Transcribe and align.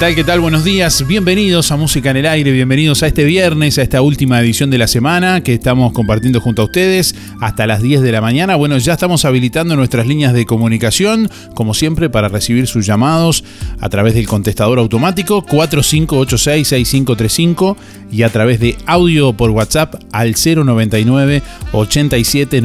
tal? 0.00 0.14
¿Qué 0.14 0.24
tal? 0.24 0.40
Buenos 0.40 0.64
días. 0.64 1.06
Bienvenidos 1.06 1.70
a 1.72 1.76
Música 1.76 2.10
en 2.10 2.16
el 2.16 2.26
Aire. 2.26 2.52
Bienvenidos 2.52 3.02
a 3.02 3.06
este 3.06 3.24
viernes, 3.24 3.76
a 3.76 3.82
esta 3.82 4.00
última 4.00 4.40
edición 4.40 4.70
de 4.70 4.78
la 4.78 4.86
semana 4.86 5.42
que 5.42 5.52
estamos 5.52 5.92
compartiendo 5.92 6.40
junto 6.40 6.62
a 6.62 6.64
ustedes 6.64 7.14
hasta 7.42 7.66
las 7.66 7.82
10 7.82 8.00
de 8.00 8.10
la 8.10 8.22
mañana. 8.22 8.56
Bueno, 8.56 8.78
ya 8.78 8.94
estamos 8.94 9.26
habilitando 9.26 9.76
nuestras 9.76 10.06
líneas 10.06 10.32
de 10.32 10.46
comunicación, 10.46 11.28
como 11.54 11.74
siempre, 11.74 12.08
para 12.08 12.28
recibir 12.28 12.66
sus 12.66 12.86
llamados 12.86 13.44
a 13.78 13.90
través 13.90 14.14
del 14.14 14.26
contestador 14.26 14.78
automático 14.78 15.44
4586-6535 15.44 17.76
y 18.10 18.22
a 18.22 18.30
través 18.30 18.58
de 18.58 18.78
audio 18.86 19.34
por 19.34 19.50
WhatsApp 19.50 19.96
al 20.12 20.34
099 20.34 21.42
87 21.72 22.62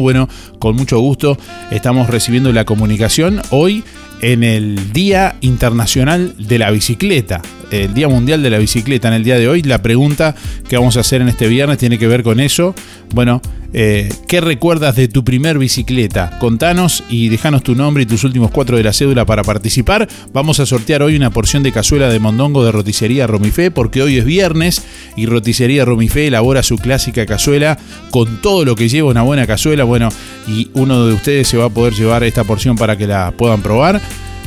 Bueno, 0.00 0.30
con 0.58 0.76
mucho 0.76 0.98
gusto 1.00 1.36
estamos 1.70 2.08
recibiendo 2.08 2.54
la 2.54 2.64
comunicación 2.64 3.42
hoy 3.50 3.84
en 4.20 4.44
el 4.44 4.92
Día 4.92 5.36
Internacional 5.40 6.34
de 6.38 6.58
la 6.58 6.70
Bicicleta, 6.70 7.42
el 7.74 7.94
Día 7.94 8.08
Mundial 8.08 8.42
de 8.42 8.50
la 8.50 8.58
Bicicleta. 8.58 9.08
En 9.08 9.14
el 9.14 9.24
día 9.24 9.38
de 9.38 9.48
hoy, 9.48 9.62
la 9.62 9.82
pregunta 9.82 10.34
que 10.68 10.76
vamos 10.76 10.96
a 10.96 11.00
hacer 11.00 11.20
en 11.20 11.28
este 11.28 11.48
viernes 11.48 11.78
tiene 11.78 11.98
que 11.98 12.06
ver 12.06 12.22
con 12.22 12.40
eso. 12.40 12.74
Bueno, 13.12 13.40
eh, 13.76 14.08
¿qué 14.28 14.40
recuerdas 14.40 14.94
de 14.94 15.08
tu 15.08 15.24
primer 15.24 15.58
bicicleta? 15.58 16.38
Contanos 16.38 17.02
y 17.08 17.28
déjanos 17.28 17.64
tu 17.64 17.74
nombre 17.74 18.04
y 18.04 18.06
tus 18.06 18.22
últimos 18.22 18.52
cuatro 18.52 18.76
de 18.76 18.84
la 18.84 18.92
cédula 18.92 19.26
para 19.26 19.42
participar. 19.42 20.08
Vamos 20.32 20.60
a 20.60 20.66
sortear 20.66 21.02
hoy 21.02 21.16
una 21.16 21.30
porción 21.30 21.64
de 21.64 21.72
cazuela 21.72 22.08
de 22.08 22.20
mondongo 22.20 22.64
de 22.64 22.70
roticería 22.70 23.26
Romifé, 23.26 23.72
porque 23.72 24.00
hoy 24.00 24.18
es 24.18 24.24
viernes 24.24 24.84
y 25.16 25.26
roticería 25.26 25.84
Romifé 25.84 26.28
elabora 26.28 26.62
su 26.62 26.76
clásica 26.76 27.26
cazuela 27.26 27.76
con 28.10 28.40
todo 28.40 28.64
lo 28.64 28.76
que 28.76 28.88
lleva 28.88 29.10
una 29.10 29.22
buena 29.22 29.44
cazuela. 29.46 29.82
Bueno, 29.82 30.08
y 30.46 30.70
uno 30.74 31.06
de 31.06 31.14
ustedes 31.14 31.48
se 31.48 31.56
va 31.56 31.64
a 31.64 31.70
poder 31.70 31.94
llevar 31.94 32.22
esta 32.22 32.44
porción 32.44 32.76
para 32.76 32.96
que 32.96 33.08
la 33.08 33.32
puedan 33.32 33.60
probar. 33.60 34.00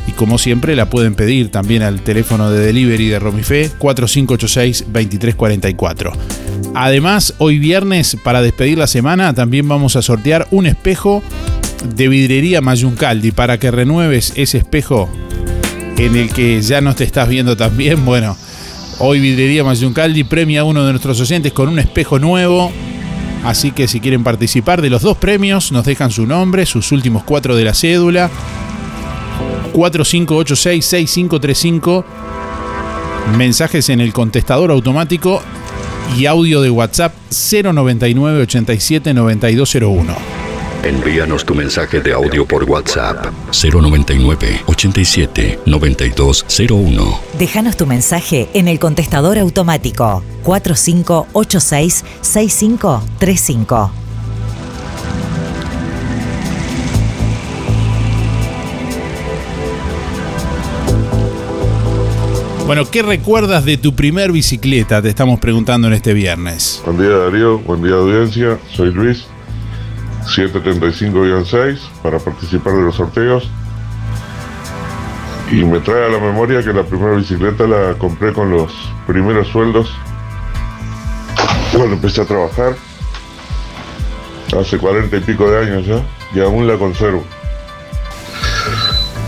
Y 0.08 0.14
como 0.14 0.38
siempre 0.38 0.74
la 0.76 0.90
pueden 0.90 1.16
pedir 1.16 1.52
también 1.52 1.84
al 1.84 2.02
teléfono 2.02 2.50
de 2.50 2.66
delivery 2.66 3.10
de 3.10 3.20
Romifé 3.20 3.70
4586-2344. 3.78 6.14
Además, 6.74 7.34
hoy 7.38 7.60
viernes, 7.60 8.16
para 8.24 8.42
despedir 8.42 8.78
la 8.78 8.88
semana, 8.88 9.34
también 9.34 9.68
vamos 9.68 9.98
a 9.98 10.02
sortear 10.02 10.48
un 10.52 10.66
espejo 10.66 11.22
de 11.96 12.08
vidrería 12.08 12.62
Mayuncaldi 12.62 13.32
para 13.32 13.60
que 13.60 13.70
renueves 13.70 14.32
ese 14.36 14.60
espejo 14.60 15.10
en 15.98 16.16
el 16.16 16.32
que 16.32 16.62
ya 16.62 16.80
no 16.82 16.96
te 16.96 17.04
estás 17.04 17.28
viendo 17.28 17.58
tan 17.58 17.76
bien. 17.76 18.06
Bueno, 18.06 18.38
hoy 19.00 19.20
vidrería 19.20 19.64
Mayuncaldi 19.64 20.24
premia 20.24 20.62
a 20.62 20.64
uno 20.64 20.86
de 20.86 20.94
nuestros 20.94 21.20
oyentes 21.20 21.52
con 21.52 21.70
un 21.70 21.80
espejo 21.80 22.20
nuevo. 22.20 22.72
Así 23.44 23.72
que 23.72 23.88
si 23.88 24.00
quieren 24.00 24.24
participar 24.24 24.82
de 24.82 24.90
los 24.90 25.02
dos 25.02 25.18
premios, 25.18 25.72
nos 25.72 25.86
dejan 25.86 26.12
su 26.12 26.26
nombre, 26.26 26.66
sus 26.66 26.92
últimos 26.92 27.24
cuatro 27.24 27.56
de 27.56 27.66
la 27.66 27.74
cédula 27.74 28.30
4586-6535. 29.74 32.04
Mensajes 33.38 33.90
en 33.90 34.02
el 34.02 34.14
contestador 34.14 34.72
automático 34.72 35.42
y 36.18 36.26
audio 36.26 36.62
de 36.62 36.70
WhatsApp 36.70 37.14
099 37.30 38.44
87 38.44 39.14
9201. 39.14 40.38
Envíanos 40.84 41.44
tu 41.44 41.56
mensaje 41.56 42.00
de 42.00 42.14
audio 42.14 42.46
por 42.46 42.64
WhatsApp 42.64 43.26
099 43.52 44.62
87 44.68 45.60
9201. 45.66 47.20
Déjanos 47.38 47.76
tu 47.76 47.86
mensaje 47.86 48.48
en 48.54 48.68
el 48.68 48.80
contestador 48.80 49.38
automático 49.38 50.24
4586 50.44 52.06
6535. 52.22 54.07
Bueno, 62.68 62.84
¿qué 62.84 63.02
recuerdas 63.02 63.64
de 63.64 63.78
tu 63.78 63.96
primer 63.96 64.34
bicicleta? 64.34 65.02
Te 65.02 65.08
estamos 65.08 65.40
preguntando 65.40 65.88
en 65.88 65.94
este 65.94 66.14
viernes. 66.14 66.82
Buen 66.84 66.98
día 66.98 67.18
Darío, 67.18 67.60
buen 67.60 67.82
día 67.82 67.94
audiencia, 67.94 68.60
soy 68.74 68.92
Luis, 68.92 69.26
735-6 70.26 71.80
para 72.04 72.20
participar 72.20 72.74
de 72.74 72.82
los 72.82 72.96
sorteos. 72.96 73.50
Y 75.50 75.64
me 75.64 75.80
trae 75.80 76.08
a 76.08 76.10
la 76.10 76.20
memoria 76.20 76.62
que 76.62 76.74
la 76.74 76.84
primera 76.84 77.16
bicicleta 77.16 77.66
la 77.66 77.98
compré 77.98 78.34
con 78.34 78.52
los 78.52 78.74
primeros 79.08 79.48
sueldos 79.48 79.90
cuando 81.72 81.96
empecé 81.96 82.20
a 82.20 82.26
trabajar, 82.26 82.76
hace 84.60 84.78
40 84.78 85.16
y 85.16 85.20
pico 85.22 85.50
de 85.50 85.58
años 85.66 85.86
ya, 85.86 86.06
y 86.36 86.42
aún 86.42 86.68
la 86.68 86.78
conservo. 86.78 87.24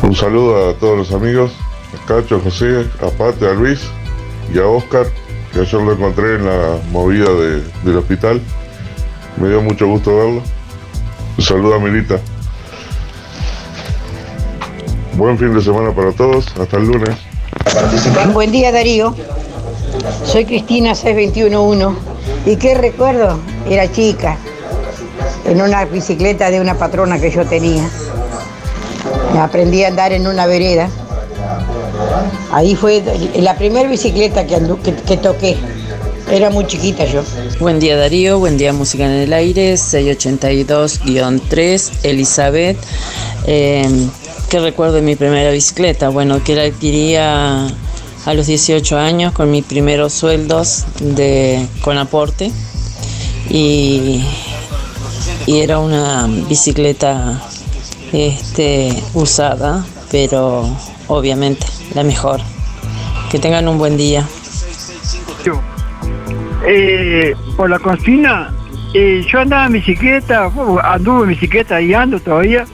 Un 0.02 0.14
saludo 0.14 0.72
a 0.72 0.74
todos 0.74 0.98
los 0.98 1.14
amigos 1.14 1.54
a 1.94 2.06
Cacho, 2.08 2.38
a 2.38 2.40
José, 2.40 2.86
a 3.02 3.10
Pate, 3.10 3.48
a 3.48 3.54
Luis 3.54 3.80
y 4.54 4.60
a 4.60 4.66
Oscar, 4.68 5.06
que 5.54 5.60
ayer 5.62 5.82
lo 5.82 5.94
encontré 5.94 6.36
en 6.36 6.46
la 6.46 6.78
movida 6.92 7.30
de- 7.30 7.64
del 7.84 7.98
hospital. 7.98 8.42
Me 9.38 9.50
dio 9.50 9.62
mucho 9.62 9.88
gusto 9.88 10.16
verlo. 10.16 10.42
Un 11.38 11.44
saludo 11.44 11.76
a 11.76 11.80
Milita. 11.80 12.20
Buen 15.14 15.38
fin 15.38 15.54
de 15.54 15.62
semana 15.62 15.92
para 15.92 16.12
todos. 16.12 16.46
Hasta 16.60 16.78
el 16.78 16.86
lunes. 16.88 17.16
Buen 18.34 18.52
día 18.52 18.72
Darío, 18.72 19.16
soy 20.24 20.46
Cristina 20.46 20.96
6211 20.96 21.98
y 22.46 22.56
qué 22.58 22.76
recuerdo, 22.76 23.40
era 23.70 23.92
chica, 23.92 24.38
en 25.46 25.62
una 25.62 25.86
bicicleta 25.86 26.50
de 26.52 26.62
una 26.62 26.76
patrona 26.76 27.20
que 27.20 27.32
yo 27.32 27.46
tenía. 27.46 27.90
Aprendí 29.40 29.84
a 29.84 29.88
andar 29.90 30.14
en 30.14 30.28
una 30.28 30.46
vereda. 30.46 30.90
Ahí 32.52 32.76
fue 32.76 33.04
la 33.36 33.56
primera 33.58 33.90
bicicleta 33.90 34.48
que, 34.48 34.60
que, 35.06 35.18
toqué. 35.18 35.56
Era 36.32 36.50
muy 36.50 36.66
chiquita 36.66 37.06
yo. 37.06 37.22
Buen 37.60 37.80
día 37.80 37.96
Darío, 37.96 38.40
buen 38.40 38.58
día 38.58 38.74
Música 38.74 39.06
en 39.06 39.12
el 39.12 39.32
Aire, 39.34 39.76
682-3, 39.76 41.92
Elizabeth. 42.04 42.78
Eh, 43.46 43.88
¿Qué 44.50 44.60
recuerdo 44.60 44.96
de 44.96 45.04
mi 45.04 45.16
primera 45.16 45.52
bicicleta? 45.52 46.10
Bueno, 46.10 46.44
que 46.44 46.56
la 46.56 46.64
adquiría 46.64 47.68
a 48.26 48.34
los 48.34 48.48
18 48.48 48.98
años 48.98 49.32
con 49.34 49.52
mis 49.52 49.64
primeros 49.64 50.12
sueldos 50.14 50.86
de, 51.00 51.68
con 51.82 52.00
aporte 52.00 52.52
y, 53.50 54.24
y 55.46 55.60
era 55.60 55.78
una 55.80 56.28
bicicleta 56.48 57.44
este, 58.12 58.96
usada, 59.14 59.86
pero 60.12 60.68
obviamente 61.08 61.66
la 61.94 62.04
mejor. 62.04 62.42
Que 63.32 63.40
tengan 63.40 63.68
un 63.68 63.78
buen 63.78 63.98
día. 63.98 64.26
eh, 66.66 67.36
por 67.56 67.70
la 67.70 67.80
cocina, 67.80 68.54
eh, 68.94 69.26
yo 69.28 69.40
andaba 69.40 69.68
en 69.68 69.74
bicicleta, 69.74 70.48
uh, 70.48 70.80
anduve 70.80 71.24
en 71.24 71.30
bicicleta 71.30 71.82
y 71.82 71.94
ando 71.94 72.20
todavía. 72.20 72.66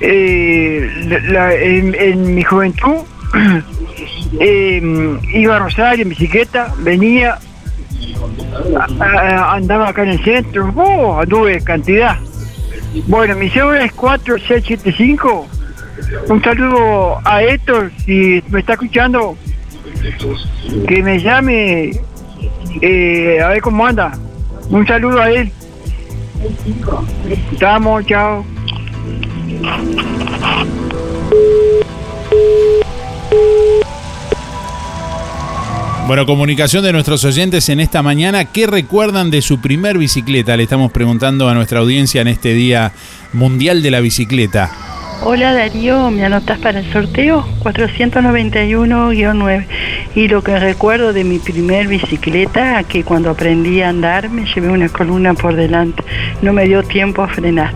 Eh, 0.00 0.90
en, 1.98 2.34
mi 2.34 2.42
juventud 2.42 2.96
iba 5.32 5.56
a 5.56 5.58
Rosario 5.60 6.02
en 6.02 6.10
bicicleta, 6.10 6.74
venía, 6.80 7.38
andaba 9.00 9.88
acá 9.88 10.02
en 10.02 10.10
el 10.10 10.24
centro, 10.24 10.72
oh, 10.76 11.20
anduve 11.20 11.62
cantidad. 11.62 12.18
Bueno, 13.06 13.36
mi 13.36 13.48
cédula 13.48 13.84
es 13.84 13.92
4675. 13.92 15.46
Un 16.28 16.42
saludo 16.42 17.18
a 17.24 17.42
Héctor, 17.42 17.90
si 18.04 18.42
me 18.50 18.60
está 18.60 18.74
escuchando, 18.74 19.36
que 20.86 21.02
me 21.02 21.18
llame 21.20 21.92
eh, 22.82 23.40
a 23.42 23.48
ver 23.48 23.60
cómo 23.60 23.86
anda. 23.86 24.12
Un 24.70 24.86
saludo 24.86 25.20
a 25.20 25.30
él. 25.30 25.50
Estamos, 27.52 28.06
chao. 28.06 28.44
Bueno, 36.06 36.24
comunicación 36.24 36.84
de 36.84 36.92
nuestros 36.92 37.22
oyentes 37.24 37.68
en 37.68 37.80
esta 37.80 38.02
mañana. 38.02 38.46
¿Qué 38.46 38.66
recuerdan 38.66 39.30
de 39.30 39.42
su 39.42 39.60
primer 39.60 39.98
bicicleta? 39.98 40.56
Le 40.56 40.62
estamos 40.62 40.90
preguntando 40.90 41.50
a 41.50 41.54
nuestra 41.54 41.80
audiencia 41.80 42.22
en 42.22 42.28
este 42.28 42.54
Día 42.54 42.92
Mundial 43.34 43.82
de 43.82 43.90
la 43.90 44.00
Bicicleta. 44.00 44.87
Hola 45.20 45.52
Darío, 45.52 46.12
¿me 46.12 46.24
anotas 46.24 46.60
para 46.60 46.78
el 46.78 46.92
sorteo? 46.92 47.44
491-9. 47.64 49.66
Y 50.14 50.28
lo 50.28 50.42
que 50.42 50.60
recuerdo 50.60 51.12
de 51.12 51.24
mi 51.24 51.40
primer 51.40 51.88
bicicleta, 51.88 52.84
que 52.84 53.02
cuando 53.02 53.30
aprendí 53.30 53.82
a 53.82 53.88
andar 53.88 54.30
me 54.30 54.46
llevé 54.46 54.68
una 54.68 54.88
columna 54.88 55.34
por 55.34 55.56
delante. 55.56 56.04
No 56.40 56.52
me 56.52 56.66
dio 56.66 56.84
tiempo 56.84 57.22
a 57.22 57.28
frenar. 57.28 57.72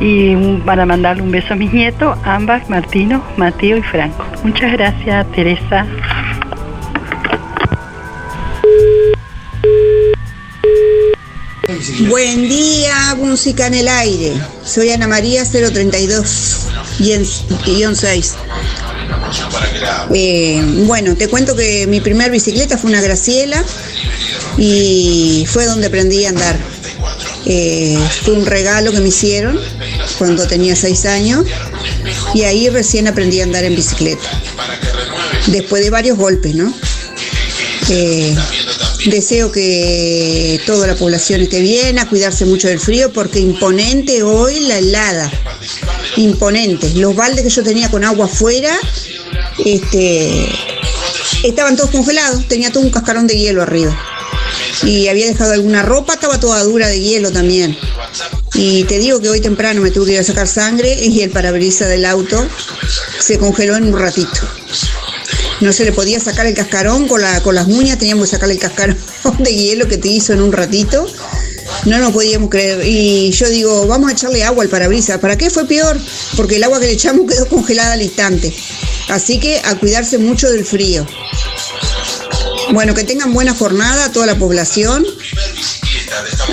Y 0.00 0.34
para 0.64 0.86
mandarle 0.86 1.22
un 1.22 1.30
beso 1.30 1.52
a 1.52 1.56
mis 1.56 1.70
nietos, 1.70 2.18
Ámbar, 2.24 2.62
Martino, 2.70 3.22
Mateo 3.36 3.76
y 3.76 3.82
Franco. 3.82 4.24
Muchas 4.42 4.72
gracias, 4.72 5.30
Teresa. 5.32 5.86
Buen 11.98 12.48
día, 12.48 13.14
música 13.16 13.66
en 13.66 13.74
el 13.74 13.88
aire. 13.88 14.32
Soy 14.64 14.90
Ana 14.90 15.06
María 15.06 15.44
032 15.44 16.58
guion 16.98 17.96
6. 17.96 18.34
Eh, 20.14 20.62
bueno, 20.86 21.16
te 21.16 21.28
cuento 21.28 21.56
que 21.56 21.86
mi 21.86 22.00
primer 22.00 22.30
bicicleta 22.30 22.78
fue 22.78 22.90
una 22.90 23.00
Graciela 23.00 23.64
y 24.56 25.46
fue 25.50 25.66
donde 25.66 25.88
aprendí 25.88 26.24
a 26.24 26.30
andar. 26.30 26.58
Eh, 27.46 27.98
fue 28.22 28.34
un 28.34 28.46
regalo 28.46 28.92
que 28.92 29.00
me 29.00 29.08
hicieron 29.08 29.58
cuando 30.18 30.46
tenía 30.46 30.76
6 30.76 31.06
años 31.06 31.44
y 32.34 32.42
ahí 32.42 32.68
recién 32.68 33.08
aprendí 33.08 33.40
a 33.40 33.44
andar 33.44 33.64
en 33.64 33.74
bicicleta. 33.74 34.28
Después 35.46 35.82
de 35.82 35.90
varios 35.90 36.16
golpes, 36.16 36.54
¿no? 36.54 36.72
Eh, 37.88 38.36
deseo 39.06 39.50
que 39.50 40.60
toda 40.66 40.86
la 40.86 40.94
población 40.94 41.40
esté 41.40 41.60
bien, 41.60 41.98
a 41.98 42.08
cuidarse 42.08 42.44
mucho 42.44 42.68
del 42.68 42.80
frío, 42.80 43.12
porque 43.12 43.40
imponente 43.40 44.22
hoy 44.22 44.60
la 44.60 44.78
helada. 44.78 45.30
Imponente. 46.16 46.90
Los 46.94 47.14
baldes 47.16 47.44
que 47.44 47.50
yo 47.50 47.62
tenía 47.62 47.90
con 47.90 48.04
agua 48.04 48.26
afuera, 48.26 48.76
este, 49.64 50.46
estaban 51.44 51.76
todos 51.76 51.90
congelados, 51.90 52.46
tenía 52.48 52.70
todo 52.70 52.82
un 52.82 52.90
cascarón 52.90 53.26
de 53.26 53.38
hielo 53.38 53.62
arriba. 53.62 53.96
Y 54.84 55.08
había 55.08 55.26
dejado 55.26 55.52
alguna 55.52 55.82
ropa, 55.82 56.14
estaba 56.14 56.40
toda 56.40 56.62
dura 56.64 56.88
de 56.88 57.00
hielo 57.00 57.30
también. 57.30 57.76
Y 58.54 58.84
te 58.84 58.98
digo 58.98 59.20
que 59.20 59.28
hoy 59.28 59.40
temprano 59.40 59.80
me 59.80 59.90
tuve 59.90 60.06
que 60.06 60.12
ir 60.12 60.18
a 60.18 60.24
sacar 60.24 60.48
sangre 60.48 61.06
y 61.06 61.22
el 61.22 61.30
parabrisas 61.30 61.88
del 61.88 62.04
auto 62.04 62.46
se 63.18 63.38
congeló 63.38 63.76
en 63.76 63.84
un 63.84 63.98
ratito. 63.98 64.40
No 65.60 65.72
se 65.72 65.84
le 65.84 65.92
podía 65.92 66.18
sacar 66.18 66.46
el 66.46 66.54
cascarón 66.54 67.06
con, 67.06 67.20
la, 67.20 67.42
con 67.42 67.54
las 67.54 67.66
uñas, 67.66 67.98
teníamos 67.98 68.26
que 68.26 68.30
sacarle 68.32 68.54
el 68.54 68.60
cascarón 68.60 68.96
de 69.38 69.54
hielo 69.54 69.88
que 69.88 69.98
te 69.98 70.08
hizo 70.08 70.32
en 70.32 70.40
un 70.42 70.52
ratito. 70.52 71.06
No 71.84 71.98
nos 71.98 72.12
podíamos 72.12 72.50
creer. 72.50 72.82
Y 72.84 73.30
yo 73.30 73.48
digo, 73.48 73.86
vamos 73.86 74.10
a 74.10 74.12
echarle 74.12 74.44
agua 74.44 74.64
al 74.64 74.70
parabrisas. 74.70 75.18
¿Para 75.18 75.36
qué 75.36 75.50
fue 75.50 75.66
peor? 75.66 75.98
Porque 76.36 76.56
el 76.56 76.64
agua 76.64 76.80
que 76.80 76.86
le 76.86 76.92
echamos 76.92 77.26
quedó 77.30 77.46
congelada 77.46 77.92
al 77.92 78.02
instante. 78.02 78.54
Así 79.08 79.38
que 79.38 79.60
a 79.64 79.76
cuidarse 79.76 80.18
mucho 80.18 80.50
del 80.50 80.64
frío. 80.64 81.06
Bueno, 82.72 82.94
que 82.94 83.04
tengan 83.04 83.32
buena 83.32 83.54
jornada 83.54 84.12
toda 84.12 84.26
la 84.26 84.36
población. 84.36 85.04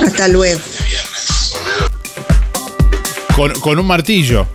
Hasta 0.03 0.27
luego. 0.27 0.59
Con, 3.35 3.53
con 3.59 3.79
un 3.79 3.85
martillo. 3.85 4.47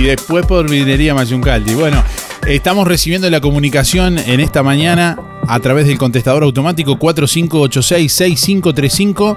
Y 0.00 0.04
después 0.04 0.46
por 0.46 0.70
Vinería 0.70 1.14
Mayuncaldi. 1.14 1.74
Bueno, 1.74 2.02
estamos 2.46 2.88
recibiendo 2.88 3.28
la 3.28 3.42
comunicación 3.42 4.18
en 4.18 4.40
esta 4.40 4.62
mañana 4.62 5.18
a 5.46 5.60
través 5.60 5.86
del 5.86 5.98
contestador 5.98 6.42
automático 6.42 6.98
4586-6535. 6.98 9.36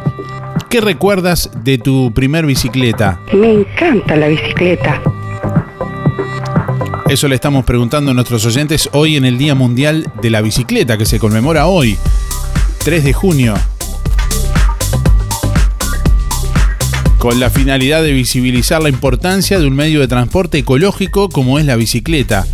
¿Qué 0.70 0.80
recuerdas 0.80 1.52
de 1.66 1.80
tu 1.80 2.14
primer 2.14 2.46
bicicleta? 2.46 3.20
Me 3.34 3.52
encanta 3.52 4.16
la 4.16 4.30
bicicleta. 4.30 5.02
Eso 7.10 7.28
le 7.28 7.36
estamos 7.36 7.66
preguntando 7.66 8.12
a 8.12 8.14
nuestros 8.14 8.46
oyentes 8.46 8.90
hoy 8.94 9.18
en 9.18 9.26
el 9.26 9.38
Día 9.38 9.56
Mundial 9.56 10.10
de 10.22 10.30
la 10.30 10.40
Bicicleta, 10.40 10.98
que 10.98 11.06
se 11.06 11.20
conmemora 11.20 11.68
hoy, 11.68 11.98
3 12.86 13.04
de 13.04 13.12
junio. 13.12 13.56
Con 17.24 17.40
la 17.40 17.50
finalidad 17.50 18.04
de 18.04 18.12
visibilizar 18.12 18.84
la 18.84 18.90
importancia 18.90 19.58
de 19.58 19.66
un 19.66 19.74
medio 19.74 20.02
de 20.02 20.10
transporte 20.10 20.58
ecológico 20.58 21.30
como 21.30 21.58
es 21.58 21.66
la 21.66 21.78
bicicleta. 21.78 22.46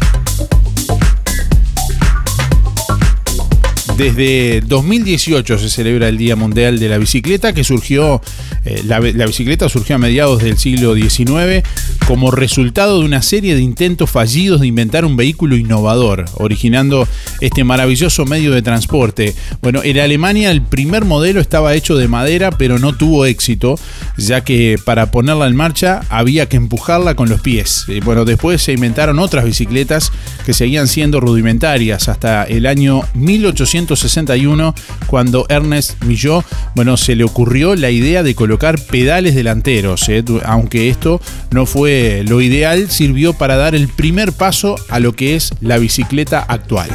Desde 3.97 4.61
2018 4.61 5.57
se 5.57 5.69
celebra 5.71 6.07
el 6.07 6.19
Día 6.19 6.35
Mundial 6.35 6.77
de 6.77 6.87
la 6.87 6.99
Bicicleta, 6.99 7.51
que 7.51 7.63
surgió, 7.63 8.21
eh, 8.63 8.83
la, 8.85 8.99
la, 8.99 9.25
bicicleta 9.25 9.67
surgió 9.69 9.95
a 9.95 9.97
mediados 9.97 10.43
del 10.43 10.59
siglo 10.59 10.93
XIX 10.93 11.67
como 12.09 12.31
resultado 12.31 12.99
de 12.99 13.05
una 13.05 13.21
serie 13.21 13.55
de 13.55 13.61
intentos 13.61 14.09
fallidos 14.09 14.59
de 14.59 14.67
inventar 14.67 15.05
un 15.05 15.15
vehículo 15.15 15.55
innovador, 15.55 16.25
originando 16.33 17.07
este 17.39 17.63
maravilloso 17.63 18.25
medio 18.25 18.51
de 18.51 18.61
transporte. 18.61 19.35
Bueno, 19.61 19.81
en 19.83 19.99
Alemania 19.99 20.49
el 20.49 20.61
primer 20.61 21.05
modelo 21.05 21.39
estaba 21.39 21.75
hecho 21.75 21.95
de 21.95 22.07
madera, 22.07 22.49
pero 22.49 22.79
no 22.79 22.97
tuvo 22.97 23.25
éxito, 23.25 23.79
ya 24.17 24.43
que 24.43 24.77
para 24.83 25.11
ponerla 25.11 25.47
en 25.47 25.55
marcha 25.55 26.01
había 26.09 26.49
que 26.49 26.57
empujarla 26.57 27.15
con 27.15 27.29
los 27.29 27.41
pies. 27.41 27.85
Bueno, 28.03 28.25
después 28.25 28.61
se 28.61 28.73
inventaron 28.73 29.19
otras 29.19 29.45
bicicletas 29.45 30.11
que 30.45 30.53
seguían 30.53 30.87
siendo 30.87 31.19
rudimentarias 31.19 32.09
hasta 32.09 32.43
el 32.43 32.65
año 32.65 33.03
1800 33.13 33.69
1961 33.69 34.75
cuando 35.07 35.45
Ernest 35.49 36.03
Millot, 36.03 36.45
bueno, 36.75 36.97
se 36.97 37.15
le 37.15 37.23
ocurrió 37.23 37.75
la 37.75 37.89
idea 37.89 38.23
de 38.23 38.35
colocar 38.35 38.79
pedales 38.79 39.35
delanteros, 39.35 40.07
¿eh? 40.09 40.23
aunque 40.45 40.89
esto 40.89 41.21
no 41.51 41.65
fue 41.65 41.98
lo 42.25 42.41
ideal, 42.41 42.89
sirvió 42.89 43.33
para 43.33 43.57
dar 43.57 43.75
el 43.75 43.87
primer 43.87 44.31
paso 44.31 44.75
a 44.89 44.99
lo 44.99 45.13
que 45.13 45.35
es 45.35 45.51
la 45.61 45.77
bicicleta 45.77 46.39
actual. 46.39 46.89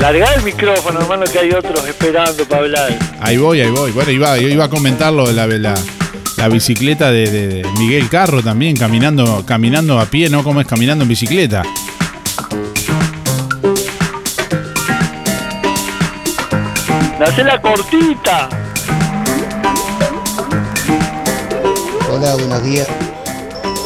Larga 0.00 0.34
el 0.34 0.42
micrófono, 0.44 1.00
hermano, 1.00 1.24
que 1.26 1.40
hay 1.40 1.50
otros 1.50 1.84
esperando 1.88 2.44
para 2.44 2.62
hablar. 2.62 2.98
Ahí 3.20 3.36
voy, 3.36 3.60
ahí 3.60 3.70
voy. 3.70 3.90
Bueno, 3.90 4.10
iba, 4.12 4.38
yo 4.38 4.48
iba 4.48 4.66
a 4.66 4.68
comentarlo 4.68 5.26
de 5.26 5.32
la, 5.32 5.46
la, 5.46 5.74
la 6.36 6.48
bicicleta 6.48 7.10
de, 7.10 7.30
de, 7.30 7.68
Miguel 7.78 8.08
Carro 8.08 8.40
también, 8.40 8.76
caminando, 8.76 9.44
caminando 9.44 9.98
a 9.98 10.06
pie, 10.06 10.30
¿no? 10.30 10.44
Como 10.44 10.60
es 10.60 10.68
caminando 10.68 11.02
en 11.02 11.08
bicicleta. 11.08 11.64
Hace 17.20 17.42
la 17.42 17.60
cortita. 17.60 18.67
Hola, 22.20 22.34
buenos 22.34 22.64
días. 22.64 22.88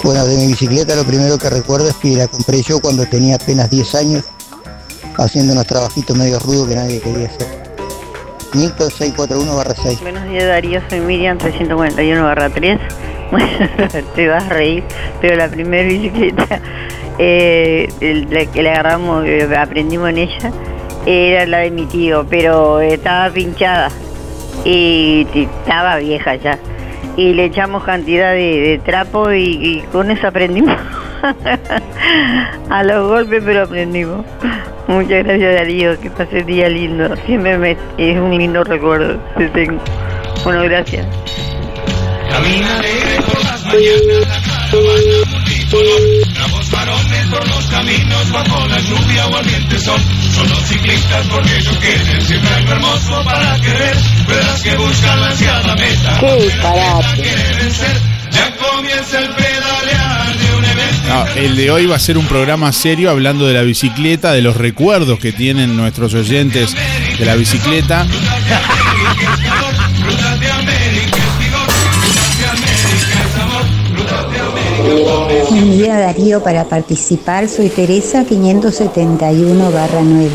Bueno, 0.03 0.25
de 0.25 0.39
mi 0.39 0.47
bicicleta 0.47 0.97
lo 0.97 1.05
primero 1.05 1.37
que 1.37 1.51
recuerdo 1.51 1.91
es 1.91 1.97
que 1.97 2.17
la 2.17 2.29
compré 2.29 2.63
yo 2.63 2.81
cuando 2.81 3.05
tenía 3.05 3.35
apenas 3.35 3.69
10 3.69 3.95
años, 3.95 4.25
haciendo 5.19 5.53
unos 5.53 5.67
trabajitos 5.67 6.17
medio 6.17 6.39
rudos 6.39 6.67
que 6.67 6.75
nadie 6.75 6.99
quería 7.03 7.27
hacer. 7.27 7.47
Nilton 8.55 8.91
641 8.91 9.55
barra 9.55 9.75
6. 9.75 10.01
Buenos 10.01 10.25
días 10.31 10.47
Darío, 10.47 10.81
soy 10.89 11.01
Miriam 11.01 11.37
341 11.37 12.25
barra 12.25 12.49
3. 12.49 12.79
Bueno, 13.33 13.49
te 14.15 14.29
vas 14.29 14.45
a 14.45 14.49
reír, 14.49 14.83
pero 15.21 15.37
la 15.37 15.49
primera 15.49 15.87
bicicleta 15.87 16.61
eh, 17.19 17.89
la 18.31 18.47
que 18.47 18.63
le 18.63 18.71
agarramos, 18.71 19.27
aprendimos 19.59 20.09
en 20.09 20.19
ella, 20.19 20.53
era 21.05 21.45
la 21.45 21.59
de 21.59 21.71
mi 21.71 21.85
tío, 21.85 22.27
pero 22.31 22.81
estaba 22.81 23.31
pinchada 23.31 23.91
y 24.65 25.27
estaba 25.35 25.97
vieja 25.97 26.37
ya. 26.37 26.59
Y 27.17 27.35
le 27.35 27.47
echamos 27.47 27.85
cantidad 27.85 28.33
de, 28.33 28.81
trapo 28.85 29.33
y, 29.33 29.43
y 29.43 29.83
con 29.93 30.11
eso 30.11 30.29
aprendimos. 30.29 30.77
a 32.71 32.83
los 32.83 33.09
golpes, 33.09 33.43
pero 33.45 33.63
aprendimos. 33.63 34.25
Muchas 34.89 35.25
gracias 35.25 35.55
Darío, 35.55 36.01
que 36.01 36.11
pase 36.11 36.39
el 36.39 36.47
día 36.47 36.69
lindo. 36.69 37.15
Siempre 37.27 37.57
me, 37.59 37.77
es 37.99 38.19
un 38.19 38.37
lindo 38.37 38.65
recuerdo 38.65 39.19
que 39.37 39.47
tengo. 39.49 39.81
Bueno, 40.45 40.63
gracias. 40.65 41.07
Caminaré 42.31 43.21
por 43.27 43.45
las 43.45 43.65
mañanas, 43.67 44.29
la 44.29 44.41
Ramos 46.35 46.71
varones 46.71 47.27
por 47.29 47.49
los 47.49 47.65
caminos, 47.69 48.31
bajo 48.31 48.67
la 48.67 48.79
lluvia 48.81 49.27
o 49.27 49.37
al 49.39 49.81
sol. 49.81 50.01
Son 50.35 50.49
los 50.51 50.63
ciclistas 50.69 51.27
porque 51.29 51.57
ellos 51.57 51.79
quieren 51.79 52.21
siempre 52.21 52.55
algo 52.55 52.73
hermoso 52.73 53.25
para 53.25 53.59
querer. 53.59 53.97
Verás 54.29 54.63
que 54.63 54.77
buscan 54.77 55.21
la 55.21 55.29
ansiada 55.29 55.75
meta. 55.77 56.21
¡Qué 56.21 56.45
disparate! 56.45 58.13
Ya 58.33 58.57
comienza 58.57 59.19
el 59.19 59.29
pedalear 59.31 60.37
de 60.37 60.57
un 60.57 60.65
evento. 60.65 61.09
No, 61.09 61.27
el 61.37 61.57
de 61.57 61.71
hoy 61.71 61.87
va 61.87 61.97
a 61.97 62.01
ser 62.01 62.19
un 62.19 62.27
programa 62.27 62.71
serio 62.73 63.11
hablando 63.11 63.47
de 63.47 63.55
la 63.55 63.63
bicicleta, 63.63 64.33
de 64.33 64.43
los 64.43 64.59
recuerdos 64.59 65.19
que 65.19 65.33
tienen 65.33 65.75
nuestros 65.75 66.13
oyentes 66.13 66.77
de 67.19 67.25
la 67.25 67.35
bicicleta. 67.35 68.07
Buen 75.63 75.79
día 75.79 75.97
Darío, 75.97 76.43
para 76.43 76.65
participar 76.65 77.49
soy 77.49 77.69
Teresa 77.69 78.25
571 78.25 79.71
barra 79.71 80.01
9. 80.03 80.29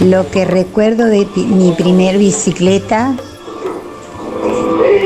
Lo 0.00 0.28
que 0.32 0.44
recuerdo 0.44 1.04
de 1.06 1.28
mi 1.36 1.70
primer 1.70 2.18
bicicleta, 2.18 3.14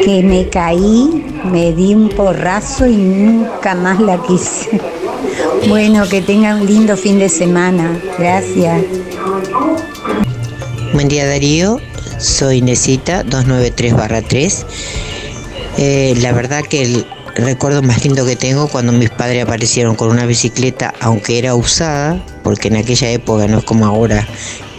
que 0.02 0.23
me 0.23 0.49
caí, 0.49 1.26
me 1.52 1.73
di 1.73 1.95
un 1.95 2.09
porrazo 2.09 2.87
y 2.87 2.97
nunca 2.97 3.75
más 3.75 4.00
la 4.00 4.23
quise. 4.23 4.81
Bueno, 5.69 6.09
que 6.09 6.23
tengan 6.23 6.62
un 6.62 6.66
lindo 6.66 6.97
fin 6.97 7.19
de 7.19 7.28
semana. 7.28 8.00
Gracias. 8.19 8.85
Buen 10.95 11.09
día 11.09 11.26
Darío, 11.26 11.78
soy 12.19 12.62
Nesita 12.62 13.23
293 13.23 13.95
barra 13.95 14.23
3. 14.23 14.66
Eh, 15.76 16.14
la 16.23 16.33
verdad 16.33 16.64
que 16.64 16.83
el 16.83 17.07
recuerdo 17.45 17.83
más 17.83 18.02
lindo 18.05 18.25
que 18.25 18.37
tengo 18.37 18.69
cuando 18.69 18.93
mis 18.93 19.11
padres 19.11 19.45
aparecieron 19.45 19.95
con 19.95 20.09
una 20.09 20.26
bicicleta, 20.26 20.95
aunque 21.00 21.38
era 21.38 21.55
usada, 21.55 22.25
porque 22.43 22.69
en 22.69 22.76
aquella 22.76 23.11
época 23.11 23.47
no 23.47 23.59
es 23.59 23.64
como 23.64 23.87
ahora 23.87 24.26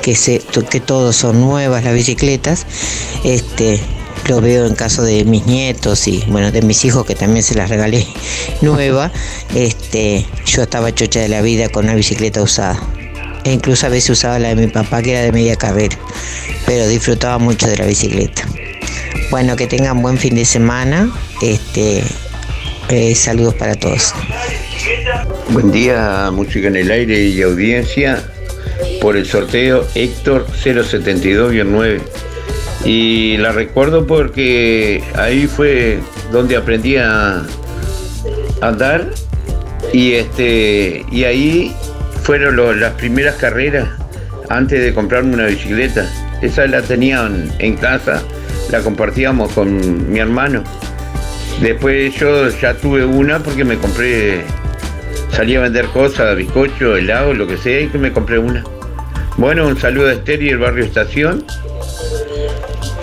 que, 0.01 0.15
se, 0.15 0.39
que 0.69 0.79
todos 0.79 1.15
son 1.15 1.39
nuevas 1.39 1.83
las 1.83 1.93
bicicletas, 1.93 2.65
este, 3.23 3.79
lo 4.27 4.41
veo 4.41 4.65
en 4.65 4.75
caso 4.75 5.03
de 5.03 5.23
mis 5.23 5.45
nietos 5.45 6.07
y 6.07 6.23
bueno 6.27 6.51
de 6.51 6.61
mis 6.61 6.83
hijos 6.83 7.05
que 7.05 7.15
también 7.15 7.43
se 7.43 7.55
las 7.55 7.69
regalé 7.69 8.05
nueva 8.61 9.11
este 9.55 10.25
yo 10.45 10.63
estaba 10.63 10.93
chocha 10.93 11.21
de 11.21 11.29
la 11.29 11.41
vida 11.41 11.69
con 11.69 11.85
una 11.85 11.95
bicicleta 11.95 12.41
usada. 12.41 12.79
E 13.43 13.53
incluso 13.53 13.85
a 13.85 13.89
veces 13.89 14.09
usaba 14.09 14.39
la 14.39 14.49
de 14.49 14.55
mi 14.55 14.67
papá 14.67 15.01
que 15.01 15.11
era 15.11 15.21
de 15.21 15.31
media 15.31 15.55
carrera 15.55 15.97
pero 16.65 16.87
disfrutaba 16.87 17.37
mucho 17.37 17.67
de 17.67 17.77
la 17.77 17.85
bicicleta. 17.85 18.43
Bueno 19.31 19.55
que 19.55 19.67
tengan 19.67 20.01
buen 20.01 20.17
fin 20.17 20.35
de 20.35 20.43
semana 20.43 21.09
este 21.41 22.03
eh, 22.89 23.15
saludos 23.15 23.55
para 23.55 23.75
todos. 23.75 24.13
Buen 25.49 25.71
día, 25.71 26.29
música 26.31 26.67
en 26.67 26.75
el 26.75 26.91
aire 26.91 27.21
y 27.23 27.41
audiencia. 27.41 28.23
Por 29.01 29.17
el 29.17 29.25
sorteo 29.25 29.85
Héctor 29.95 30.45
072-9. 30.47 31.99
Y 32.85 33.37
la 33.37 33.51
recuerdo 33.51 34.05
porque 34.05 35.03
ahí 35.15 35.47
fue 35.47 35.99
donde 36.31 36.55
aprendí 36.55 36.97
a 36.97 37.43
andar 38.61 39.09
y 39.93 40.13
este 40.13 41.05
y 41.11 41.23
ahí 41.23 41.75
fueron 42.23 42.79
las 42.79 42.93
primeras 42.93 43.35
carreras 43.35 43.87
antes 44.49 44.81
de 44.81 44.93
comprarme 44.93 45.33
una 45.33 45.47
bicicleta. 45.47 46.09
Esa 46.41 46.67
la 46.67 46.81
tenían 46.81 47.51
en 47.59 47.75
casa, 47.77 48.21
la 48.69 48.81
compartíamos 48.81 49.51
con 49.53 50.11
mi 50.11 50.19
hermano. 50.19 50.63
Después 51.61 52.13
yo 52.15 52.49
ya 52.49 52.75
tuve 52.75 53.03
una 53.03 53.39
porque 53.39 53.63
me 53.63 53.77
compré, 53.77 54.43
salí 55.31 55.55
a 55.55 55.61
vender 55.61 55.85
cosas, 55.87 56.35
bizcocho, 56.35 56.95
helado, 56.95 57.33
lo 57.33 57.47
que 57.47 57.57
sea, 57.57 57.81
y 57.81 57.87
que 57.87 57.97
me 57.97 58.13
compré 58.13 58.37
una. 58.37 58.63
Bueno, 59.37 59.67
un 59.67 59.79
saludo 59.79 60.09
a 60.09 60.13
Esther 60.13 60.41
y 60.43 60.49
el 60.49 60.59
barrio 60.59 60.85
Estación. 60.85 61.45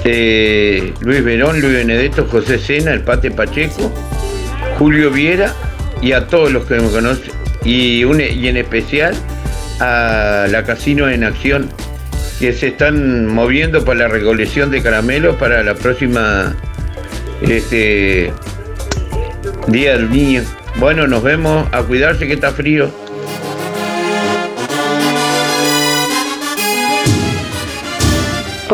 Eh, 0.05 0.93
Luis 1.01 1.25
Verón, 1.25 1.61
Luis 1.61 1.73
Benedetto, 1.73 2.27
José 2.31 2.59
Sena, 2.59 2.93
el 2.93 3.01
Pate 3.01 3.31
Pacheco, 3.31 3.93
Julio 4.79 5.11
Viera 5.11 5.53
y 6.03 6.13
a 6.13 6.27
todos 6.27 6.53
los 6.53 6.65
que 6.67 6.75
me 6.75 6.91
conocen. 6.91 7.33
Y, 7.65 8.05
y 8.05 8.49
en 8.49 8.57
especial 8.57 9.15
a 9.81 10.47
la 10.51 10.65
Casino 10.65 11.09
en 11.09 11.25
Acción, 11.25 11.71
que 12.39 12.53
se 12.53 12.69
están 12.69 13.27
moviendo 13.27 13.85
para 13.85 14.01
la 14.01 14.09
recolección 14.09 14.71
de 14.71 14.83
caramelos 14.83 15.37
para 15.37 15.63
la 15.63 15.75
próxima 15.75 16.55
este 17.43 18.33
Día 19.69 19.93
del 19.93 20.11
Niño. 20.11 20.43
Bueno, 20.76 21.07
nos 21.07 21.23
vemos. 21.23 21.67
A 21.73 21.83
cuidarse 21.83 22.26
que 22.26 22.35
está 22.35 22.53
frío. 22.53 22.91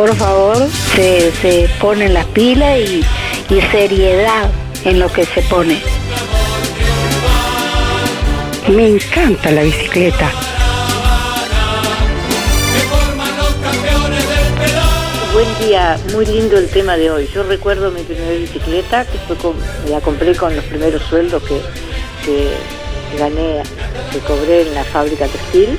por 0.00 0.16
favor, 0.16 0.56
se, 0.96 1.30
se 1.42 1.68
ponen 1.78 2.14
las 2.14 2.24
pilas 2.28 2.78
y, 2.78 3.04
y 3.54 3.60
seriedad 3.70 4.50
en 4.86 4.98
lo 4.98 5.12
que 5.12 5.26
se 5.26 5.42
pone. 5.42 5.78
Me 8.68 8.88
encanta 8.88 9.50
la 9.50 9.62
bicicleta. 9.62 10.30
Muy 16.14 16.24
lindo 16.26 16.56
el 16.58 16.68
tema 16.68 16.96
de 16.96 17.10
hoy. 17.10 17.28
Yo 17.34 17.42
recuerdo 17.42 17.90
mi 17.90 18.02
primera 18.02 18.30
bicicleta, 18.32 19.04
que 19.04 19.18
fue 19.18 19.36
con- 19.36 19.56
la 19.90 20.00
compré 20.00 20.34
con 20.34 20.54
los 20.56 20.64
primeros 20.64 21.02
sueldos 21.02 21.42
que, 21.42 21.60
que 22.24 22.48
gané, 23.18 23.62
que 24.10 24.18
cobré 24.20 24.62
en 24.62 24.74
la 24.74 24.84
fábrica 24.84 25.26
textil 25.26 25.78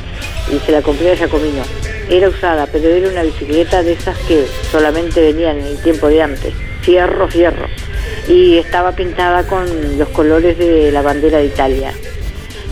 y 0.52 0.60
se 0.66 0.72
la 0.72 0.82
compré 0.82 1.12
a 1.12 1.16
Giacomino. 1.16 1.64
Era 2.10 2.30
usada, 2.30 2.68
pero 2.72 2.88
era 2.90 3.10
una 3.10 3.24
bicicleta 3.24 3.82
de 3.84 3.94
esas 3.94 4.18
que 4.20 4.46
solamente 4.72 5.20
venían 5.22 5.58
en 5.60 5.66
el 5.66 5.78
tiempo 5.82 6.08
de 6.08 6.22
antes, 6.22 6.54
fierro, 6.82 7.28
fierro. 7.28 7.66
Y 8.28 8.58
estaba 8.60 8.92
pintada 8.94 9.46
con 9.48 9.98
los 9.98 10.10
colores 10.10 10.58
de 10.58 10.92
la 10.92 11.02
bandera 11.02 11.40
de 11.40 11.46
Italia. 11.46 11.92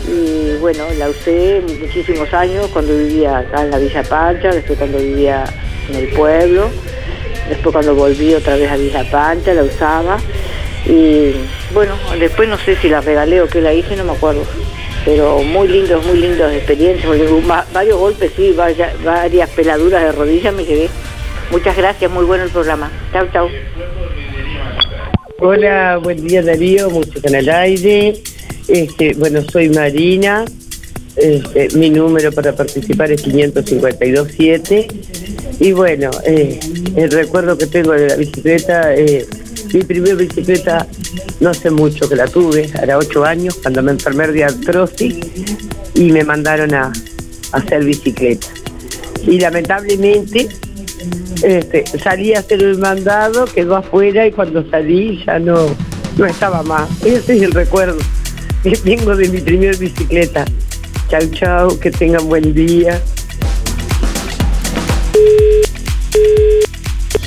Y 0.08 0.56
bueno, 0.58 0.84
la 0.96 1.08
usé 1.10 1.60
muchísimos 1.66 2.32
años 2.32 2.68
cuando 2.72 2.96
vivía 2.96 3.38
acá 3.38 3.62
en 3.62 3.70
la 3.72 3.78
Villa 3.78 4.02
Pancha, 4.04 4.50
después 4.50 4.78
cuando 4.78 4.98
vivía 4.98 5.44
en 5.88 5.96
el 5.96 6.08
pueblo, 6.14 6.70
después 7.50 7.72
cuando 7.74 7.94
volví 7.94 8.32
otra 8.32 8.56
vez 8.56 8.70
a 8.70 8.76
Villa 8.76 9.04
Pancha 9.10 9.52
la 9.52 9.64
usaba. 9.64 10.18
Y 10.86 11.32
bueno, 11.74 11.94
después 12.18 12.48
no 12.48 12.56
sé 12.56 12.76
si 12.76 12.88
la 12.88 13.02
regalé 13.02 13.42
o 13.42 13.48
qué 13.48 13.60
la 13.60 13.74
hice, 13.74 13.96
no 13.96 14.04
me 14.04 14.12
acuerdo. 14.12 14.42
Pero 15.04 15.42
muy 15.42 15.68
lindos, 15.68 16.04
muy 16.06 16.18
lindos 16.18 16.52
experiencias, 16.52 17.10
varios 17.72 17.98
golpes, 17.98 18.32
sí, 18.36 18.54
varias 18.54 19.50
peladuras 19.50 20.02
de 20.02 20.12
rodillas 20.12 20.54
me 20.54 20.64
llevé. 20.64 20.88
Muchas 21.50 21.76
gracias, 21.76 22.10
muy 22.10 22.24
bueno 22.24 22.44
el 22.44 22.50
programa. 22.50 22.90
Chau, 23.12 23.26
chau. 23.32 23.48
Hola, 25.38 25.98
buen 26.02 26.26
día 26.26 26.42
Darío, 26.42 26.90
música 26.90 27.28
en 27.28 27.34
el 27.34 27.48
aire. 27.48 28.14
Este, 28.68 29.14
bueno, 29.14 29.42
soy 29.50 29.68
Marina. 29.70 30.44
Este, 31.16 31.68
mi 31.76 31.90
número 31.90 32.30
para 32.30 32.54
participar 32.54 33.10
es 33.10 33.22
5527. 33.22 34.86
Y 35.60 35.72
bueno, 35.72 36.10
eh, 36.24 36.58
el 36.96 37.10
recuerdo 37.10 37.56
que 37.56 37.66
tengo 37.66 37.92
de 37.92 38.08
la 38.08 38.16
bicicleta, 38.16 38.94
eh, 38.94 39.26
mi 39.72 39.82
primera 39.82 40.14
bicicleta 40.14 40.86
no 41.40 41.54
sé 41.54 41.70
mucho 41.70 42.08
que 42.08 42.16
la 42.16 42.26
tuve, 42.26 42.70
era 42.82 42.98
ocho 42.98 43.24
años, 43.24 43.56
cuando 43.62 43.82
me 43.82 43.92
enfermé 43.92 44.28
de 44.28 44.44
artrosis 44.44 45.16
y 45.94 46.12
me 46.12 46.24
mandaron 46.24 46.74
a, 46.74 46.92
hacer 47.52 47.84
bicicleta. 47.84 48.46
Y 49.26 49.40
lamentablemente 49.40 50.48
este, 51.42 51.84
salí 51.98 52.34
a 52.34 52.40
hacer 52.40 52.62
el 52.62 52.78
mandado, 52.78 53.46
quedó 53.46 53.76
afuera 53.76 54.26
y 54.26 54.30
cuando 54.30 54.68
salí 54.70 55.22
ya 55.26 55.38
no, 55.38 55.74
no 56.16 56.26
estaba 56.26 56.62
más. 56.62 56.88
Ese 57.04 57.36
es 57.36 57.42
el 57.42 57.52
recuerdo 57.52 57.98
que 58.62 58.72
tengo 58.72 59.16
de 59.16 59.28
mi 59.28 59.40
primer 59.40 59.76
bicicleta. 59.76 60.44
Chau, 61.08 61.26
chau, 61.32 61.78
que 61.80 61.90
tengan 61.90 62.28
buen 62.28 62.54
día. 62.54 63.00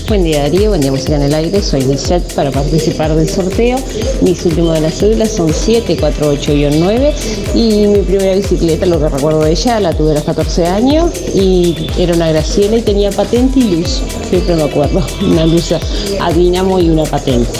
Buen 0.08 0.24
día 0.26 0.42
Darío, 0.44 0.70
buen 0.70 0.82
día 0.82 0.92
Música 0.92 1.16
en 1.16 1.22
el 1.24 1.34
Aire, 1.34 1.62
soy 1.62 1.82
Lisette 1.82 2.34
para 2.34 2.52
participar 2.52 3.16
del 3.16 3.30
sorteo. 3.30 3.78
Mis 4.22 4.46
últimos 4.46 4.74
de 4.74 4.82
las 4.82 4.96
cédulas 4.96 5.32
son 5.32 5.48
748-9 5.48 7.14
y 7.56 7.88
mi 7.88 8.00
primera 8.00 8.36
bicicleta, 8.36 8.86
lo 8.86 9.00
que 9.00 9.08
recuerdo 9.08 9.42
de 9.44 9.52
ella, 9.52 9.80
la 9.80 9.94
tuve 9.94 10.12
a 10.12 10.16
los 10.16 10.24
14 10.24 10.66
años 10.66 11.10
y 11.34 11.88
era 11.98 12.14
una 12.14 12.28
Graciela 12.30 12.76
y 12.76 12.82
tenía 12.82 13.12
patente 13.12 13.60
y 13.60 13.78
luz, 13.78 14.02
siempre 14.30 14.56
me 14.56 14.64
acuerdo, 14.64 15.06
una 15.22 15.46
luz 15.46 15.72
a 15.72 16.32
dinamo 16.34 16.80
y 16.80 16.90
una 16.90 17.06
patente. 17.06 17.60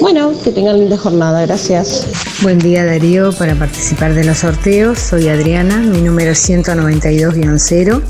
Bueno, 0.00 0.32
que 0.44 0.52
tengan 0.52 0.78
linda 0.78 0.98
jornada, 0.98 1.40
gracias. 1.46 2.06
Buen 2.42 2.58
día 2.58 2.86
Darío, 2.86 3.32
para 3.34 3.54
participar 3.54 4.14
de 4.14 4.24
los 4.24 4.38
sorteos 4.38 4.98
soy 4.98 5.28
Adriana, 5.28 5.76
mi 5.76 6.00
número 6.00 6.30
es 6.30 6.48
192-0 6.48 8.00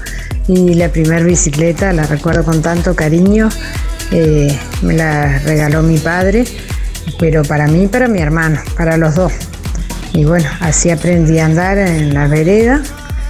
y 0.46 0.74
la 0.74 0.88
primera 0.90 1.24
bicicleta 1.24 1.92
la 1.92 2.04
recuerdo 2.04 2.44
con 2.44 2.62
tanto 2.62 2.94
cariño, 2.94 3.48
eh, 4.12 4.56
me 4.82 4.94
la 4.94 5.40
regaló 5.40 5.82
mi 5.82 5.98
padre, 5.98 6.44
pero 7.18 7.42
para 7.42 7.66
mí 7.66 7.84
y 7.84 7.86
para 7.88 8.06
mi 8.06 8.20
hermano, 8.20 8.60
para 8.76 8.96
los 8.96 9.16
dos. 9.16 9.32
Y 10.12 10.24
bueno, 10.24 10.48
así 10.60 10.90
aprendí 10.90 11.40
a 11.40 11.46
andar 11.46 11.78
en 11.78 12.14
la 12.14 12.28
vereda, 12.28 12.84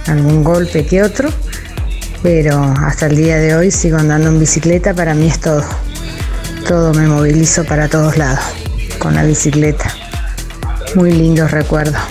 algún 0.05 0.43
golpe 0.43 0.85
que 0.85 1.01
otro, 1.01 1.29
pero 2.21 2.61
hasta 2.77 3.07
el 3.07 3.15
día 3.15 3.37
de 3.37 3.55
hoy 3.55 3.71
sigo 3.71 3.97
andando 3.97 4.29
en 4.29 4.39
bicicleta, 4.39 4.93
para 4.93 5.15
mí 5.15 5.25
es 5.25 5.39
todo. 5.39 5.65
Todo 6.67 6.93
me 6.93 7.07
movilizo 7.07 7.63
para 7.63 7.87
todos 7.87 8.19
lados 8.19 8.43
con 8.99 9.15
la 9.15 9.23
bicicleta. 9.23 10.00
Muy 10.95 11.11
lindos 11.11 11.51
recuerdos. 11.51 12.01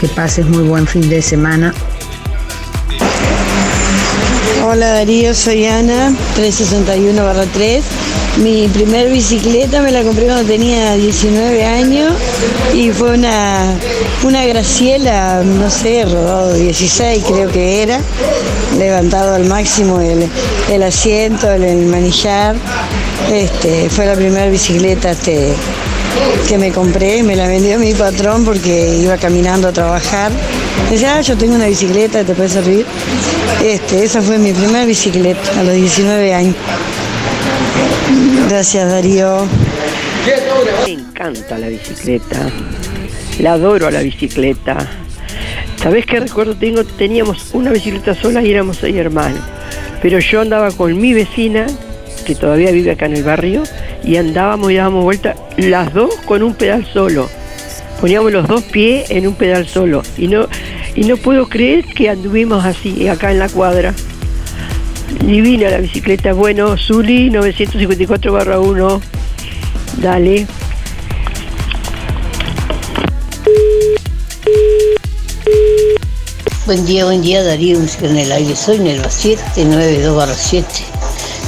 Que 0.00 0.08
pases 0.08 0.46
muy 0.46 0.64
buen 0.64 0.86
fin 0.86 1.08
de 1.08 1.22
semana. 1.22 1.72
Hola 4.64 4.88
Darío, 4.94 5.32
soy 5.32 5.66
Ana, 5.66 6.12
361-3. 6.36 7.82
Mi 8.38 8.66
primer 8.66 9.10
bicicleta 9.10 9.80
me 9.80 9.92
la 9.92 10.02
compré 10.02 10.26
cuando 10.26 10.44
tenía 10.44 10.94
19 10.94 11.64
años 11.64 12.12
y 12.74 12.90
fue 12.90 13.12
una, 13.12 13.74
una 14.24 14.44
Graciela, 14.44 15.42
no 15.44 15.70
sé, 15.70 16.04
rodado 16.04 16.54
16 16.54 17.24
creo 17.24 17.50
que 17.52 17.82
era, 17.82 18.00
levantado 18.76 19.34
al 19.34 19.44
máximo 19.44 20.00
el, 20.00 20.28
el 20.70 20.82
asiento, 20.82 21.50
el, 21.52 21.62
el 21.62 21.86
manillar. 21.86 22.56
Este, 23.32 23.88
fue 23.88 24.06
la 24.06 24.14
primera 24.14 24.48
bicicleta 24.48 25.12
este, 25.12 25.54
que 26.48 26.58
me 26.58 26.70
compré, 26.70 27.22
me 27.22 27.36
la 27.36 27.46
vendió 27.46 27.78
mi 27.78 27.92
patrón 27.94 28.44
porque 28.44 28.96
iba 28.96 29.16
caminando 29.16 29.68
a 29.68 29.72
trabajar. 29.72 30.30
Decía, 30.90 31.16
ah, 31.16 31.20
yo 31.20 31.36
tengo 31.36 31.54
una 31.54 31.66
bicicleta, 31.66 32.24
¿te 32.24 32.34
puede 32.34 32.48
servir? 32.48 32.86
Este, 33.64 34.04
esa 34.04 34.20
fue 34.20 34.38
mi 34.38 34.52
primera 34.52 34.84
bicicleta 34.84 35.60
a 35.60 35.62
los 35.62 35.74
19 35.74 36.34
años. 36.34 36.54
Gracias 38.48 38.90
Darío. 38.90 39.46
Me 40.84 40.92
encanta 40.92 41.58
la 41.58 41.68
bicicleta. 41.68 42.50
La 43.38 43.54
adoro 43.54 43.86
a 43.86 43.90
la 43.90 44.02
bicicleta. 44.02 44.76
¿Sabés 45.76 46.06
qué 46.06 46.20
recuerdo 46.20 46.54
tengo? 46.54 46.84
Teníamos 46.84 47.54
una 47.54 47.70
bicicleta 47.72 48.14
sola 48.14 48.42
y 48.42 48.50
éramos 48.50 48.76
seis 48.78 48.94
hermanos. 48.96 49.40
Pero 50.00 50.18
yo 50.18 50.40
andaba 50.40 50.70
con 50.70 51.00
mi 51.00 51.14
vecina, 51.14 51.66
que 52.26 52.34
todavía 52.34 52.70
vive 52.70 52.90
acá 52.90 53.06
en 53.06 53.16
el 53.16 53.24
barrio, 53.24 53.62
y 54.04 54.16
andábamos 54.16 54.70
y 54.70 54.76
dábamos 54.76 55.04
vuelta 55.04 55.34
las 55.56 55.92
dos 55.92 56.14
con 56.26 56.42
un 56.42 56.54
pedal 56.54 56.86
solo. 56.86 57.28
Poníamos 58.00 58.32
los 58.32 58.48
dos 58.48 58.62
pies 58.64 59.10
en 59.10 59.28
un 59.28 59.34
pedal 59.34 59.66
solo. 59.68 60.02
Y 60.18 60.26
no, 60.26 60.48
y 60.94 61.04
no 61.04 61.16
puedo 61.16 61.48
creer 61.48 61.84
que 61.84 62.10
anduvimos 62.10 62.64
así, 62.64 63.08
acá 63.08 63.30
en 63.30 63.38
la 63.38 63.48
cuadra. 63.48 63.94
Divina 65.24 65.70
la 65.70 65.78
bicicleta. 65.78 66.32
Bueno, 66.32 66.76
Zuli 66.76 67.30
954 67.30 68.62
1. 68.62 69.00
Dale. 69.98 70.46
Buen 76.66 76.86
día, 76.86 77.04
buen 77.04 77.22
día, 77.22 77.42
Darío, 77.42 77.78
en 78.02 78.16
el 78.16 78.32
aire. 78.32 78.56
Soy 78.56 78.78
Nelva 78.78 79.10
792 79.10 80.36
7. 80.36 80.91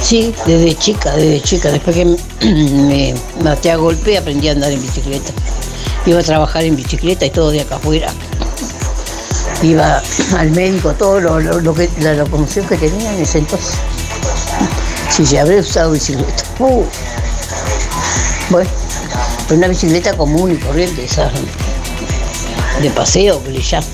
Sí, 0.05 0.35
desde 0.45 0.75
chica, 0.75 1.15
desde 1.15 1.41
chica. 1.41 1.71
Después 1.71 1.95
que 1.95 2.05
me 2.45 3.15
maté 3.43 3.71
a 3.71 3.75
golpe, 3.77 4.15
aprendí 4.15 4.47
a 4.49 4.51
andar 4.51 4.71
en 4.71 4.79
bicicleta. 4.79 5.33
Iba 6.05 6.19
a 6.19 6.23
trabajar 6.23 6.63
en 6.63 6.75
bicicleta 6.75 7.25
y 7.25 7.31
todo 7.31 7.49
de 7.49 7.61
acá 7.61 7.77
afuera. 7.77 8.13
Iba 9.63 10.03
al 10.37 10.51
médico, 10.51 10.93
todo 10.93 11.19
lo, 11.19 11.39
la 11.39 12.13
locomoción 12.13 12.67
que 12.67 12.77
tenía 12.77 13.15
en 13.15 13.21
ese 13.23 13.39
entonces. 13.39 13.73
Si 15.09 15.23
ya 15.23 15.41
habré 15.41 15.59
usado 15.59 15.91
bicicleta. 15.91 16.43
Uh. 16.59 16.83
Bueno, 18.49 18.69
una 19.49 19.67
bicicleta 19.67 20.15
común 20.15 20.51
y 20.51 20.57
corriente, 20.57 21.05
esa 21.05 21.31
de 22.81 22.89
paseo, 22.91 23.41
que 23.43 23.59
llaman. 23.59 23.89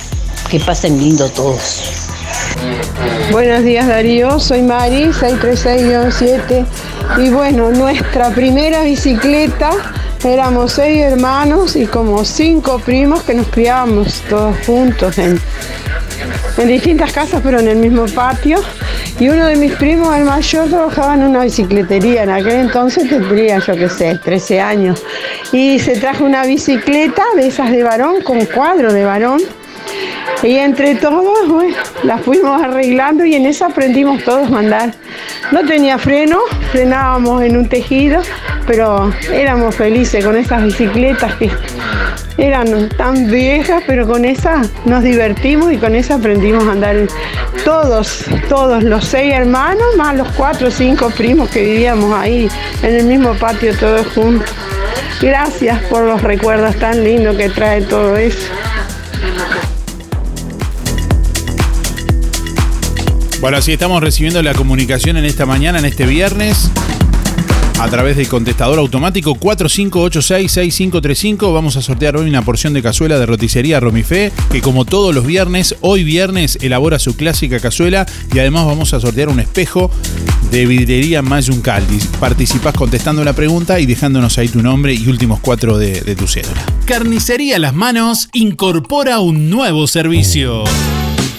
Que 0.50 0.60
pasen 0.60 1.00
lindo 1.00 1.30
todos. 1.30 2.01
Buenos 3.32 3.64
días 3.64 3.88
Darío, 3.88 4.40
soy 4.40 4.62
Mari, 4.62 5.06
636-7 5.06 6.66
y 7.18 7.30
bueno, 7.30 7.72
nuestra 7.72 8.30
primera 8.32 8.84
bicicleta 8.84 9.72
éramos 10.24 10.74
seis 10.74 11.02
hermanos 11.02 11.76
y 11.76 11.86
como 11.86 12.26
cinco 12.26 12.80
primos 12.80 13.24
que 13.24 13.34
nos 13.34 13.48
criábamos 13.48 14.22
todos 14.30 14.56
juntos 14.66 15.18
en, 15.18 15.40
en 16.58 16.68
distintas 16.68 17.12
casas 17.14 17.42
pero 17.44 17.60
en 17.60 17.68
el 17.70 17.78
mismo 17.78 18.06
patio. 18.06 18.60
Y 19.20 19.30
uno 19.30 19.46
de 19.46 19.56
mis 19.56 19.74
primos, 19.74 20.16
el 20.16 20.24
mayor, 20.24 20.68
trabajaba 20.68 21.14
en 21.14 21.24
una 21.24 21.44
bicicletería, 21.44 22.24
en 22.24 22.32
aquel 22.32 22.62
entonces 22.62 23.08
tendría 23.08 23.60
yo 23.60 23.76
qué 23.76 23.88
sé, 23.88 24.20
13 24.24 24.60
años. 24.60 25.04
Y 25.52 25.80
se 25.80 26.00
trajo 26.00 26.24
una 26.24 26.44
bicicleta 26.44 27.24
de 27.36 27.48
esas 27.48 27.72
de 27.72 27.84
varón 27.84 28.22
con 28.24 28.44
cuadro 28.46 28.92
de 28.92 29.06
varón 29.06 29.42
Y 30.44 30.58
entre 30.58 30.96
todos, 30.96 31.48
bueno, 31.48 31.76
la 32.04 32.18
fuimos 32.18 32.62
arreglando 32.62 33.24
y 33.26 33.36
en 33.36 33.46
eso 33.46 33.66
aprendimos 33.66 34.24
todos 34.24 34.52
a 34.52 34.60
andar. 34.60 34.94
No 35.52 35.64
tenía 35.66 35.98
freno, 35.98 36.40
frenábamos 36.72 37.44
en 37.44 37.58
un 37.58 37.70
tejido, 37.70 38.22
pero 38.66 39.14
éramos 39.32 39.76
felices 39.76 40.26
con 40.26 40.36
esas 40.36 40.64
bicicletas 40.64 41.36
que 41.36 41.52
eran 42.38 42.90
tan 42.90 43.30
viejas, 43.30 43.84
pero 43.86 44.08
con 44.08 44.26
esa 44.26 44.64
nos 44.86 45.04
divertimos 45.04 45.72
y 45.72 45.78
con 45.78 45.96
esa 45.96 46.16
aprendimos 46.16 46.68
a 46.68 46.72
andar. 46.72 46.96
Todos, 47.64 48.26
todos, 48.50 48.84
los 48.84 49.06
seis 49.06 49.34
hermanos, 49.34 49.86
más 49.96 50.16
los 50.16 50.28
cuatro 50.30 50.70
o 50.70 50.72
cinco 50.72 51.12
primos 51.12 51.50
que 51.50 51.62
vivíamos 51.62 52.12
ahí 52.14 52.50
en 52.82 52.96
el 52.96 53.06
mismo 53.06 53.36
patio 53.36 53.76
todos 53.76 54.08
juntos. 54.08 54.50
Gracias 55.22 55.80
por 55.84 56.04
los 56.04 56.24
recuerdos 56.24 56.76
tan 56.78 57.04
lindos 57.04 57.38
que 57.38 57.50
trae 57.50 57.84
todo 57.84 58.18
eso. 58.18 58.50
Bueno, 63.42 63.58
así 63.58 63.74
estamos 63.74 64.02
recibiendo 64.04 64.44
la 64.44 64.54
comunicación 64.54 65.18
en 65.18 65.26
esta 65.26 65.48
mañana, 65.48 65.80
en 65.80 65.86
este 65.86 66.06
viernes, 66.06 66.70
a 67.80 67.90
través 67.90 68.16
del 68.16 68.28
contestador 68.28 68.78
automático 68.78 69.36
4586-6535. 69.36 71.52
Vamos 71.52 71.76
a 71.76 71.82
sortear 71.82 72.18
hoy 72.18 72.30
una 72.30 72.44
porción 72.44 72.74
de 72.74 72.84
cazuela 72.84 73.18
de 73.18 73.26
roticería 73.26 73.80
Romifé, 73.80 74.32
que 74.52 74.62
como 74.62 74.86
todos 74.86 75.16
los 75.16 75.26
viernes, 75.26 75.76
hoy 75.82 76.04
viernes 76.04 76.60
elabora 76.62 77.00
su 77.00 77.16
clásica 77.16 77.60
cazuela 77.60 78.06
y 78.32 78.38
además 78.38 78.68
vamos 78.68 78.94
a 78.94 79.00
sortear 79.00 79.30
un 79.30 79.40
espejo 79.40 79.90
de 80.52 80.68
vidriería 80.68 81.24
Mayun 81.24 81.62
Caldis. 81.62 82.06
Participás 82.20 82.76
contestando 82.76 83.24
la 83.24 83.34
pregunta 83.34 83.80
y 83.80 83.88
dejándonos 83.88 84.38
ahí 84.38 84.50
tu 84.50 84.62
nombre 84.62 84.94
y 84.94 85.08
últimos 85.08 85.40
cuatro 85.40 85.80
de, 85.80 86.02
de 86.02 86.16
tu 86.16 86.28
cédula. 86.28 86.64
Carnicería 86.86 87.58
Las 87.58 87.74
Manos 87.74 88.30
incorpora 88.34 89.20
un 89.20 89.50
nuevo 89.50 89.88
servicio. 89.88 90.64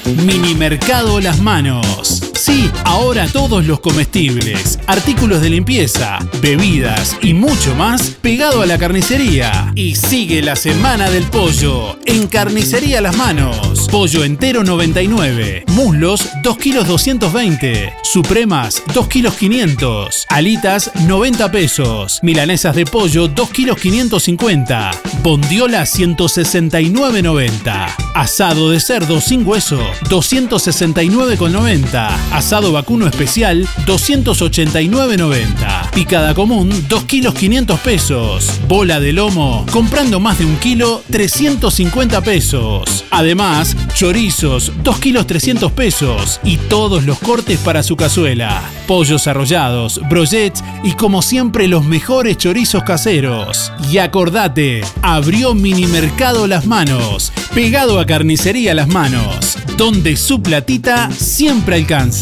Mini 0.05 0.55
Mercado 0.55 1.21
Las 1.21 1.41
Manos. 1.41 2.32
Sí, 2.42 2.68
ahora 2.85 3.28
todos 3.28 3.64
los 3.66 3.78
comestibles, 3.78 4.81
artículos 4.88 5.40
de 5.42 5.50
limpieza, 5.50 6.18
bebidas 6.40 7.16
y 7.22 7.35
mucho 7.35 7.76
más 7.76 8.16
pegado 8.20 8.62
a 8.62 8.66
la 8.66 8.78
carnicería. 8.78 9.70
Y 9.76 9.94
sigue 9.94 10.42
la 10.42 10.57
semana 10.57 11.09
del 11.09 11.22
pollo 11.22 12.00
en 12.05 12.26
Carnicería 12.26 13.00
Las 13.00 13.16
Manos. 13.16 13.87
Pollo 13.92 14.24
entero 14.24 14.64
99, 14.64 15.66
muslos 15.68 16.28
2 16.42 16.59
kilos 16.59 16.88
220, 16.88 17.92
supremas 18.02 18.83
2 18.92 19.07
kilos 19.07 19.35
500, 19.35 20.26
alitas 20.28 20.90
90 21.07 21.52
pesos, 21.52 22.18
milanesas 22.24 22.74
de 22.74 22.87
pollo 22.87 23.28
2 23.28 23.50
kilos 23.50 23.78
550, 23.78 24.90
bondiola 25.22 25.83
169,90, 25.83 27.87
asado 28.16 28.70
de 28.70 28.81
cerdo 28.81 29.20
sin 29.20 29.46
hueso 29.46 29.78
269,90, 30.09 32.32
asado 32.33 32.73
vacuno 32.73 33.07
especial 33.07 33.66
289,90, 33.87 35.90
picada 35.90 36.35
común 36.35 36.71
2 36.88 37.05
kilos 37.05 37.35
500 37.35 37.81
pesos, 37.81 38.61
bola 38.66 39.01
de 39.01 39.12
lomo 39.12 39.66
comprando 39.71 40.21
más 40.21 40.38
de 40.38 40.47
un 40.47 40.57
kilo 40.57 41.03
350 41.11 42.21
pesos. 42.23 43.05
Además, 43.11 43.77
chorizos 43.95 44.73
2 44.83 44.99
kilos 44.99 45.27
300 45.27 45.73
pesos 45.73 46.40
y 46.42 46.57
todos 46.57 47.05
los 47.05 47.18
cortes 47.18 47.59
para 47.59 47.83
su 47.83 47.97
cazuela, 47.97 48.62
pollos 48.87 49.27
arrollados, 49.27 50.01
brochets 50.09 50.64
y 50.83 50.92
como 50.92 51.23
siempre 51.23 51.68
los 51.68 51.85
mejores 51.85 52.38
chorizos 52.38 52.83
caseros. 52.83 53.73
Y 53.90 53.99
acordate, 53.99 54.83
abrió 55.03 55.55
Mini 55.55 55.87
Mercado 55.87 56.47
Las 56.47 56.66
Manos, 56.66 57.33
pegado 57.55 58.01
a 58.01 58.07
Carnicería 58.07 58.75
Las 58.75 58.88
Manos, 58.88 59.59
donde 59.77 60.16
su 60.16 60.42
platita 60.42 61.11
siempre 61.11 61.77
alcanza. 61.77 62.21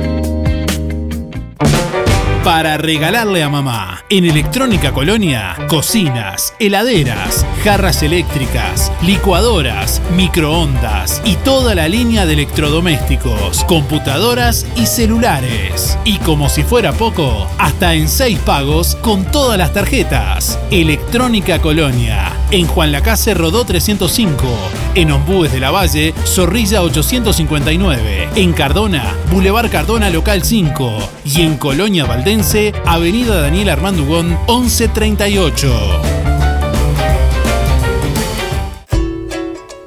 Para 2.43 2.75
regalarle 2.77 3.43
a 3.43 3.49
mamá. 3.49 4.03
En 4.09 4.25
Electrónica 4.25 4.91
Colonia, 4.91 5.55
cocinas, 5.67 6.55
heladeras, 6.57 7.45
jarras 7.63 8.01
eléctricas, 8.01 8.91
licuadoras, 9.03 10.01
microondas 10.15 11.21
y 11.23 11.35
toda 11.35 11.75
la 11.75 11.87
línea 11.87 12.25
de 12.25 12.33
electrodomésticos, 12.33 13.63
computadoras 13.65 14.65
y 14.75 14.87
celulares. 14.87 15.99
Y 16.03 16.17
como 16.17 16.49
si 16.49 16.63
fuera 16.63 16.93
poco, 16.93 17.47
hasta 17.59 17.93
en 17.93 18.09
seis 18.09 18.39
pagos 18.39 18.95
con 18.95 19.23
todas 19.25 19.59
las 19.59 19.71
tarjetas. 19.71 20.57
Electrónica 20.71 21.61
Colonia. 21.61 22.40
En 22.51 22.67
Juan 22.67 22.91
Lacase 22.91 23.33
Rodó 23.33 23.63
305. 23.63 24.45
En 24.95 25.11
Ombúes 25.11 25.53
de 25.53 25.61
la 25.61 25.71
Valle, 25.71 26.13
Zorrilla 26.25 26.81
859. 26.81 28.29
En 28.35 28.51
Cardona, 28.51 29.15
Boulevard 29.31 29.69
Cardona 29.69 30.09
Local 30.09 30.43
5. 30.43 30.97
Y 31.25 31.43
en 31.43 31.55
Colonia 31.55 32.05
Valdense, 32.05 32.73
Avenida 32.85 33.39
Daniel 33.39 33.69
Armando 33.69 34.03
Ugón 34.03 34.37
1138. 34.49 36.01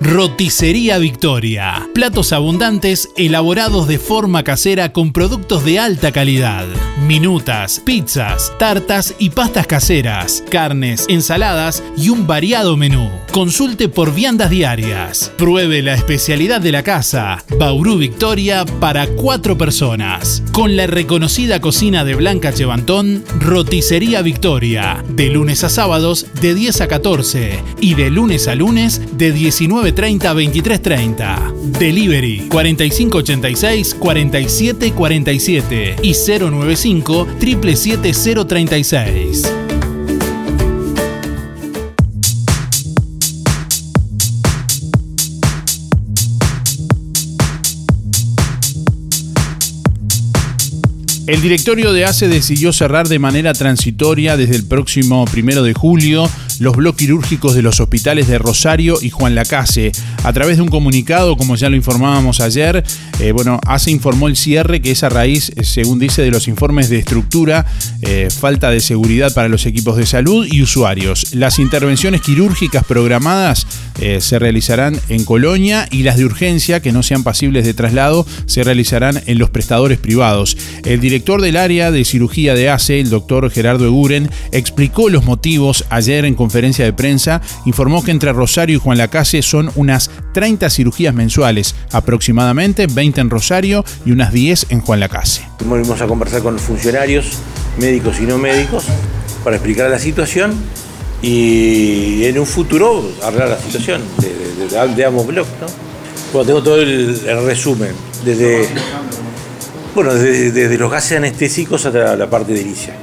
Roticería 0.01 0.97
Victoria. 0.99 1.89
Platos 1.95 2.33
abundantes 2.33 3.11
elaborados 3.17 3.87
de 3.89 3.99
forma 3.99 4.43
casera 4.43 4.93
con 4.93 5.13
productos 5.13 5.65
de 5.65 5.79
alta 5.79 6.13
calidad. 6.13 6.67
Minutas, 7.03 7.81
pizzas, 7.85 8.53
tartas 8.57 9.17
y 9.19 9.31
pastas 9.31 9.67
caseras, 9.67 10.45
carnes, 10.49 11.07
ensaladas 11.09 11.83
y 11.97 12.09
un 12.09 12.29
variado 12.29 12.77
menú. 12.77 13.11
Consulte 13.33 13.89
por 13.89 14.15
viandas 14.15 14.49
diarias. 14.49 15.33
Pruebe 15.37 15.83
la 15.83 15.95
especialidad 15.95 16.61
de 16.61 16.71
la 16.71 16.85
casa. 16.85 17.45
Bauru 17.59 17.99
Victoria 17.99 18.65
para 18.79 19.09
cuatro 19.09 19.59
personas. 19.59 20.45
Con 20.53 20.77
la 20.77 20.87
reconocida 20.87 21.61
cocina 21.61 22.05
de 22.05 22.15
Blanca 22.15 22.55
Chevantón, 22.55 23.25
Roticería 23.41 24.23
Victoria. 24.23 25.05
De 25.09 25.31
lunes 25.31 25.65
a 25.65 25.71
sábados 25.71 26.29
de 26.41 26.55
10 26.55 26.81
a 26.83 26.87
14 26.87 27.61
y 27.81 27.95
de 27.95 28.11
lunes 28.11 28.47
a 28.47 28.55
lunes 28.55 29.03
de 29.19 29.33
19 29.33 29.91
30 29.91 30.33
23 30.33 30.81
30. 30.81 31.53
Delivery 31.77 32.47
4586 32.49 33.95
47 33.95 34.93
47 34.93 35.97
y 36.01 36.15
095 36.15 36.84
777 36.85 38.13
036. 38.45 39.55
El 51.27 51.41
directorio 51.41 51.95
de 51.95 52.05
ACE 52.05 52.29
decidió 52.29 52.71
cerrar 52.75 53.09
de 53.09 53.19
manera 53.19 53.55
transitoria 53.55 54.37
desde 54.37 54.57
el 54.57 54.67
próximo 54.67 55.25
primero 55.25 55.63
de 55.63 55.73
julio 55.73 56.29
los 56.61 56.77
bloques 56.77 57.07
quirúrgicos 57.07 57.55
de 57.55 57.63
los 57.63 57.81
hospitales 57.81 58.29
de 58.29 58.39
Rosario 58.39 58.99
y 59.01 59.09
Juan 59.09 59.35
Lacase. 59.35 59.93
A 60.25 60.33
través 60.33 60.57
de 60.57 60.63
un 60.63 60.69
comunicado, 60.69 61.37
como 61.37 61.55
ya 61.55 61.69
lo 61.69 61.77
informábamos 61.77 62.41
ayer, 62.41 62.83
eh, 63.21 63.33
bueno, 63.33 63.61
ACE 63.67 63.91
informó 63.91 64.27
el 64.27 64.37
cierre 64.37 64.81
que 64.81 64.91
es 64.91 65.03
a 65.03 65.11
raíz, 65.11 65.53
eh, 65.55 65.65
según 65.65 65.99
dice, 65.99 66.23
de 66.23 66.31
los 66.31 66.49
informes 66.49 66.89
de 66.89 66.99
estructura, 66.99 67.67
eh, 68.01 68.29
falta 68.31 68.71
de 68.71 68.81
seguridad 68.81 69.35
para 69.35 69.49
los 69.49 69.67
equipos 69.67 69.99
de 69.99 70.07
salud 70.07 70.47
y 70.51 70.63
usuarios. 70.63 71.35
Las 71.35 71.59
intervenciones 71.59 72.23
quirúrgicas 72.23 72.85
programadas 72.85 73.67
se 74.19 74.41
realizarán 74.41 74.99
en 75.09 75.25
Colonia 75.25 75.87
y 75.91 76.03
las 76.03 76.17
de 76.17 76.25
urgencia, 76.25 76.81
que 76.81 76.91
no 76.91 77.05
sean 77.05 77.23
pasibles 77.23 77.65
de 77.65 77.75
traslado, 77.75 78.27
se 78.45 78.65
realizarán 78.65 79.23
en 79.27 79.39
los 79.39 79.51
prestadores 79.51 79.99
privados. 79.99 80.57
El 80.85 81.01
director 81.01 81.41
del 81.41 81.57
área 81.57 81.93
de 81.93 82.05
cirugía 82.05 82.55
de 82.55 82.71
ACE, 82.71 83.01
el 83.01 83.09
doctor 83.09 83.49
Gerardo 83.51 83.87
Eguren, 83.87 84.29
explicó 84.51 85.09
los 85.11 85.25
motivos 85.25 85.85
ayer 85.91 86.25
en 86.25 86.35
conferencia 86.35 86.85
de 86.85 86.93
prensa, 86.93 87.41
informó 87.67 88.03
que 88.03 88.11
entre 88.11 88.33
Rosario 88.33 88.77
y 88.77 88.81
Juan 88.81 88.99
Lacase 88.99 89.43
son 89.43 89.71
unas 89.77 90.11
30 90.33 90.69
cirugías 90.71 91.15
mensuales, 91.15 91.75
aproximadamente 91.93 92.87
20 92.87 93.21
en 93.21 93.31
Rosario 93.31 93.85
y 94.05 94.13
unas 94.13 94.33
10 94.33 94.67
en 94.71 94.81
Juan 94.81 95.01
Lacase. 95.01 95.47
Volvimos 95.65 96.01
a 96.01 96.07
conversar 96.07 96.43
con 96.43 96.59
funcionarios, 96.59 97.39
médicos 97.79 98.17
y 98.21 98.25
no 98.25 98.39
médicos, 98.39 98.85
para 99.43 99.57
explicar 99.57 99.91
la 99.91 99.99
situación 99.99 100.55
y 101.23 102.25
en 102.25 102.39
un 102.39 102.47
futuro 102.47 103.03
arreglar 103.23 103.49
la 103.49 103.59
situación 103.59 104.03
de, 104.19 104.29
de, 104.29 104.69
de- 104.89 104.95
de 104.95 105.05
ambos 105.05 105.27
bloques. 105.27 105.53
¿no? 105.61 105.67
Bueno, 106.33 106.47
tengo 106.47 106.63
todo 106.63 106.81
el, 106.83 107.21
resumen, 107.47 107.93
desde, 108.25 108.69
bueno, 109.95 110.13
desde, 110.15 110.77
los 110.77 110.91
gases 110.91 111.19
anestésicos 111.19 111.87
hasta 111.87 112.17
la, 112.17 112.29
parte 112.29 112.53
edilicia. 112.53 112.95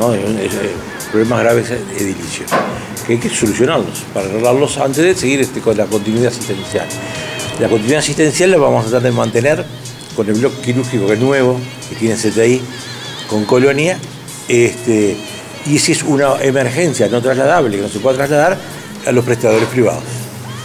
¿no? 0.00 0.14
Es- 0.14 0.22
es- 0.54 0.60
problemas 1.10 1.40
graves 1.40 1.70
edilicios, 1.70 2.50
que 3.02 3.14
hay 3.14 3.18
que 3.18 3.28
solucionarlos 3.28 4.04
para 4.12 4.26
arreglarlos 4.26 4.78
antes 4.78 5.04
de 5.04 5.14
seguir 5.14 5.40
este, 5.40 5.60
con 5.60 5.76
la 5.76 5.86
continuidad 5.86 6.28
asistencial. 6.28 6.86
La 7.60 7.68
continuidad 7.68 8.00
asistencial 8.00 8.50
la 8.50 8.56
vamos 8.58 8.86
a 8.86 8.88
tratar 8.88 9.10
de 9.10 9.16
mantener 9.16 9.64
con 10.16 10.28
el 10.28 10.34
bloque 10.34 10.60
quirúrgico 10.62 11.06
que 11.06 11.14
es 11.14 11.20
nuevo, 11.20 11.58
que 11.88 11.96
tiene 11.96 12.16
CTI, 12.16 12.60
con 13.28 13.44
colonia, 13.44 13.98
este, 14.48 15.16
y 15.66 15.78
si 15.78 15.92
es 15.92 16.02
una 16.02 16.42
emergencia 16.42 17.08
no 17.08 17.22
trasladable, 17.22 17.76
que 17.76 17.82
no 17.82 17.88
se 17.88 18.00
pueda 18.00 18.16
trasladar, 18.16 18.58
a 19.06 19.12
los 19.12 19.24
prestadores 19.24 19.68
privados. 19.68 20.02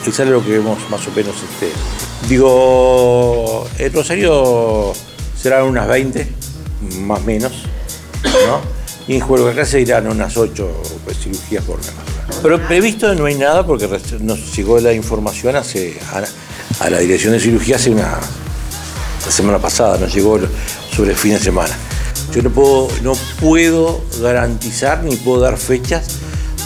Eso 0.05 0.23
es 0.23 0.29
lo 0.29 0.43
que 0.43 0.51
vemos 0.51 0.77
más 0.89 1.05
o 1.07 1.11
menos. 1.11 1.35
Este. 1.35 1.71
Digo, 2.27 3.67
en 3.77 3.93
Rosario 3.93 4.93
serán 5.35 5.63
unas 5.63 5.87
20, 5.87 6.27
más 7.01 7.19
o 7.19 7.23
menos, 7.23 7.51
¿no? 8.23 8.61
Y 9.07 9.15
en 9.15 9.21
Juego 9.21 9.45
de 9.45 9.53
acá 9.53 9.65
se 9.65 9.81
irán 9.81 10.07
unas 10.07 10.35
8 10.35 10.83
pues, 11.05 11.17
cirugías 11.17 11.63
por 11.63 11.77
mes. 11.77 12.16
Pero 12.41 12.65
previsto 12.67 13.13
no 13.15 13.25
hay 13.25 13.35
nada 13.35 13.65
porque 13.65 13.87
nos 14.21 14.55
llegó 14.55 14.79
la 14.79 14.93
información 14.93 15.55
hace, 15.55 15.99
a, 16.13 16.23
a 16.85 16.89
la 16.89 16.99
dirección 16.99 17.33
de 17.33 17.39
cirugía 17.39 17.75
hace 17.77 17.89
una 17.89 18.17
la 19.25 19.31
semana 19.31 19.59
pasada, 19.59 19.97
nos 19.97 20.13
llegó 20.13 20.39
sobre 20.95 21.11
el 21.11 21.17
fin 21.17 21.33
de 21.33 21.39
semana. 21.39 21.75
Yo 22.33 22.41
no 22.41 22.49
puedo, 22.49 22.87
no 23.03 23.13
puedo 23.41 24.03
garantizar 24.21 25.03
ni 25.03 25.15
puedo 25.17 25.41
dar 25.41 25.57
fechas 25.57 26.07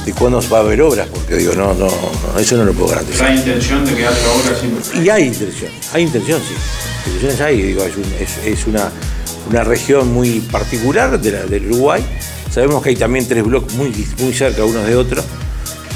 de 0.06 0.14
cuándo 0.14 0.42
va 0.52 0.58
a 0.58 0.62
haber 0.62 0.82
obras, 0.82 1.08
porque 1.08 1.36
digo, 1.38 1.54
no, 1.56 1.74
no, 1.74 1.88
no, 1.88 2.40
eso 2.40 2.58
no 2.58 2.66
lo 2.66 2.74
puedo 2.74 2.90
garantizar. 2.90 3.28
¿Hay 3.28 3.38
intención 3.38 3.86
de 3.86 3.96
quedar 3.96 4.14
obra 4.14 4.60
siempre? 4.60 5.04
Y 5.04 5.10
hay 5.10 5.24
intención, 5.28 5.72
hay 5.94 6.04
intención, 6.04 6.40
sí. 6.42 6.54
Intenciones 7.06 7.42
hay, 7.42 7.62
digo, 7.62 7.84
es, 7.84 7.96
un- 7.96 8.14
es- 8.20 8.46
es 8.60 8.68
una, 8.68 8.92
una 9.50 9.64
región 9.64 10.12
muy 10.14 10.40
particular 10.40 11.20
de 11.20 11.32
la- 11.32 11.44
del 11.46 11.66
Uruguay. 11.72 12.04
Sabemos 12.54 12.84
que 12.84 12.90
hay 12.90 12.96
también 12.96 13.28
tres 13.28 13.44
bloques 13.44 13.74
muy, 13.76 13.90
muy 14.20 14.34
cerca 14.34 14.64
unos 14.66 14.86
de 14.86 14.96
otros. 14.96 15.24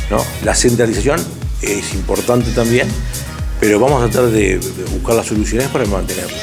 ¿No? 0.09 0.23
La 0.43 0.55
centralización 0.55 1.19
es 1.61 1.93
importante 1.93 2.51
también, 2.51 2.87
pero 3.59 3.79
vamos 3.79 4.03
a 4.03 4.09
tratar 4.09 4.31
de 4.31 4.59
buscar 4.91 5.15
las 5.15 5.25
soluciones 5.25 5.67
para 5.69 5.85
mantenerlo. 5.85 6.35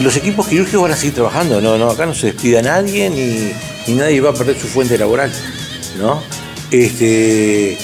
Los 0.00 0.16
equipos 0.16 0.46
quirúrgicos 0.46 0.82
van 0.82 0.92
a 0.92 0.96
seguir 0.96 1.14
trabajando, 1.14 1.60
no, 1.60 1.76
no, 1.76 1.90
acá 1.90 2.06
no 2.06 2.14
se 2.14 2.28
despida 2.28 2.62
nadie 2.62 3.10
ni, 3.10 3.52
ni 3.86 3.98
nadie 3.98 4.20
va 4.20 4.30
a 4.30 4.34
perder 4.34 4.58
su 4.58 4.66
fuente 4.66 4.96
laboral. 4.96 5.30
¿no? 5.98 6.22
Este, 6.70 7.76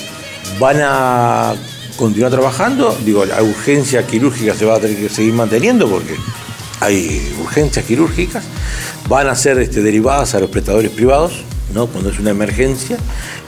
van 0.58 0.78
a 0.82 1.54
continuar 1.96 2.30
trabajando, 2.30 2.96
digo, 3.04 3.24
la 3.24 3.42
urgencia 3.42 4.06
quirúrgica 4.06 4.54
se 4.54 4.64
va 4.64 4.76
a 4.76 4.80
tener 4.80 4.96
que 4.96 5.08
seguir 5.08 5.32
manteniendo 5.32 5.88
porque 5.88 6.14
hay 6.80 7.34
urgencias 7.40 7.84
quirúrgicas, 7.84 8.44
van 9.08 9.28
a 9.28 9.34
ser 9.34 9.58
este, 9.58 9.82
derivadas 9.82 10.34
a 10.34 10.40
los 10.40 10.50
prestadores 10.50 10.90
privados, 10.90 11.42
¿no? 11.74 11.86
cuando 11.86 12.10
es 12.10 12.18
una 12.18 12.30
emergencia, 12.30 12.96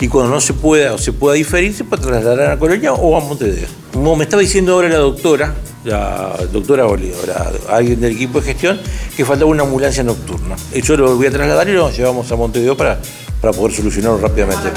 y 0.01 0.09
cuando 0.09 0.31
no 0.33 0.41
se 0.41 0.53
pueda 0.53 0.95
o 0.95 0.99
se 0.99 1.13
pueda 1.13 1.35
diferir, 1.35 1.75
se 1.75 1.85
puede 1.85 2.03
trasladar 2.03 2.51
a 2.53 2.59
Colonia 2.59 2.93
o 2.93 3.17
a 3.17 3.21
Montevideo. 3.21 3.69
Como 3.93 4.17
me 4.17 4.25
estaba 4.25 4.43
diciendo 4.43 4.75
ahora 4.75 4.89
la 4.89 4.99
doctora, 4.99 5.55
la 5.85 6.39
doctora 6.53 6.85
la- 6.85 7.53
alguien 7.77 8.01
del 8.01 8.13
equipo 8.13 8.41
de 8.41 8.47
gestión, 8.47 8.79
que 9.17 9.25
faltaba 9.25 9.51
una 9.51 9.63
ambulancia 9.63 10.03
nocturna. 10.03 10.57
Yo 10.75 10.97
lo 10.97 11.17
voy 11.17 11.27
a 11.27 11.31
trasladar 11.31 11.69
y 11.69 11.73
lo 11.73 11.91
llevamos 11.91 12.31
a 12.31 12.37
Montevideo 12.37 12.77
para, 12.77 13.01
para 13.41 13.53
poder 13.53 13.75
solucionarlo 13.77 14.19
rápidamente. 14.19 14.69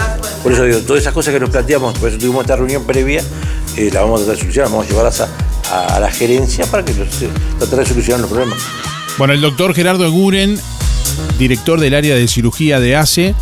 Por 0.43 0.51
eso 0.51 0.63
digo, 0.63 0.79
todas 0.79 1.01
esas 1.01 1.13
cosas 1.13 1.33
que 1.33 1.39
nos 1.39 1.49
planteamos, 1.49 1.97
por 1.97 2.09
eso 2.09 2.17
tuvimos 2.17 2.41
esta 2.41 2.55
reunión 2.55 2.83
previa, 2.85 3.23
eh, 3.77 3.89
la 3.93 4.01
vamos 4.01 4.21
a 4.21 4.25
tratar 4.25 4.35
de 4.35 4.41
solucionar, 4.41 4.71
vamos 4.71 4.85
a 4.85 4.89
llevarlas 4.89 5.21
a, 5.21 5.99
la 5.99 6.11
gerencia 6.11 6.65
para 6.65 6.83
que 6.83 6.93
los, 6.93 7.21
eh, 7.21 7.29
de 7.59 7.85
solucionar 7.85 8.21
los 8.21 8.29
problemas. 8.29 8.59
Bueno, 9.17 9.33
el 9.33 9.41
doctor 9.41 9.73
Gerardo 9.73 10.05
Eguren, 10.05 10.59
director 11.37 11.79
del 11.79 11.93
área 11.95 12.15
de 12.15 12.27
cirugía 12.27 12.79
de 12.79 12.95
ACE, 12.95 13.35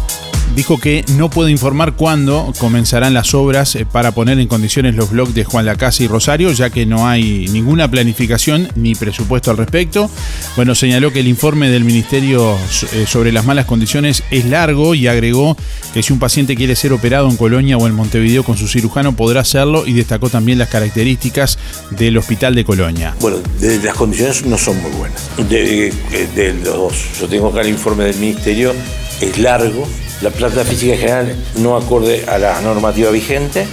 dijo 0.59 0.77
que 0.77 1.05
no 1.15 1.29
puede 1.29 1.51
informar 1.51 1.93
cuándo 1.93 2.51
comenzarán 2.59 3.13
las 3.13 3.33
obras 3.33 3.77
eh, 3.77 3.85
para 3.89 4.11
poner 4.11 4.41
en 4.41 4.49
condiciones 4.49 4.93
los 4.93 5.09
bloques 5.09 5.33
de 5.33 5.45
Juan 5.45 5.65
Lacase 5.65 6.03
y 6.03 6.07
Rosario, 6.09 6.51
ya 6.51 6.69
que 6.69 6.85
no 6.85 7.07
hay 7.07 7.47
ninguna 7.47 7.89
planificación 7.89 8.67
ni 8.75 8.93
presupuesto 8.93 9.51
al 9.51 9.55
respecto. 9.55 10.11
Bueno, 10.57 10.75
señaló 10.75 11.13
que 11.13 11.21
el 11.21 11.29
informe 11.29 11.69
del 11.69 11.85
Ministerio 11.85 12.57
eh, 12.91 13.05
sobre 13.07 13.31
las 13.31 13.45
malas 13.45 13.67
condiciones 13.67 14.21
es 14.31 14.43
largo 14.43 14.95
y 14.95 15.07
agregó 15.07 15.55
que 15.93 16.03
si 16.03 16.11
un 16.11 16.19
paciente 16.19 16.57
quiere 16.57 16.75
ser 16.75 16.91
operado 16.91 17.29
en 17.29 17.37
Colonia 17.37 17.77
o 17.77 17.87
en 17.87 17.95
Montevideo 17.95 18.43
con 18.43 18.57
su 18.57 18.67
cirujano 18.67 19.15
podrá 19.15 19.39
hacerlo 19.39 19.87
y 19.87 19.93
destacó 19.93 20.27
también 20.29 20.59
las 20.59 20.67
características 20.67 21.57
del 21.91 22.17
Hospital 22.17 22.53
de 22.53 22.65
Colonia. 22.65 23.15
Bueno, 23.21 23.37
las 23.61 23.95
condiciones 23.95 24.45
no 24.45 24.57
son 24.57 24.81
muy 24.81 24.91
buenas. 24.91 25.29
De, 25.37 25.87
eh, 25.87 26.27
de 26.35 26.53
los 26.53 26.75
dos, 26.75 26.93
yo 27.17 27.29
tengo 27.29 27.47
acá 27.47 27.61
el 27.61 27.69
informe 27.69 28.03
del 28.03 28.17
Ministerio, 28.17 28.73
es 29.21 29.37
largo, 29.37 29.87
la 30.21 30.29
planta 30.29 30.63
física 30.63 30.93
en 30.93 30.99
general 30.99 31.35
no 31.57 31.77
acorde 31.77 32.25
a 32.27 32.37
la 32.37 32.59
normativa 32.61 33.09
vigente, 33.11 33.65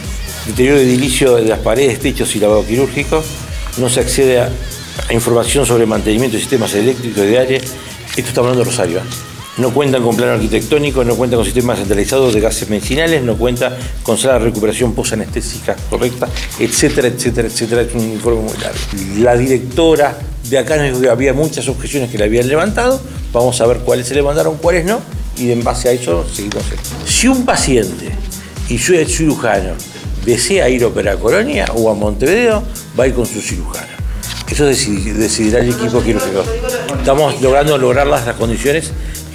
deterioro 0.47 0.79
edilicio 0.79 1.37
de 1.37 1.45
las 1.47 1.59
paredes, 1.59 1.99
techos 1.99 2.35
y 2.37 2.41
lavado 2.41 2.65
quirúrgico, 2.65 3.23
no 3.79 3.89
se 3.89 4.01
accede 4.01 4.41
a, 4.41 4.51
información 5.11 5.67
sobre 5.67 5.87
mantenimiento 5.87 6.37
de 6.37 6.41
sistemas 6.41 6.75
eléctricos 6.75 7.23
y 7.23 7.27
de 7.27 7.39
aire, 7.39 7.57
esto 7.57 8.29
está 8.29 8.41
hablando 8.41 8.65
Rosario, 8.65 8.99
¿eh? 8.99 9.03
no 9.59 9.73
cuentan 9.73 10.03
con 10.03 10.17
plano 10.17 10.33
arquitectónico, 10.33 11.05
no 11.05 11.17
cuentan 11.17 11.39
con 11.39 11.45
sistemas 11.45 11.79
centralizados 11.79 12.35
de 12.35 12.41
gases 12.41 12.69
medicinales, 12.69 13.23
no 13.23 13.37
cuenta 13.37 13.77
con 14.03 14.19
sala 14.19 14.35
de 14.35 14.47
recuperación 14.47 14.95
posanestésica 14.95 15.77
correcta, 15.89 16.29
etcétera, 16.59 17.09
etcétera, 17.09 17.49
etcétera. 17.49 17.83
Es 17.83 17.95
un 17.95 18.13
informe 18.13 18.43
muy 18.43 18.57
largo. 18.59 18.79
La 19.19 19.37
directora 19.37 20.19
de 20.49 20.59
acá 20.59 20.77
había 21.11 21.33
muchas 21.33 21.69
objeciones 21.69 22.11
que 22.11 22.19
le 22.19 22.25
habían 22.25 22.49
levantado, 22.49 23.01
vamos 23.33 23.61
a 23.61 23.67
ver 23.67 23.79
cuáles 23.79 24.07
se 24.07 24.15
levantaron, 24.15 24.57
cuáles 24.59 24.85
no, 24.85 25.01
y 25.37 25.51
en 25.53 25.63
base 25.65 25.89
a 25.89 25.93
eso 25.93 26.27
seguimos. 26.33 26.65
Si 27.07 27.29
un 27.29 27.45
paciente 27.45 28.11
y 28.69 28.77
yo 28.79 28.95
cirujano 29.07 29.73
desea 30.25 30.69
ir 30.69 30.83
a 30.85 30.89
operar 30.89 31.17
a 31.17 31.19
Colonia 31.21 31.67
o 31.75 31.91
a 31.91 31.95
Montevideo, 31.95 32.63
va 32.99 33.05
a 33.05 33.07
ir 33.07 33.15
con 33.15 33.27
su 33.27 33.41
cirujano. 33.41 33.87
Eso 34.51 34.69
decidi- 34.69 35.13
decidirá 35.13 35.61
el 35.61 35.71
equipo 35.71 36.03
quirúrgico. 36.03 36.45
Estamos 36.99 37.41
logrando 37.41 37.77
lograr 37.79 38.07
las, 38.07 38.27
las 38.27 38.37
condiciones. 38.37 38.91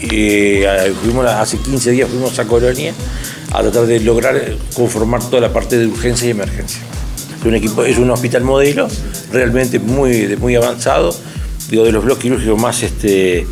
eh, 0.10 0.94
fuimos 1.04 1.26
hace 1.28 1.58
15 1.58 1.92
días 1.92 2.10
fuimos 2.10 2.38
a 2.40 2.46
Colonia 2.46 2.94
a 3.52 3.62
tratar 3.62 3.86
de 3.86 4.00
lograr 4.00 4.36
eh, 4.36 4.58
conformar 4.74 5.22
toda 5.30 5.42
la 5.42 5.54
parte 5.54 5.78
de 5.78 5.86
urgencia 5.86 6.28
y 6.28 6.32
emergencia. 6.32 6.82
Es 7.40 7.46
un, 7.46 7.56
equipo, 7.56 7.84
es 7.84 7.98
un 7.98 8.10
hospital 8.10 8.44
modelo, 8.44 8.88
realmente 9.32 9.80
muy, 9.80 10.36
muy 10.38 10.56
avanzado. 10.56 11.16
Digo, 11.70 11.84
de 11.84 11.92
los 11.92 12.04
bloques 12.04 12.24
quirúrgicos 12.24 12.60
más 12.60 12.82
este, 12.84 13.46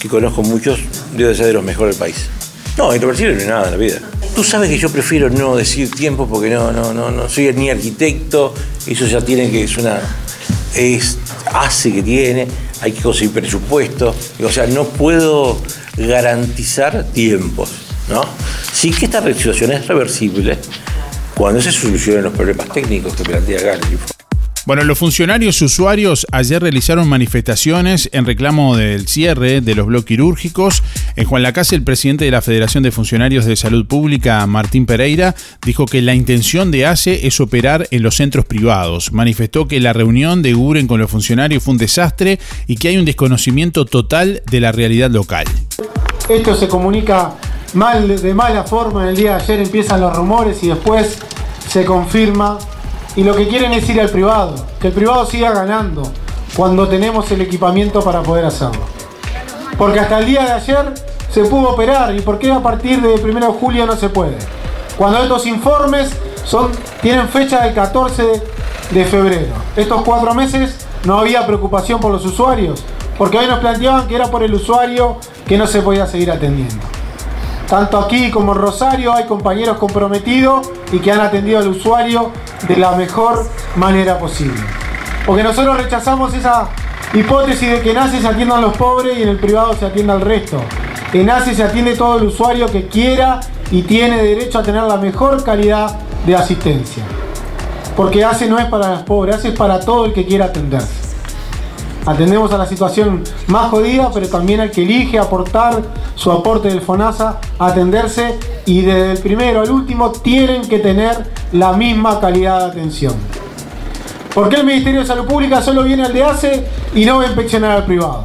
que 0.00 0.08
conozco 0.08 0.42
muchos, 0.42 0.80
debe 1.16 1.34
ser 1.34 1.46
de 1.46 1.52
los 1.52 1.62
mejores 1.62 1.96
del 1.96 2.00
país. 2.00 2.28
No, 2.76 2.94
irreversible 2.94 3.34
no 3.34 3.40
es 3.40 3.46
nada 3.46 3.64
en 3.66 3.70
la 3.72 3.76
vida. 3.76 4.00
Tú 4.34 4.42
sabes 4.42 4.70
que 4.70 4.78
yo 4.78 4.88
prefiero 4.90 5.28
no 5.28 5.54
decir 5.56 5.90
tiempo 5.90 6.26
porque 6.26 6.48
no, 6.48 6.72
no, 6.72 6.94
no, 6.94 7.10
no 7.10 7.28
soy 7.28 7.52
ni 7.52 7.68
arquitecto, 7.68 8.54
eso 8.86 9.06
ya 9.06 9.20
tiene 9.20 9.50
que, 9.50 9.64
es 9.64 9.76
una, 9.76 10.00
es, 10.74 11.18
hace 11.52 11.92
que 11.92 12.02
tiene, 12.02 12.48
hay 12.80 12.92
que 12.92 13.02
conseguir 13.02 13.32
presupuesto, 13.32 14.14
o 14.42 14.48
sea, 14.48 14.66
no 14.66 14.84
puedo 14.84 15.60
garantizar 15.96 17.04
tiempos, 17.12 17.70
¿no? 18.08 18.24
Sí 18.72 18.90
que 18.90 19.04
esta 19.04 19.22
situación 19.34 19.72
es 19.72 19.86
reversible 19.86 20.56
cuando 21.34 21.60
se 21.60 21.72
solucionen 21.72 22.24
los 22.24 22.32
problemas 22.32 22.68
técnicos 22.68 23.14
que 23.14 23.24
plantea 23.24 23.74
informe. 23.74 24.19
Bueno, 24.70 24.84
los 24.84 24.98
funcionarios 24.98 25.60
usuarios 25.62 26.28
ayer 26.30 26.62
realizaron 26.62 27.08
manifestaciones 27.08 28.08
en 28.12 28.24
reclamo 28.24 28.76
del 28.76 29.08
cierre 29.08 29.60
de 29.60 29.74
los 29.74 29.86
bloques 29.86 30.06
quirúrgicos. 30.06 30.84
En 31.16 31.24
Juan 31.24 31.42
Lacase, 31.42 31.74
el 31.74 31.82
presidente 31.82 32.24
de 32.24 32.30
la 32.30 32.40
Federación 32.40 32.84
de 32.84 32.92
Funcionarios 32.92 33.46
de 33.46 33.56
Salud 33.56 33.84
Pública, 33.84 34.46
Martín 34.46 34.86
Pereira, 34.86 35.34
dijo 35.66 35.86
que 35.86 36.00
la 36.02 36.14
intención 36.14 36.70
de 36.70 36.86
ACE 36.86 37.26
es 37.26 37.40
operar 37.40 37.88
en 37.90 38.04
los 38.04 38.14
centros 38.14 38.44
privados. 38.44 39.10
Manifestó 39.10 39.66
que 39.66 39.80
la 39.80 39.92
reunión 39.92 40.40
de 40.40 40.52
Guren 40.52 40.86
con 40.86 41.00
los 41.00 41.10
funcionarios 41.10 41.64
fue 41.64 41.72
un 41.72 41.78
desastre 41.78 42.38
y 42.68 42.76
que 42.76 42.86
hay 42.86 42.96
un 42.96 43.06
desconocimiento 43.06 43.86
total 43.86 44.40
de 44.52 44.60
la 44.60 44.70
realidad 44.70 45.10
local. 45.10 45.46
Esto 46.28 46.54
se 46.54 46.68
comunica 46.68 47.34
mal, 47.74 48.22
de 48.22 48.34
mala 48.34 48.62
forma. 48.62 49.10
El 49.10 49.16
día 49.16 49.36
de 49.36 49.42
ayer 49.42 49.60
empiezan 49.62 50.00
los 50.00 50.14
rumores 50.14 50.62
y 50.62 50.68
después 50.68 51.18
se 51.68 51.84
confirma. 51.84 52.56
Y 53.16 53.24
lo 53.24 53.34
que 53.34 53.48
quieren 53.48 53.72
es 53.72 53.88
ir 53.88 54.00
al 54.00 54.08
privado, 54.08 54.54
que 54.80 54.88
el 54.88 54.92
privado 54.92 55.26
siga 55.26 55.50
ganando 55.50 56.02
cuando 56.56 56.88
tenemos 56.88 57.30
el 57.30 57.40
equipamiento 57.40 58.02
para 58.02 58.22
poder 58.22 58.44
hacerlo. 58.44 58.82
Porque 59.76 60.00
hasta 60.00 60.18
el 60.18 60.26
día 60.26 60.44
de 60.44 60.52
ayer 60.52 60.94
se 61.30 61.44
pudo 61.44 61.70
operar 61.70 62.14
y 62.14 62.20
por 62.20 62.38
qué 62.38 62.52
a 62.52 62.62
partir 62.62 63.00
del 63.00 63.20
1 63.24 63.46
de 63.46 63.52
julio 63.58 63.86
no 63.86 63.96
se 63.96 64.08
puede. 64.08 64.36
Cuando 64.96 65.22
estos 65.22 65.46
informes 65.46 66.10
son, 66.44 66.70
tienen 67.00 67.28
fecha 67.28 67.62
del 67.62 67.74
14 67.74 68.42
de 68.90 69.04
febrero. 69.04 69.52
Estos 69.76 70.02
cuatro 70.02 70.34
meses 70.34 70.86
no 71.04 71.18
había 71.18 71.46
preocupación 71.46 72.00
por 72.00 72.12
los 72.12 72.24
usuarios, 72.26 72.84
porque 73.16 73.38
hoy 73.38 73.46
nos 73.46 73.60
planteaban 73.60 74.06
que 74.06 74.16
era 74.16 74.30
por 74.30 74.42
el 74.42 74.52
usuario 74.54 75.16
que 75.46 75.56
no 75.56 75.66
se 75.66 75.82
podía 75.82 76.06
seguir 76.06 76.30
atendiendo. 76.30 76.99
Tanto 77.70 78.00
aquí 78.00 78.32
como 78.32 78.50
en 78.52 78.58
Rosario 78.58 79.14
hay 79.14 79.26
compañeros 79.26 79.78
comprometidos 79.78 80.68
y 80.90 80.98
que 80.98 81.12
han 81.12 81.20
atendido 81.20 81.60
al 81.60 81.68
usuario 81.68 82.32
de 82.66 82.76
la 82.76 82.90
mejor 82.96 83.46
manera 83.76 84.18
posible. 84.18 84.60
Porque 85.24 85.44
nosotros 85.44 85.76
rechazamos 85.76 86.34
esa 86.34 86.66
hipótesis 87.14 87.70
de 87.70 87.80
que 87.80 87.92
en 87.92 87.98
ACE 87.98 88.20
se 88.20 88.26
atiendan 88.26 88.60
los 88.60 88.76
pobres 88.76 89.16
y 89.16 89.22
en 89.22 89.28
el 89.28 89.38
privado 89.38 89.74
se 89.74 89.86
atienda 89.86 90.14
al 90.14 90.20
resto. 90.20 90.60
En 91.12 91.30
ACE 91.30 91.54
se 91.54 91.62
atiende 91.62 91.94
todo 91.94 92.18
el 92.18 92.24
usuario 92.24 92.66
que 92.66 92.88
quiera 92.88 93.38
y 93.70 93.82
tiene 93.82 94.20
derecho 94.20 94.58
a 94.58 94.62
tener 94.64 94.82
la 94.82 94.96
mejor 94.96 95.44
calidad 95.44 95.96
de 96.26 96.34
asistencia. 96.34 97.04
Porque 97.96 98.24
ACE 98.24 98.48
no 98.48 98.58
es 98.58 98.64
para 98.64 98.90
los 98.90 99.02
pobres, 99.02 99.36
ACE 99.36 99.48
es 99.50 99.54
para 99.56 99.78
todo 99.78 100.06
el 100.06 100.12
que 100.12 100.26
quiera 100.26 100.46
atenderse. 100.46 101.09
Atendemos 102.06 102.50
a 102.52 102.58
la 102.58 102.66
situación 102.66 103.22
más 103.48 103.70
jodida, 103.70 104.10
pero 104.12 104.28
también 104.28 104.60
al 104.60 104.70
que 104.70 104.82
elige 104.82 105.18
aportar 105.18 105.82
su 106.14 106.32
aporte 106.32 106.68
del 106.68 106.80
FONASA 106.80 107.38
atenderse 107.58 108.38
y 108.66 108.80
desde 108.82 109.12
el 109.12 109.18
primero 109.18 109.60
al 109.60 109.70
último 109.70 110.10
tienen 110.10 110.62
que 110.62 110.78
tener 110.78 111.30
la 111.52 111.72
misma 111.72 112.18
calidad 112.20 112.60
de 112.60 112.64
atención. 112.66 113.14
¿Por 114.34 114.48
qué 114.48 114.56
el 114.56 114.64
Ministerio 114.64 115.00
de 115.00 115.06
Salud 115.06 115.26
Pública 115.26 115.60
solo 115.60 115.82
viene 115.82 116.04
al 116.04 116.12
de 116.12 116.22
ACE 116.22 116.66
y 116.94 117.04
no 117.04 117.18
va 117.18 117.24
a 117.24 117.26
inspeccionar 117.26 117.72
al 117.72 117.84
privado? 117.84 118.22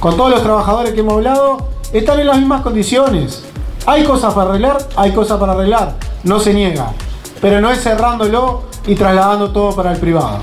Con 0.00 0.16
todos 0.16 0.30
los 0.30 0.42
trabajadores 0.42 0.92
que 0.92 1.00
hemos 1.00 1.14
hablado, 1.14 1.68
están 1.92 2.20
en 2.20 2.28
las 2.28 2.38
mismas 2.38 2.62
condiciones. 2.62 3.42
Hay 3.84 4.04
cosas 4.04 4.32
para 4.32 4.50
arreglar, 4.50 4.78
hay 4.96 5.12
cosas 5.12 5.38
para 5.38 5.52
arreglar, 5.52 5.96
no 6.22 6.38
se 6.38 6.54
niega. 6.54 6.92
Pero 7.40 7.60
no 7.60 7.70
es 7.70 7.82
cerrándolo 7.82 8.62
y 8.86 8.94
trasladando 8.94 9.50
todo 9.50 9.74
para 9.74 9.92
el 9.92 9.98
privado. 9.98 10.38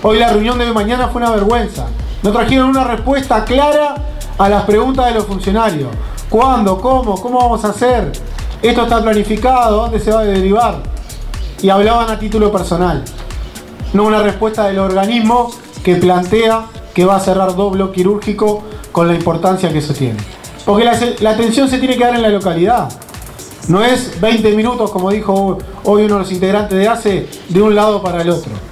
Hoy 0.00 0.18
la 0.18 0.28
reunión 0.28 0.56
de 0.58 0.72
mañana 0.72 1.08
fue 1.08 1.20
una 1.20 1.32
vergüenza. 1.32 1.86
No 2.22 2.30
trajeron 2.30 2.70
una 2.70 2.84
respuesta 2.84 3.44
clara 3.44 3.96
a 4.38 4.48
las 4.48 4.62
preguntas 4.62 5.06
de 5.06 5.14
los 5.14 5.24
funcionarios. 5.24 5.88
¿Cuándo? 6.28 6.80
¿Cómo? 6.80 7.20
¿Cómo 7.20 7.40
vamos 7.40 7.64
a 7.64 7.70
hacer? 7.70 8.12
Esto 8.62 8.82
está 8.82 9.02
planificado, 9.02 9.82
¿dónde 9.82 9.98
se 9.98 10.12
va 10.12 10.20
a 10.20 10.24
derivar? 10.24 10.82
Y 11.60 11.68
hablaban 11.68 12.08
a 12.10 12.18
título 12.18 12.52
personal. 12.52 13.04
No 13.92 14.04
una 14.04 14.22
respuesta 14.22 14.66
del 14.66 14.78
organismo 14.78 15.50
que 15.82 15.96
plantea 15.96 16.66
que 16.94 17.04
va 17.04 17.16
a 17.16 17.20
cerrar 17.20 17.56
doble 17.56 17.90
quirúrgico 17.90 18.62
con 18.92 19.08
la 19.08 19.14
importancia 19.14 19.72
que 19.72 19.78
eso 19.78 19.94
tiene. 19.94 20.18
Porque 20.64 20.84
la, 20.84 20.96
la 21.20 21.30
atención 21.30 21.68
se 21.68 21.78
tiene 21.78 21.96
que 21.96 22.04
dar 22.04 22.14
en 22.14 22.22
la 22.22 22.28
localidad. 22.28 22.88
No 23.66 23.82
es 23.82 24.20
20 24.20 24.52
minutos, 24.52 24.92
como 24.92 25.10
dijo 25.10 25.58
hoy 25.82 26.04
uno 26.04 26.14
de 26.14 26.20
los 26.20 26.30
integrantes 26.30 26.78
de 26.78 26.88
ACE, 26.88 27.28
de 27.48 27.62
un 27.62 27.74
lado 27.74 28.00
para 28.00 28.22
el 28.22 28.30
otro. 28.30 28.67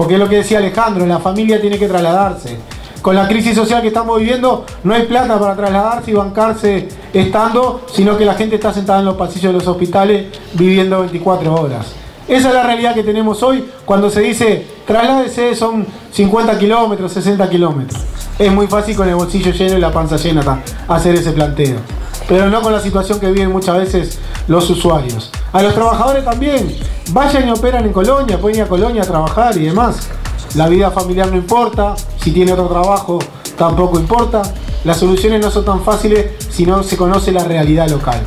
Porque 0.00 0.14
es 0.14 0.20
lo 0.20 0.30
que 0.30 0.36
decía 0.36 0.56
Alejandro, 0.56 1.04
la 1.04 1.18
familia 1.18 1.60
tiene 1.60 1.78
que 1.78 1.86
trasladarse. 1.86 2.56
Con 3.02 3.14
la 3.14 3.28
crisis 3.28 3.54
social 3.54 3.82
que 3.82 3.88
estamos 3.88 4.18
viviendo, 4.18 4.64
no 4.82 4.94
hay 4.94 5.02
plata 5.02 5.38
para 5.38 5.54
trasladarse 5.54 6.10
y 6.10 6.14
bancarse 6.14 6.88
estando, 7.12 7.82
sino 7.92 8.16
que 8.16 8.24
la 8.24 8.32
gente 8.32 8.54
está 8.54 8.72
sentada 8.72 9.00
en 9.00 9.04
los 9.04 9.16
pasillos 9.16 9.52
de 9.52 9.58
los 9.58 9.68
hospitales 9.68 10.28
viviendo 10.54 11.00
24 11.00 11.54
horas. 11.54 11.92
Esa 12.26 12.48
es 12.48 12.54
la 12.54 12.62
realidad 12.62 12.94
que 12.94 13.02
tenemos 13.02 13.42
hoy 13.42 13.62
cuando 13.84 14.08
se 14.08 14.22
dice 14.22 14.66
trasládese 14.86 15.54
son 15.54 15.86
50 16.12 16.58
kilómetros, 16.58 17.12
60 17.12 17.50
kilómetros. 17.50 18.00
Es 18.38 18.50
muy 18.50 18.68
fácil 18.68 18.96
con 18.96 19.06
el 19.06 19.16
bolsillo 19.16 19.52
lleno 19.52 19.76
y 19.76 19.80
la 19.82 19.92
panza 19.92 20.16
llena 20.16 20.62
hacer 20.88 21.14
ese 21.14 21.32
planteo. 21.32 21.76
Pero 22.30 22.48
no 22.48 22.62
con 22.62 22.72
la 22.72 22.80
situación 22.80 23.18
que 23.18 23.28
viven 23.32 23.50
muchas 23.50 23.76
veces 23.76 24.18
los 24.46 24.70
usuarios. 24.70 25.32
A 25.52 25.62
los 25.62 25.74
trabajadores 25.74 26.24
también. 26.24 26.76
Vayan 27.10 27.48
y 27.48 27.50
operan 27.50 27.84
en 27.84 27.92
Colonia, 27.92 28.40
pueden 28.40 28.58
ir 28.58 28.62
a 28.62 28.68
Colonia 28.68 29.02
a 29.02 29.04
trabajar 29.04 29.56
y 29.56 29.64
demás. 29.64 30.08
La 30.54 30.68
vida 30.68 30.92
familiar 30.92 31.28
no 31.28 31.36
importa, 31.36 31.96
si 32.22 32.30
tiene 32.30 32.52
otro 32.52 32.68
trabajo 32.68 33.18
tampoco 33.58 33.98
importa. 33.98 34.42
Las 34.84 34.98
soluciones 34.98 35.40
no 35.42 35.50
son 35.50 35.64
tan 35.64 35.82
fáciles 35.82 36.30
si 36.50 36.64
no 36.64 36.84
se 36.84 36.96
conoce 36.96 37.32
la 37.32 37.42
realidad 37.42 37.90
local. 37.90 38.20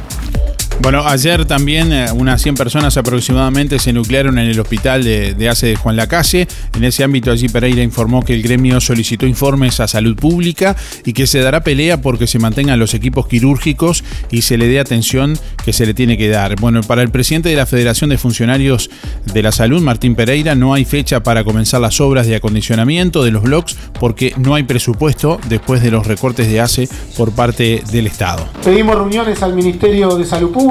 Bueno, 0.81 1.07
ayer 1.07 1.45
también 1.45 1.93
eh, 1.93 2.07
unas 2.13 2.41
100 2.41 2.55
personas 2.55 2.97
aproximadamente 2.97 3.79
se 3.79 3.93
nuclearon 3.93 4.38
en 4.39 4.49
el 4.49 4.59
hospital 4.59 5.03
de, 5.03 5.33
de 5.33 5.47
ACE 5.47 5.67
de 5.67 5.75
Juan 5.75 5.95
Lacase. 5.95 6.47
En 6.75 6.83
ese 6.83 7.03
ámbito, 7.03 7.31
allí 7.31 7.47
Pereira 7.47 7.83
informó 7.83 8.23
que 8.23 8.33
el 8.33 8.41
gremio 8.41 8.81
solicitó 8.81 9.25
informes 9.25 9.79
a 9.79 9.88
salud 9.88 10.15
pública 10.15 10.75
y 11.05 11.13
que 11.13 11.27
se 11.27 11.39
dará 11.39 11.63
pelea 11.63 12.01
porque 12.01 12.27
se 12.27 12.39
mantengan 12.39 12.79
los 12.79 12.93
equipos 12.95 13.27
quirúrgicos 13.27 14.03
y 14.31 14.41
se 14.41 14.57
le 14.57 14.67
dé 14.67 14.79
atención 14.79 15.38
que 15.63 15.73
se 15.73 15.86
le 15.86 15.93
tiene 15.93 16.17
que 16.17 16.27
dar. 16.27 16.59
Bueno, 16.59 16.81
para 16.81 17.01
el 17.01 17.09
presidente 17.09 17.49
de 17.49 17.55
la 17.55 17.65
Federación 17.65 18.09
de 18.09 18.17
Funcionarios 18.17 18.89
de 19.31 19.43
la 19.43 19.51
Salud, 19.51 19.81
Martín 19.81 20.15
Pereira, 20.15 20.55
no 20.55 20.73
hay 20.73 20.86
fecha 20.86 21.21
para 21.23 21.43
comenzar 21.43 21.81
las 21.81 22.01
obras 22.01 22.27
de 22.27 22.36
acondicionamiento 22.36 23.23
de 23.23 23.31
los 23.31 23.43
bloques 23.43 23.77
porque 23.99 24.33
no 24.38 24.55
hay 24.55 24.63
presupuesto 24.63 25.39
después 25.47 25.81
de 25.81 25.91
los 25.91 26.07
recortes 26.07 26.49
de 26.49 26.59
ACE 26.59 26.89
por 27.15 27.31
parte 27.31 27.83
del 27.91 28.07
Estado. 28.07 28.49
Pedimos 28.63 28.95
reuniones 28.95 29.41
al 29.43 29.55
Ministerio 29.55 30.17
de 30.17 30.25
Salud 30.25 30.51
Pública 30.51 30.62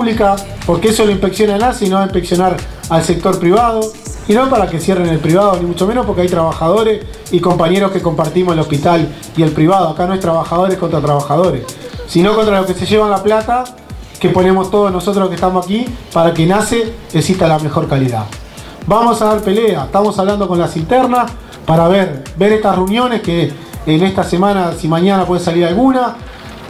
porque 0.66 0.88
eso 0.88 1.04
lo 1.04 1.10
inspecciona 1.10 1.56
el 1.56 1.62
ACE 1.62 1.86
y 1.86 1.88
no 1.88 1.96
va 1.96 2.02
a 2.02 2.04
inspeccionar 2.04 2.56
al 2.88 3.04
sector 3.04 3.38
privado. 3.38 3.80
Y 4.28 4.34
no 4.34 4.48
para 4.48 4.68
que 4.68 4.78
cierren 4.78 5.08
el 5.08 5.18
privado, 5.18 5.56
ni 5.60 5.66
mucho 5.66 5.86
menos 5.86 6.06
porque 6.06 6.22
hay 6.22 6.28
trabajadores 6.28 7.04
y 7.32 7.40
compañeros 7.40 7.90
que 7.90 8.00
compartimos 8.00 8.54
el 8.54 8.60
hospital 8.60 9.08
y 9.36 9.42
el 9.42 9.50
privado. 9.50 9.88
Acá 9.88 10.06
no 10.06 10.14
es 10.14 10.20
trabajadores 10.20 10.78
contra 10.78 11.00
trabajadores, 11.00 11.64
sino 12.06 12.34
contra 12.34 12.58
los 12.58 12.66
que 12.66 12.74
se 12.74 12.86
llevan 12.86 13.10
la 13.10 13.22
plata 13.22 13.64
que 14.20 14.28
ponemos 14.28 14.70
todos 14.70 14.92
nosotros 14.92 15.28
que 15.28 15.34
estamos 15.34 15.64
aquí 15.64 15.84
para 16.12 16.32
que 16.32 16.46
nace 16.46 16.94
exista 17.12 17.48
la 17.48 17.58
mejor 17.58 17.88
calidad. 17.88 18.26
Vamos 18.86 19.20
a 19.20 19.24
dar 19.26 19.40
pelea, 19.40 19.84
estamos 19.86 20.16
hablando 20.20 20.46
con 20.46 20.58
las 20.60 20.76
internas 20.76 21.32
para 21.66 21.88
ver, 21.88 22.22
ver 22.36 22.52
estas 22.52 22.76
reuniones 22.76 23.22
que 23.22 23.52
en 23.86 24.02
esta 24.04 24.22
semana, 24.22 24.72
si 24.78 24.86
mañana 24.86 25.26
puede 25.26 25.42
salir 25.42 25.64
alguna, 25.66 26.16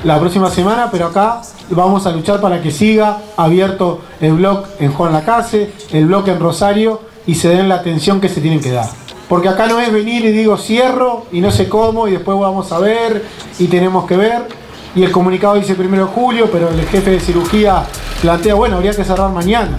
la 0.04 0.18
próxima 0.18 0.50
semana, 0.50 0.88
pero 0.90 1.06
acá 1.06 1.42
vamos 1.70 2.06
a 2.06 2.10
luchar 2.10 2.40
para 2.40 2.60
que 2.60 2.70
siga 2.70 3.18
abierto 3.36 4.00
el 4.20 4.32
blog 4.32 4.64
en 4.80 4.92
Juan 4.92 5.12
Lacase, 5.12 5.72
el 5.92 6.06
blog 6.06 6.28
en 6.28 6.40
Rosario 6.40 7.00
y 7.26 7.36
se 7.36 7.48
den 7.48 7.68
la 7.68 7.76
atención 7.76 8.20
que 8.20 8.28
se 8.28 8.40
tienen 8.40 8.60
que 8.60 8.72
dar. 8.72 8.88
Porque 9.28 9.48
acá 9.48 9.66
no 9.68 9.78
es 9.80 9.92
venir 9.92 10.24
y 10.24 10.32
digo 10.32 10.56
cierro 10.56 11.26
y 11.30 11.40
no 11.40 11.50
sé 11.50 11.68
cómo 11.68 12.08
y 12.08 12.12
después 12.12 12.36
vamos 12.38 12.72
a 12.72 12.78
ver 12.80 13.24
y 13.58 13.66
tenemos 13.66 14.06
que 14.06 14.16
ver. 14.16 14.48
Y 14.94 15.04
el 15.04 15.12
comunicado 15.12 15.54
dice 15.54 15.74
primero 15.74 16.06
de 16.06 16.12
julio, 16.12 16.48
pero 16.52 16.68
el 16.68 16.84
jefe 16.86 17.12
de 17.12 17.20
cirugía 17.20 17.84
plantea, 18.20 18.54
bueno, 18.54 18.76
habría 18.76 18.92
que 18.92 19.04
cerrar 19.04 19.30
mañana. 19.30 19.78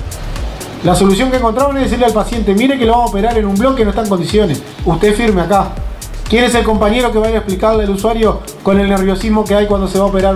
La 0.84 0.96
solución 0.96 1.30
que 1.30 1.38
encontraron 1.38 1.78
es 1.78 1.84
decirle 1.84 2.06
al 2.06 2.14
paciente, 2.14 2.54
mire 2.56 2.80
que 2.80 2.86
lo 2.86 2.94
vamos 2.94 3.08
a 3.08 3.12
operar 3.12 3.38
en 3.38 3.46
un 3.46 3.56
blog 3.56 3.76
que 3.76 3.84
no 3.84 3.92
está 3.92 4.02
en 4.02 4.10
condiciones. 4.10 4.64
Usted 4.86 5.14
firme 5.16 5.42
acá. 5.42 5.74
¿Quién 6.30 6.46
es 6.46 6.56
el 6.56 6.64
compañero 6.64 7.12
que 7.12 7.20
vaya 7.20 7.36
a 7.36 7.38
explicarle 7.38 7.84
al 7.84 7.92
usuario 7.92 8.40
con 8.64 8.80
el 8.80 8.90
nerviosismo 8.90 9.46
que 9.46 9.56
hay 9.56 9.68
cuando 9.68 9.88
se 9.88 10.00
va 10.00 10.06
a 10.06 10.08
operar 10.08 10.36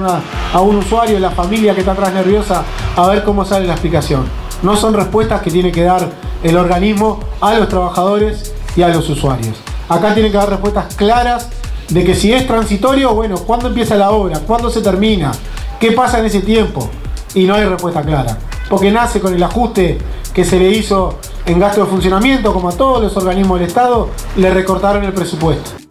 a 0.54 0.62
un 0.62 0.78
usuario, 0.78 1.20
la 1.20 1.32
familia 1.32 1.74
que 1.74 1.80
está 1.80 1.94
atrás 1.94 2.14
nerviosa, 2.14 2.64
a 2.96 3.08
ver 3.08 3.24
cómo 3.24 3.46
sale 3.46 3.66
la 3.66 3.74
explicación? 3.74 4.26
No 4.62 4.76
son 4.76 4.94
respuestas 4.94 5.42
que 5.42 5.50
tiene 5.50 5.72
que 5.72 5.84
dar 5.84 6.08
el 6.44 6.58
organismo 6.58 7.20
a 7.42 7.54
los 7.56 7.68
trabajadores 7.68 8.54
y 8.76 8.84
a 8.84 8.90
los 8.90 9.10
usuarios. 9.10 9.58
Acá 9.90 10.14
tiene 10.14 10.30
que 10.30 10.38
dar 10.38 10.50
respuestas 10.50 10.94
claras 10.96 11.50
de 11.90 12.04
que 12.04 12.14
si 12.14 12.34
es 12.34 12.46
transitorio, 12.46 13.14
bueno, 13.16 13.38
¿cuándo 13.38 13.68
empieza 13.68 13.96
la 13.96 14.12
obra? 14.12 14.40
¿Cuándo 14.40 14.70
se 14.70 14.82
termina? 14.82 15.32
¿Qué 15.80 15.94
pasa 15.94 16.20
en 16.20 16.26
ese 16.26 16.42
tiempo? 16.42 16.90
Y 17.34 17.46
no 17.46 17.56
hay 17.56 17.64
respuesta 17.66 18.02
clara. 18.02 18.38
Porque 18.70 18.92
nace 18.92 19.20
con 19.20 19.34
el 19.34 19.44
ajuste 19.44 19.98
que 20.34 20.44
se 20.44 20.60
le 20.60 20.70
hizo 20.70 21.18
en 21.46 21.60
gasto 21.60 21.82
de 21.82 21.88
funcionamiento, 21.88 22.54
como 22.54 22.70
a 22.70 22.74
todos 22.74 23.02
los 23.02 23.16
organismos 23.16 23.60
del 23.60 23.68
Estado, 23.68 24.10
le 24.36 24.54
recortaron 24.54 25.04
el 25.04 25.14
presupuesto. 25.14 25.87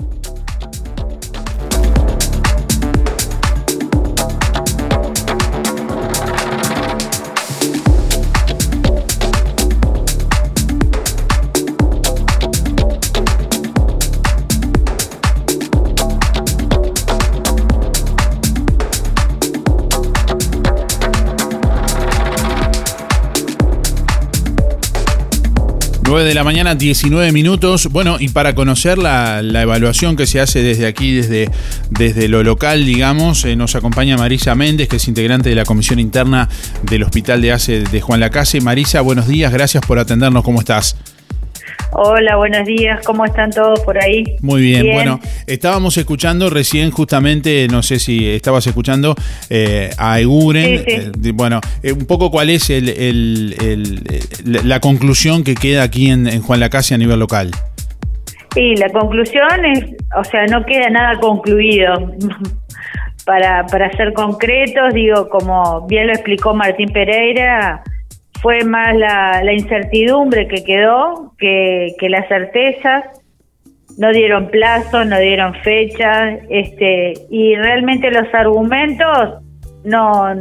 9 26.06 26.24
de 26.24 26.34
la 26.34 26.44
mañana, 26.44 26.76
19 26.76 27.32
minutos. 27.32 27.88
Bueno, 27.90 28.16
y 28.20 28.28
para 28.28 28.54
conocer 28.54 28.96
la, 28.96 29.40
evaluación 29.40 30.14
que 30.14 30.26
se 30.26 30.40
hace 30.40 30.62
desde 30.62 30.86
aquí, 30.86 31.12
desde, 31.12 31.50
desde 31.90 32.28
lo 32.28 32.44
local, 32.44 32.86
digamos, 32.86 33.44
eh, 33.44 33.56
nos 33.56 33.74
acompaña 33.74 34.16
Marisa 34.16 34.54
Méndez, 34.54 34.88
que 34.88 34.96
es 34.96 35.08
integrante 35.08 35.48
de 35.48 35.56
la 35.56 35.64
Comisión 35.64 35.98
Interna 35.98 36.48
del 36.82 37.02
Hospital 37.02 37.42
de 37.42 37.52
ACE 37.52 37.80
de 37.80 38.00
Juan 38.00 38.20
Lacase. 38.20 38.60
Marisa, 38.60 39.00
buenos 39.00 39.26
días, 39.26 39.52
gracias 39.52 39.84
por 39.84 39.98
atendernos, 39.98 40.44
¿cómo 40.44 40.60
estás? 40.60 40.96
Hola, 41.92 42.36
buenos 42.36 42.66
días. 42.66 43.00
¿Cómo 43.06 43.24
están 43.24 43.50
todos 43.50 43.80
por 43.80 43.96
ahí? 44.02 44.24
Muy 44.42 44.60
bien. 44.60 44.92
Bueno, 44.92 45.20
estábamos 45.46 45.96
escuchando 45.96 46.50
recién 46.50 46.90
justamente, 46.90 47.66
no 47.70 47.82
sé 47.82 47.98
si 47.98 48.28
estabas 48.28 48.66
escuchando 48.66 49.14
eh, 49.48 49.90
a 49.96 50.20
Eguren. 50.20 50.78
Sí, 50.78 50.84
sí. 50.86 51.10
eh, 51.28 51.32
bueno, 51.32 51.60
eh, 51.82 51.92
un 51.92 52.06
poco 52.06 52.30
cuál 52.30 52.50
es 52.50 52.68
el, 52.70 52.88
el- 52.88 53.56
el- 53.62 54.68
la- 54.68 54.80
conclusión 54.80 55.42
que 55.42 55.54
queda 55.54 55.84
aquí 55.84 56.10
en, 56.10 56.26
en 56.26 56.42
Juan 56.42 56.60
Lacase 56.60 56.94
a 56.94 56.98
nivel 56.98 57.18
local. 57.18 57.50
Y 58.54 58.76
la 58.76 58.88
conclusión 58.90 59.64
es, 59.64 59.84
o 60.18 60.24
sea, 60.24 60.46
no 60.46 60.64
queda 60.64 60.90
nada 60.90 61.18
concluido. 61.20 61.92
para, 63.24 63.66
para 63.66 63.90
ser 63.96 64.12
concretos, 64.12 64.92
digo, 64.94 65.28
como 65.28 65.86
bien 65.88 66.06
lo 66.08 66.12
explicó 66.12 66.54
Martín 66.54 66.90
Pereira, 66.92 67.82
fue 68.40 68.64
más 68.64 68.96
la, 68.96 69.42
la 69.42 69.52
incertidumbre 69.52 70.48
que 70.48 70.64
quedó 70.64 71.34
que, 71.38 71.94
que 71.98 72.08
las 72.08 72.28
certezas. 72.28 73.04
No 73.98 74.12
dieron 74.12 74.50
plazo, 74.50 75.06
no 75.06 75.18
dieron 75.18 75.54
fecha, 75.62 76.34
este, 76.50 77.14
y 77.30 77.54
realmente 77.54 78.10
los 78.10 78.32
argumentos 78.34 79.42
no, 79.84 80.34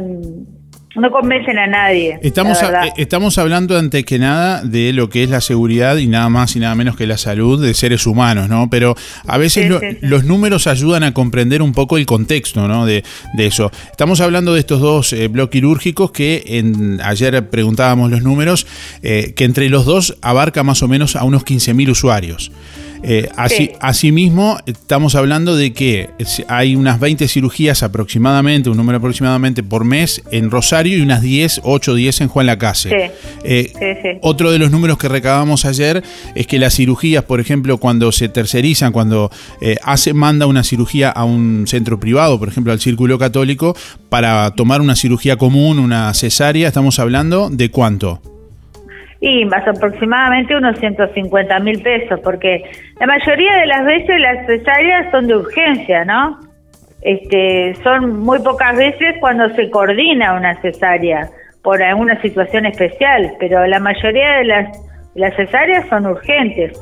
no 0.96 1.10
convencen 1.10 1.58
a 1.58 1.66
nadie. 1.66 2.18
Estamos, 2.22 2.62
a- 2.62 2.86
estamos 2.96 3.38
hablando 3.38 3.78
antes 3.78 4.04
que 4.04 4.18
nada 4.18 4.62
de 4.62 4.92
lo 4.92 5.08
que 5.08 5.22
es 5.22 5.30
la 5.30 5.40
seguridad 5.40 5.96
y 5.96 6.06
nada 6.06 6.28
más 6.28 6.56
y 6.56 6.60
nada 6.60 6.74
menos 6.74 6.96
que 6.96 7.06
la 7.06 7.18
salud 7.18 7.62
de 7.62 7.74
seres 7.74 8.06
humanos, 8.06 8.48
¿no? 8.48 8.68
Pero 8.70 8.94
a 9.26 9.38
veces 9.38 9.64
Sí, 9.64 9.68
lo- 9.68 9.80
sí, 9.80 9.86
sí. 9.92 9.98
los 10.02 10.24
números 10.24 10.66
ayudan 10.66 11.02
a 11.04 11.12
comprender 11.12 11.62
un 11.62 11.72
poco 11.72 11.96
el 11.98 12.06
contexto, 12.06 12.66
¿no? 12.68 12.86
De, 12.86 13.04
de 13.34 13.46
eso. 13.46 13.70
Estamos 13.90 14.20
hablando 14.20 14.54
de 14.54 14.60
estos 14.60 14.80
dos 14.80 15.12
eh, 15.12 15.28
bloques 15.28 15.56
quirúrgicos 15.56 16.10
que 16.10 16.42
en, 16.46 17.00
ayer 17.02 17.48
preguntábamos 17.48 18.10
los 18.10 18.22
números, 18.22 18.66
eh, 19.02 19.32
que 19.36 19.44
entre 19.44 19.68
los 19.70 19.84
dos 19.86 20.16
abarca 20.22 20.62
más 20.62 20.82
o 20.82 20.88
menos 20.88 21.16
a 21.16 21.24
unos 21.24 21.44
15.000 21.44 21.90
usuarios. 21.90 22.50
Eh, 23.08 23.28
así, 23.36 23.56
Sí. 23.56 23.72
Asimismo, 23.80 24.58
estamos 24.66 25.14
hablando 25.14 25.56
de 25.56 25.72
que 25.72 26.10
hay 26.48 26.74
unas 26.74 26.98
20 26.98 27.28
cirugías 27.28 27.82
aproximadamente, 27.82 28.68
un 28.68 28.76
número 28.76 28.98
aproximadamente 28.98 29.62
por 29.62 29.84
mes 29.84 30.22
en 30.32 30.50
Rosario 30.50 30.98
y 30.98 31.00
unas 31.00 31.22
10, 31.22 31.60
8 31.62 31.92
o 31.92 31.94
10 31.94 32.20
en 32.22 32.28
Juan 32.28 32.46
Lacase. 32.46 32.90
Sí. 32.90 33.28
Eh, 33.44 33.72
Sí, 33.76 33.86
sí. 34.02 34.08
Otro 34.22 34.50
de 34.50 34.58
los 34.58 34.70
números 34.70 34.98
que 34.98 35.08
recabamos 35.08 35.64
ayer 35.64 36.02
es 36.34 36.46
que 36.46 36.58
las 36.58 36.74
cirugías, 36.74 37.24
por 37.24 37.40
ejemplo, 37.40 37.78
cuando 37.78 38.10
se 38.10 38.28
tercerizan, 38.28 38.92
cuando 38.92 39.30
eh, 39.60 39.76
hace, 39.84 40.12
manda 40.12 40.46
una 40.46 40.64
cirugía 40.64 41.10
a 41.10 41.24
un 41.24 41.64
centro 41.66 42.00
privado, 42.00 42.38
por 42.38 42.48
ejemplo 42.48 42.72
al 42.72 42.80
Círculo 42.80 43.18
Católico, 43.18 43.76
para 44.08 44.50
tomar 44.52 44.80
una 44.80 44.96
cirugía 44.96 45.36
común, 45.36 45.78
una 45.78 46.12
cesárea, 46.14 46.68
estamos 46.68 46.98
hablando 46.98 47.50
de 47.50 47.70
cuánto. 47.70 48.20
Y 49.20 49.44
más 49.46 49.66
aproximadamente 49.66 50.56
unos 50.56 50.78
150 50.78 51.58
mil 51.60 51.82
pesos, 51.82 52.20
porque 52.22 52.62
la 53.00 53.06
mayoría 53.06 53.56
de 53.56 53.66
las 53.66 53.84
veces 53.84 54.20
las 54.20 54.46
cesáreas 54.46 55.10
son 55.10 55.26
de 55.26 55.36
urgencia, 55.36 56.04
¿no? 56.04 56.38
Este, 57.02 57.74
son 57.82 58.20
muy 58.20 58.38
pocas 58.40 58.76
veces 58.76 59.16
cuando 59.20 59.48
se 59.54 59.70
coordina 59.70 60.34
una 60.34 60.60
cesárea 60.60 61.28
por 61.62 61.82
alguna 61.82 62.20
situación 62.20 62.66
especial, 62.66 63.32
pero 63.38 63.66
la 63.66 63.80
mayoría 63.80 64.38
de 64.38 64.44
las, 64.44 64.82
las 65.14 65.34
cesáreas 65.36 65.88
son 65.88 66.06
urgentes. 66.06 66.78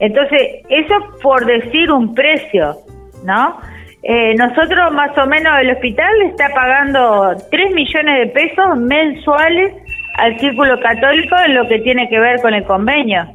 Entonces, 0.00 0.64
eso 0.68 0.94
por 1.22 1.44
decir 1.44 1.90
un 1.90 2.14
precio, 2.14 2.76
¿no? 3.24 3.58
Eh, 4.02 4.34
nosotros 4.36 4.92
más 4.92 5.16
o 5.18 5.26
menos 5.26 5.52
el 5.60 5.70
hospital 5.72 6.10
está 6.22 6.48
pagando 6.54 7.36
3 7.50 7.74
millones 7.74 8.20
de 8.20 8.26
pesos 8.28 8.76
mensuales 8.78 9.74
al 10.16 10.38
Círculo 10.38 10.78
Católico 10.80 11.36
en 11.46 11.54
lo 11.54 11.66
que 11.68 11.78
tiene 11.80 12.08
que 12.08 12.18
ver 12.18 12.40
con 12.40 12.54
el 12.54 12.64
convenio. 12.64 13.26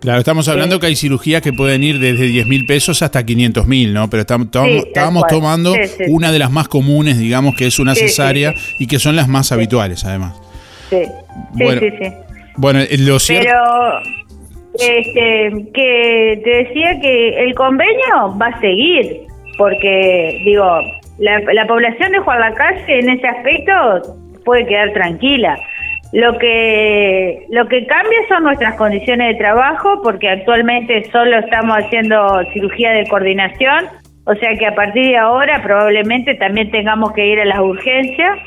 Claro, 0.00 0.18
estamos 0.20 0.46
hablando 0.48 0.78
que 0.78 0.86
hay 0.86 0.96
cirugías 0.96 1.42
que 1.42 1.52
pueden 1.52 1.82
ir 1.82 1.98
desde 1.98 2.26
10 2.26 2.46
mil 2.46 2.66
pesos 2.66 3.02
hasta 3.02 3.24
500 3.24 3.66
mil, 3.66 3.92
¿no? 3.92 4.08
Pero 4.08 4.20
estamos, 4.20 4.50
tal 4.50 4.68
estábamos 4.68 5.26
tomando 5.26 5.72
Sí, 5.74 5.80
sí. 5.86 6.04
una 6.08 6.30
de 6.30 6.38
las 6.38 6.50
más 6.52 6.68
comunes, 6.68 7.18
digamos, 7.18 7.56
que 7.56 7.66
es 7.66 7.78
una 7.78 7.94
Sí, 7.94 8.02
sí, 8.02 8.08
cesárea 8.08 8.54
y 8.78 8.86
que 8.86 8.98
son 8.98 9.16
las 9.16 9.26
más 9.26 9.50
habituales, 9.52 10.04
además. 10.04 10.40
Sí, 10.90 10.98
sí, 11.04 11.10
Bueno, 11.54 11.80
sí, 11.80 11.90
sí. 11.98 12.12
Bueno, 12.56 12.80
eh, 12.80 12.88
lo 12.98 13.18
cierto... 13.18 13.48
Pero 13.48 14.16
este, 14.74 15.72
que 15.72 16.40
te 16.44 16.50
decía 16.50 17.00
que 17.00 17.44
el 17.44 17.54
convenio 17.54 18.36
va 18.40 18.48
a 18.48 18.60
seguir, 18.60 19.22
porque 19.56 20.42
digo, 20.44 20.66
la, 21.18 21.40
la 21.52 21.66
población 21.66 22.12
de 22.12 22.18
Juan 22.18 22.40
Lacase 22.40 22.98
en 22.98 23.08
ese 23.08 23.26
aspecto 23.26 23.72
puede 24.46 24.64
quedar 24.64 24.92
tranquila. 24.94 25.58
Lo 26.12 26.38
que 26.38 27.44
lo 27.50 27.68
que 27.68 27.84
cambia 27.86 28.18
son 28.28 28.44
nuestras 28.44 28.76
condiciones 28.76 29.32
de 29.32 29.38
trabajo, 29.38 30.00
porque 30.02 30.30
actualmente 30.30 31.04
solo 31.10 31.38
estamos 31.38 31.76
haciendo 31.76 32.42
cirugía 32.54 32.92
de 32.92 33.06
coordinación, 33.08 33.84
o 34.24 34.34
sea 34.36 34.56
que 34.56 34.66
a 34.66 34.74
partir 34.74 35.08
de 35.08 35.18
ahora 35.18 35.60
probablemente 35.62 36.34
también 36.36 36.70
tengamos 36.70 37.12
que 37.12 37.26
ir 37.26 37.40
a 37.40 37.44
las 37.44 37.58
urgencias 37.58 38.38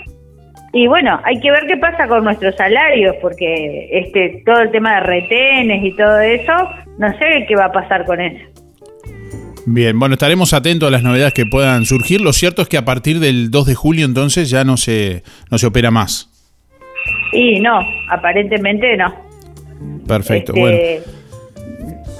y 0.72 0.88
bueno, 0.88 1.20
hay 1.24 1.40
que 1.40 1.52
ver 1.52 1.66
qué 1.68 1.78
pasa 1.78 2.08
con 2.08 2.24
nuestros 2.24 2.56
salarios, 2.56 3.16
porque 3.22 3.90
este 3.92 4.42
todo 4.46 4.62
el 4.62 4.72
tema 4.72 4.96
de 4.96 5.00
retenes 5.02 5.84
y 5.84 5.96
todo 5.96 6.20
eso, 6.20 6.54
no 6.98 7.12
sé 7.18 7.46
qué 7.48 7.56
va 7.56 7.66
a 7.66 7.72
pasar 7.72 8.06
con 8.06 8.22
eso. 8.22 8.59
Bien, 9.66 10.00
bueno, 10.00 10.14
estaremos 10.14 10.54
atentos 10.54 10.88
a 10.88 10.92
las 10.92 11.04
novedades 11.04 11.34
que 11.34 11.46
puedan 11.46 11.86
surgir. 11.86 12.22
Lo 12.22 12.34
cierto 12.34 12.62
es 12.62 12.70
que 12.70 12.78
a 12.78 12.86
partir 12.86 13.20
del 13.20 13.52
2 13.52 13.68
de 13.68 13.76
julio 13.76 14.06
entonces 14.06 14.50
ya 14.50 14.64
no 14.64 14.78
se, 14.78 15.24
no 15.52 15.58
se 15.58 15.68
opera 15.68 15.92
más. 15.92 16.30
Y 17.32 17.60
no, 17.60 17.80
aparentemente 18.10 18.98
no. 18.98 19.14
Perfecto, 20.08 20.54
Este, 20.54 20.60
bueno. 20.60 21.20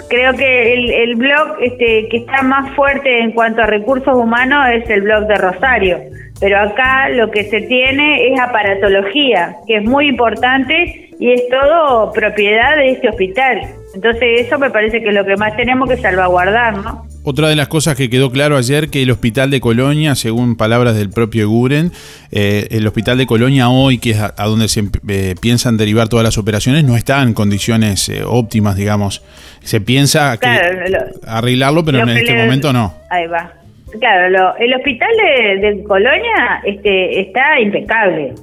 Creo 0.10 0.34
que 0.34 0.74
el, 0.74 0.90
el 0.90 1.16
blog 1.16 1.58
este, 1.62 2.08
que 2.10 2.18
está 2.18 2.42
más 2.42 2.76
fuerte 2.76 3.20
en 3.20 3.32
cuanto 3.32 3.62
a 3.62 3.68
recursos 3.68 4.16
humanos 4.16 4.66
es 4.74 4.90
el 4.90 5.02
blog 5.02 5.28
de 5.28 5.36
Rosario, 5.36 6.00
pero 6.40 6.60
acá 6.60 7.10
lo 7.10 7.30
que 7.30 7.44
se 7.44 7.62
tiene 7.62 8.34
es 8.34 8.40
aparatología, 8.40 9.58
que 9.68 9.78
es 9.78 9.84
muy 9.84 10.08
importante 10.08 11.12
y 11.20 11.32
es 11.32 11.44
todo 11.50 12.12
propiedad 12.12 12.76
de 12.78 12.92
este 12.92 13.10
hospital. 13.10 13.62
Entonces 13.96 14.46
eso 14.46 14.60
me 14.60 14.70
parece 14.70 15.02
que 15.02 15.10
es 15.10 15.16
lo 15.16 15.26
que 15.26 15.36
más 15.36 15.56
tenemos 15.58 15.90
que 15.90 15.98
salvaguardar, 15.98 16.78
¿no? 16.78 17.06
Otra 17.24 17.50
de 17.50 17.56
las 17.56 17.68
cosas 17.68 17.96
que 17.96 18.10
quedó 18.10 18.32
claro 18.32 18.56
ayer 18.56 18.90
que 18.90 19.02
el 19.02 19.12
hospital 19.12 19.50
de 19.52 19.60
Colonia, 19.60 20.16
según 20.16 20.56
palabras 20.56 20.96
del 20.96 21.10
propio 21.10 21.50
Guren, 21.50 21.92
eh, 22.32 22.68
el 22.72 22.88
hospital 22.88 23.18
de 23.18 23.26
Colonia 23.26 23.70
hoy, 23.70 23.98
que 23.98 24.12
es 24.12 24.20
a, 24.20 24.34
a 24.38 24.46
donde 24.46 24.68
se 24.68 24.84
eh, 25.10 25.36
piensan 25.42 25.76
derivar 25.78 26.08
todas 26.08 26.24
las 26.24 26.38
operaciones, 26.38 26.84
no 26.86 26.96
está 26.96 27.22
en 27.24 27.34
condiciones 27.34 28.08
eh, 28.10 28.22
óptimas, 28.26 28.76
digamos. 28.78 29.22
Se 29.64 29.82
piensa 29.82 30.38
que 30.38 30.48
lo- 30.90 31.00
arreglarlo, 31.28 31.84
pero 31.84 32.00
en 32.00 32.10
este 32.10 32.32
le- 32.34 32.44
momento 32.44 32.72
no. 32.72 32.94
Ahí 33.10 33.28
va. 33.28 33.54
Claro, 34.00 34.30
lo- 34.30 34.56
el 34.58 34.74
hospital 34.76 35.10
de, 35.18 35.68
de 35.68 35.84
Colonia 35.84 36.62
este, 36.64 37.20
está 37.22 37.60
impecable. 37.60 38.34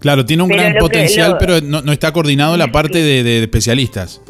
Claro, 0.00 0.24
tiene 0.24 0.42
un 0.42 0.48
Pero 0.48 0.62
gran 0.62 0.72
que- 0.72 0.78
potencial, 0.80 1.32
lo- 1.32 1.38
pero 1.38 1.60
no, 1.60 1.82
no 1.82 1.92
está 1.92 2.10
coordinado 2.12 2.56
la 2.56 2.72
parte 2.72 2.98
de, 3.02 3.22
de 3.22 3.42
especialistas. 3.42 4.20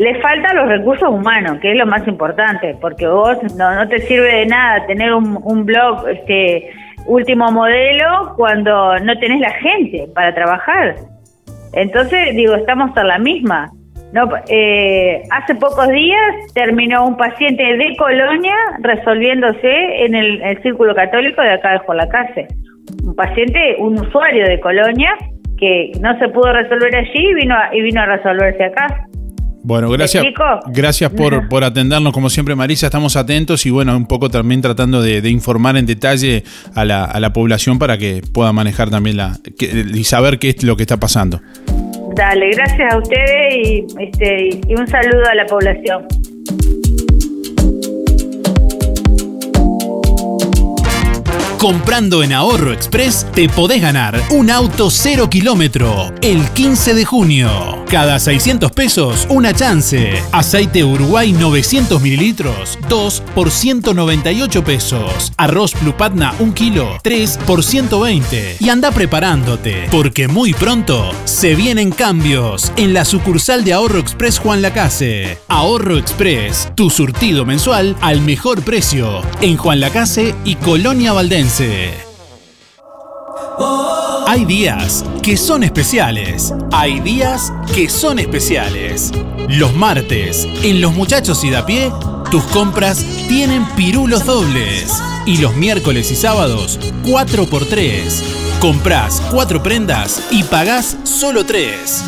Le 0.00 0.18
faltan 0.22 0.56
los 0.56 0.66
recursos 0.66 1.10
humanos, 1.10 1.58
que 1.60 1.72
es 1.72 1.76
lo 1.76 1.84
más 1.84 2.08
importante, 2.08 2.74
porque 2.80 3.06
vos 3.06 3.36
no, 3.58 3.74
no 3.74 3.86
te 3.86 3.98
sirve 3.98 4.34
de 4.34 4.46
nada 4.46 4.86
tener 4.86 5.12
un, 5.12 5.66
blog 5.66 6.08
este 6.08 6.70
último 7.04 7.52
modelo 7.52 8.32
cuando 8.34 8.98
no 9.00 9.18
tenés 9.18 9.40
la 9.40 9.50
gente 9.50 10.06
para 10.14 10.34
trabajar. 10.34 10.94
Entonces, 11.74 12.34
digo, 12.34 12.54
estamos 12.54 12.96
en 12.96 13.08
la 13.08 13.18
misma. 13.18 13.70
No, 14.14 14.26
eh, 14.48 15.22
hace 15.32 15.54
pocos 15.56 15.88
días 15.88 16.34
terminó 16.54 17.06
un 17.06 17.18
paciente 17.18 17.62
de 17.62 17.94
Colonia 17.98 18.56
resolviéndose 18.78 20.06
en 20.06 20.14
el, 20.14 20.40
el 20.40 20.62
Círculo 20.62 20.94
Católico 20.94 21.42
de 21.42 21.50
acá 21.50 21.72
de 21.72 21.78
Jolacase. 21.80 22.48
Un 23.04 23.14
paciente, 23.14 23.76
un 23.78 24.00
usuario 24.00 24.48
de 24.48 24.60
Colonia 24.60 25.14
que 25.58 25.92
no 26.00 26.18
se 26.18 26.30
pudo 26.30 26.54
resolver 26.54 26.96
allí 26.96 27.28
y 27.28 27.34
vino 27.34 27.54
a, 27.54 27.68
y 27.74 27.82
vino 27.82 28.00
a 28.00 28.06
resolverse 28.06 28.64
acá. 28.64 29.09
Bueno, 29.62 29.90
gracias, 29.90 30.24
gracias 30.68 31.10
por, 31.10 31.48
por 31.50 31.64
atendernos 31.64 32.12
como 32.12 32.30
siempre, 32.30 32.54
Marisa. 32.54 32.86
Estamos 32.86 33.16
atentos 33.16 33.66
y 33.66 33.70
bueno, 33.70 33.96
un 33.96 34.06
poco 34.06 34.30
también 34.30 34.62
tratando 34.62 35.02
de, 35.02 35.20
de 35.20 35.30
informar 35.30 35.76
en 35.76 35.86
detalle 35.86 36.44
a 36.74 36.84
la, 36.84 37.04
a 37.04 37.20
la 37.20 37.32
población 37.32 37.78
para 37.78 37.98
que 37.98 38.22
pueda 38.32 38.52
manejar 38.52 38.88
también 38.90 39.16
la 39.18 39.36
que- 39.58 39.84
y 39.94 40.04
saber 40.04 40.38
qué 40.38 40.50
es 40.50 40.62
lo 40.62 40.76
que 40.76 40.82
está 40.84 40.96
pasando. 40.98 41.40
Dale, 42.16 42.50
gracias 42.50 42.92
a 42.94 42.98
ustedes 42.98 43.54
y, 43.54 43.86
este, 44.00 44.60
y 44.68 44.74
un 44.74 44.86
saludo 44.88 45.24
a 45.30 45.34
la 45.34 45.46
población. 45.46 46.06
Comprando 51.60 52.22
en 52.22 52.32
Ahorro 52.32 52.72
Express 52.72 53.26
te 53.34 53.46
podés 53.50 53.82
ganar 53.82 54.18
un 54.30 54.50
auto 54.50 54.88
cero 54.88 55.28
kilómetro 55.28 56.10
el 56.22 56.48
15 56.52 56.94
de 56.94 57.04
junio. 57.04 57.84
Cada 57.90 58.18
600 58.18 58.72
pesos, 58.72 59.26
una 59.28 59.52
chance. 59.52 60.22
Aceite 60.32 60.84
Uruguay 60.84 61.32
900 61.32 62.00
mililitros, 62.00 62.78
2 62.88 63.22
por 63.34 63.50
198 63.50 64.64
pesos. 64.64 65.34
Arroz 65.36 65.72
Plupatna 65.72 66.32
1 66.38 66.54
kilo, 66.54 66.98
3 67.02 67.38
por 67.46 67.62
120. 67.62 68.56
Y 68.58 68.68
anda 68.70 68.90
preparándote, 68.90 69.86
porque 69.90 70.28
muy 70.28 70.54
pronto 70.54 71.10
se 71.26 71.54
vienen 71.56 71.90
cambios 71.90 72.72
en 72.76 72.94
la 72.94 73.04
sucursal 73.04 73.64
de 73.64 73.74
Ahorro 73.74 73.98
Express 73.98 74.38
Juan 74.38 74.62
Lacase. 74.62 75.36
Ahorro 75.48 75.98
Express, 75.98 76.72
tu 76.74 76.88
surtido 76.88 77.44
mensual 77.44 77.96
al 78.00 78.22
mejor 78.22 78.62
precio 78.62 79.20
en 79.42 79.58
Juan 79.58 79.80
Lacase 79.80 80.34
y 80.46 80.54
Colonia 80.54 81.12
Valdense. 81.12 81.49
Hay 84.28 84.44
días 84.44 85.04
que 85.20 85.36
son 85.36 85.64
especiales. 85.64 86.54
Hay 86.70 87.00
días 87.00 87.52
que 87.74 87.88
son 87.88 88.20
especiales. 88.20 89.10
Los 89.48 89.74
martes, 89.74 90.46
en 90.62 90.80
Los 90.80 90.94
Muchachos 90.94 91.42
y 91.42 91.50
da 91.50 91.66
pie, 91.66 91.90
tus 92.30 92.44
compras 92.44 93.04
tienen 93.26 93.64
pirulos 93.70 94.24
dobles. 94.26 94.92
Y 95.26 95.38
los 95.38 95.56
miércoles 95.56 96.12
y 96.12 96.16
sábados, 96.16 96.78
4x3. 97.04 98.22
Comprás 98.60 99.20
4 99.32 99.60
prendas 99.60 100.22
y 100.30 100.44
pagás 100.44 100.98
solo 101.02 101.44
3. 101.44 102.04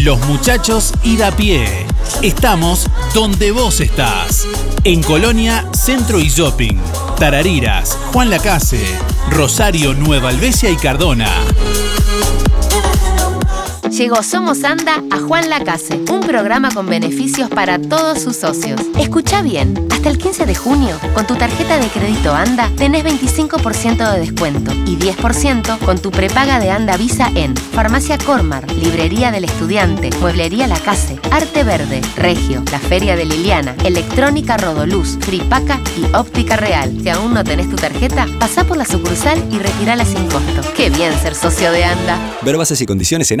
Los 0.00 0.18
Muchachos 0.26 0.92
y 1.04 1.18
pie. 1.36 1.86
Estamos 2.20 2.88
donde 3.14 3.52
vos 3.52 3.80
estás. 3.80 4.44
En 4.82 5.04
Colonia, 5.04 5.64
Centro 5.72 6.18
y 6.18 6.28
Shopping. 6.28 6.78
Tarariras, 7.16 7.98
Juan 8.12 8.28
Lacase, 8.28 8.84
Rosario, 9.30 9.94
Nueva 9.94 10.28
Albesia 10.28 10.70
y 10.70 10.76
Cardona. 10.76 11.30
Llegó 13.96 14.22
Somos 14.22 14.62
Anda 14.62 15.02
a 15.10 15.18
Juan 15.20 15.48
Lacase, 15.48 15.98
un 16.10 16.20
programa 16.20 16.70
con 16.70 16.86
beneficios 16.86 17.48
para 17.48 17.78
todos 17.78 18.20
sus 18.20 18.36
socios. 18.36 18.78
Escucha 18.98 19.40
bien, 19.40 19.88
hasta 19.90 20.10
el 20.10 20.18
15 20.18 20.44
de 20.44 20.54
junio, 20.54 20.98
con 21.14 21.26
tu 21.26 21.34
tarjeta 21.34 21.78
de 21.78 21.88
crédito 21.88 22.34
Anda, 22.34 22.70
tenés 22.76 23.04
25% 23.06 24.12
de 24.12 24.20
descuento 24.20 24.74
y 24.84 24.98
10% 24.98 25.78
con 25.78 25.98
tu 25.98 26.10
prepaga 26.10 26.60
de 26.60 26.70
Anda 26.70 26.98
Visa 26.98 27.30
en 27.34 27.56
Farmacia 27.56 28.18
Cormar, 28.18 28.70
Librería 28.72 29.30
del 29.30 29.44
Estudiante, 29.44 30.10
Mueblería 30.20 30.66
La 30.66 30.78
Case, 30.78 31.18
Arte 31.30 31.64
Verde, 31.64 32.02
Regio, 32.16 32.62
La 32.70 32.78
Feria 32.78 33.16
de 33.16 33.24
Liliana, 33.24 33.74
Electrónica 33.82 34.58
Rodoluz, 34.58 35.16
Fripaca 35.20 35.80
y 35.96 36.14
Óptica 36.14 36.56
Real. 36.56 36.94
Si 37.02 37.08
aún 37.08 37.32
no 37.32 37.44
tenés 37.44 37.70
tu 37.70 37.76
tarjeta, 37.76 38.26
pasá 38.38 38.64
por 38.64 38.76
la 38.76 38.84
sucursal 38.84 39.42
y 39.50 39.58
retirala 39.58 40.04
sin 40.04 40.26
costo. 40.26 40.60
Qué 40.76 40.90
bien 40.90 41.14
ser 41.18 41.34
socio 41.34 41.72
de 41.72 41.84
Anda. 41.84 42.18
Ver 42.42 42.58
bases 42.58 42.82
y 42.82 42.86
condiciones 42.86 43.30
en 43.30 43.40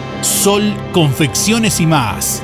Sol 0.21 0.73
Confecciones 0.91 1.79
y 1.79 1.87
más. 1.87 2.43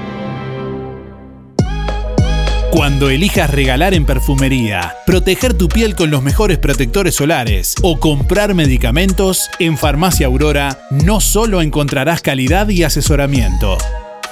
Cuando 2.72 3.10
elijas 3.10 3.50
regalar 3.50 3.94
en 3.94 4.06
perfumería, 4.06 4.96
proteger 5.06 5.54
tu 5.54 5.68
piel 5.68 5.96
con 5.96 6.12
los 6.12 6.22
mejores 6.22 6.58
protectores 6.58 7.16
solares 7.16 7.76
o 7.82 8.00
comprar 8.00 8.54
medicamentos, 8.54 9.50
en 9.60 9.78
Farmacia 9.78 10.28
Aurora 10.28 10.80
no 10.90 11.22
solo 11.22 11.62
encontrarás 11.62 12.22
calidad 12.22 12.70
y 12.70 12.84
asesoramiento. 12.84 13.78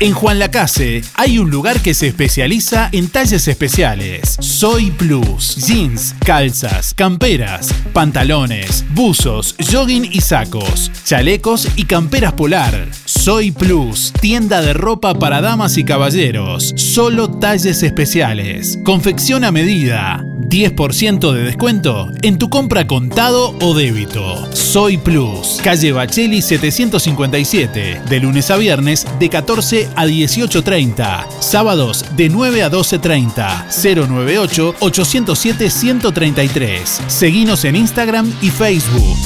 En 0.00 0.12
Juan 0.12 0.38
Lacase 0.38 1.02
hay 1.14 1.40
un 1.40 1.50
lugar 1.50 1.80
que 1.80 1.92
se 1.92 2.06
especializa 2.06 2.88
en 2.92 3.08
talles 3.08 3.48
especiales. 3.48 4.36
Soy 4.38 4.92
Plus. 4.92 5.56
Jeans, 5.66 6.14
calzas, 6.24 6.94
camperas, 6.94 7.74
pantalones, 7.92 8.84
buzos, 8.90 9.56
jogging 9.58 10.04
y 10.04 10.20
sacos, 10.20 10.92
chalecos 11.04 11.68
y 11.74 11.84
camperas 11.84 12.34
polar. 12.34 12.88
Soy 13.06 13.50
Plus, 13.50 14.12
tienda 14.20 14.60
de 14.60 14.72
ropa 14.72 15.14
para 15.14 15.40
damas 15.40 15.76
y 15.76 15.84
caballeros. 15.84 16.74
Solo 16.76 17.28
talles 17.28 17.82
especiales. 17.82 18.78
Confección 18.84 19.42
a 19.42 19.50
medida. 19.50 20.24
10% 20.48 21.32
de 21.32 21.42
descuento 21.42 22.10
en 22.22 22.38
tu 22.38 22.48
compra 22.48 22.86
contado 22.86 23.54
o 23.60 23.74
débito. 23.74 24.48
Soy 24.54 24.96
Plus, 24.96 25.60
calle 25.62 25.92
Bacheli 25.92 26.40
757, 26.40 28.02
de 28.08 28.20
lunes 28.20 28.50
a 28.50 28.56
viernes 28.56 29.06
de 29.18 29.28
14 29.28 29.88
a 29.94 30.06
18.30, 30.06 31.26
sábados 31.40 32.04
de 32.16 32.28
9 32.30 32.62
a 32.62 32.70
12.30, 32.70 34.06
098 34.06 34.74
807 34.80 35.70
133. 35.70 37.02
Seguinos 37.06 37.64
en 37.64 37.76
Instagram 37.76 38.32
y 38.40 38.50
Facebook. 38.50 39.16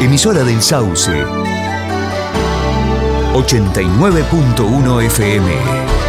Emisora 0.00 0.44
del 0.44 0.62
Sauce. 0.62 1.12
89.1 3.34 5.02
FM. 5.04 5.99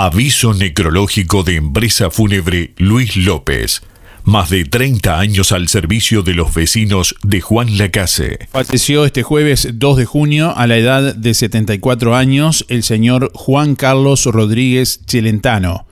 Aviso 0.00 0.54
necrológico 0.54 1.42
de 1.42 1.56
empresa 1.56 2.08
fúnebre 2.08 2.72
Luis 2.76 3.16
López. 3.16 3.82
Más 4.22 4.48
de 4.48 4.64
30 4.64 5.18
años 5.18 5.50
al 5.50 5.66
servicio 5.66 6.22
de 6.22 6.34
los 6.34 6.54
vecinos 6.54 7.16
de 7.24 7.40
Juan 7.40 7.76
Lacase. 7.76 8.46
Falleció 8.52 9.04
este 9.04 9.24
jueves 9.24 9.70
2 9.74 9.96
de 9.96 10.04
junio 10.04 10.56
a 10.56 10.68
la 10.68 10.76
edad 10.76 11.16
de 11.16 11.34
74 11.34 12.14
años 12.14 12.64
el 12.68 12.84
señor 12.84 13.32
Juan 13.34 13.74
Carlos 13.74 14.24
Rodríguez 14.26 15.04
Chelentano. 15.04 15.88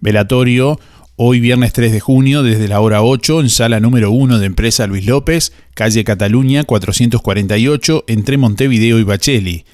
Velatorio 0.00 0.80
hoy 1.16 1.38
viernes 1.38 1.74
3 1.74 1.92
de 1.92 2.00
junio 2.00 2.42
desde 2.42 2.68
la 2.68 2.80
hora 2.80 3.02
8 3.02 3.40
en 3.40 3.50
sala 3.50 3.80
número 3.80 4.12
1 4.12 4.38
de 4.38 4.46
empresa 4.46 4.86
Luis 4.86 5.04
López, 5.04 5.52
calle 5.74 6.04
Cataluña 6.04 6.64
448 6.64 8.04
entre 8.06 8.38
Montevideo 8.38 8.98
y 8.98 9.02
Bacheli. 9.02 9.66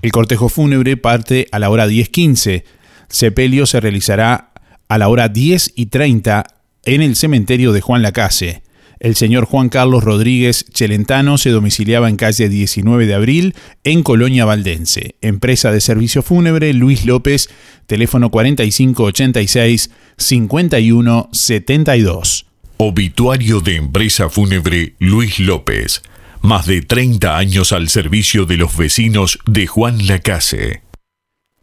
El 0.00 0.10
cortejo 0.10 0.48
fúnebre 0.48 0.96
parte 0.96 1.48
a 1.52 1.58
la 1.58 1.68
hora 1.68 1.86
10.15. 1.86 2.64
Sepelio 3.08 3.66
se 3.66 3.80
realizará 3.80 4.50
a 4.88 4.98
la 4.98 5.08
hora 5.08 5.28
10 5.28 5.72
y 5.76 5.86
30 5.86 6.44
en 6.84 7.02
el 7.02 7.16
cementerio 7.16 7.72
de 7.72 7.80
Juan 7.80 8.02
Lacase. 8.02 8.62
El 8.98 9.14
señor 9.14 9.44
Juan 9.44 9.68
Carlos 9.68 10.02
Rodríguez 10.02 10.64
Chelentano 10.72 11.36
se 11.36 11.50
domiciliaba 11.50 12.08
en 12.08 12.16
calle 12.16 12.48
19 12.48 13.06
de 13.06 13.12
abril 13.14 13.54
en 13.84 14.02
Colonia 14.02 14.46
Valdense. 14.46 15.16
Empresa 15.20 15.70
de 15.70 15.82
servicio 15.82 16.22
fúnebre 16.22 16.72
Luis 16.72 17.04
López, 17.04 17.50
teléfono 17.86 18.30
4586 18.30 19.90
5172. 20.16 22.46
Obituario 22.78 23.60
de 23.60 23.76
empresa 23.76 24.30
fúnebre 24.30 24.94
Luis 24.98 25.40
López. 25.40 26.00
Más 26.40 26.64
de 26.66 26.80
30 26.80 27.36
años 27.36 27.72
al 27.72 27.88
servicio 27.88 28.46
de 28.46 28.56
los 28.56 28.74
vecinos 28.76 29.40
de 29.46 29.66
Juan 29.66 30.06
Lacase. 30.06 30.85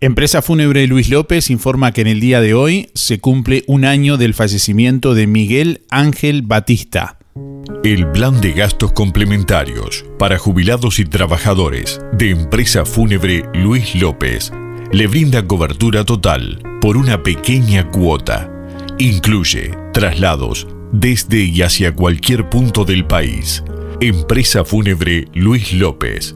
Empresa 0.04 0.42
Fúnebre 0.42 0.86
Luis 0.86 1.08
López 1.08 1.50
informa 1.50 1.94
que 1.94 2.02
en 2.02 2.08
el 2.08 2.20
día 2.20 2.42
de 2.42 2.54
hoy 2.54 2.90
se 2.94 3.22
cumple 3.22 3.64
un 3.68 3.86
año 3.86 4.18
del 4.18 4.34
fallecimiento 4.34 5.14
de 5.14 5.28
Miguel 5.28 5.86
Ángel 5.90 6.42
Batista. 6.42 7.20
El 7.86 8.12
plan 8.12 8.42
de 8.42 8.52
gastos 8.52 8.92
complementarios 8.92 10.04
para 10.20 10.38
jubilados 10.38 11.00
y 11.00 11.06
trabajadores 11.06 12.02
de 12.12 12.32
Empresa 12.32 12.84
Fúnebre 12.84 13.46
Luis 13.54 13.96
López 13.96 14.52
le 14.92 15.08
brinda 15.08 15.48
cobertura 15.48 16.04
total 16.04 16.62
por 16.82 16.98
una 16.98 17.24
pequeña 17.24 17.90
cuota. 17.90 18.52
Incluye 18.98 19.72
traslados 19.94 20.68
desde 20.92 21.46
y 21.46 21.62
hacia 21.62 21.96
cualquier 21.96 22.50
punto 22.50 22.84
del 22.84 23.06
país. 23.06 23.64
Empresa 24.02 24.66
Fúnebre 24.66 25.30
Luis 25.34 25.72
López 25.72 26.36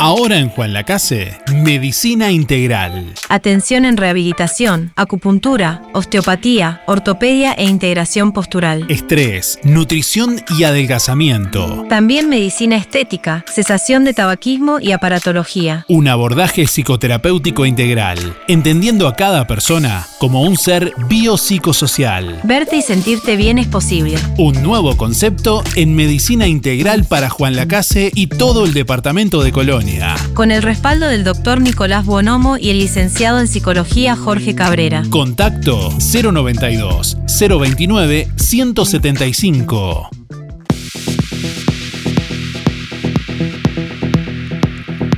Ahora 0.00 0.38
en 0.38 0.48
Juan 0.48 0.72
Lacase, 0.72 1.36
Medicina 1.52 2.30
Integral. 2.30 3.12
Atención 3.28 3.84
en 3.84 3.96
rehabilitación, 3.96 4.92
acupuntura, 4.94 5.82
osteopatía, 5.92 6.82
ortopedia 6.86 7.52
e 7.54 7.64
integración 7.64 8.30
postural. 8.30 8.86
Estrés, 8.88 9.58
nutrición 9.64 10.40
y 10.56 10.62
adelgazamiento. 10.62 11.84
También 11.88 12.28
medicina 12.28 12.76
estética, 12.76 13.44
cesación 13.52 14.04
de 14.04 14.14
tabaquismo 14.14 14.78
y 14.78 14.92
aparatología. 14.92 15.84
Un 15.88 16.06
abordaje 16.06 16.68
psicoterapéutico 16.68 17.66
integral, 17.66 18.36
entendiendo 18.46 19.08
a 19.08 19.16
cada 19.16 19.48
persona 19.48 20.06
como 20.20 20.42
un 20.42 20.56
ser 20.56 20.92
biopsicosocial. 21.08 22.38
Verte 22.44 22.76
y 22.76 22.82
sentirte 22.82 23.34
bien 23.34 23.58
es 23.58 23.66
posible. 23.66 24.16
Un 24.36 24.62
nuevo 24.62 24.96
concepto 24.96 25.64
en 25.74 25.96
medicina 25.96 26.46
integral 26.46 27.04
para 27.04 27.30
Juan 27.30 27.56
Lacase 27.56 28.12
y 28.14 28.28
todo 28.28 28.64
el 28.64 28.74
departamento 28.74 29.42
de 29.42 29.50
Colonia. 29.50 29.87
Con 30.34 30.50
el 30.50 30.62
respaldo 30.62 31.06
del 31.06 31.24
doctor 31.24 31.60
Nicolás 31.60 32.04
Bonomo 32.04 32.56
y 32.56 32.70
el 32.70 32.78
licenciado 32.78 33.40
en 33.40 33.48
psicología 33.48 34.16
Jorge 34.16 34.54
Cabrera. 34.54 35.02
Contacto 35.10 35.90
092 35.98 37.16
029 37.38 38.28
175. 38.36 40.10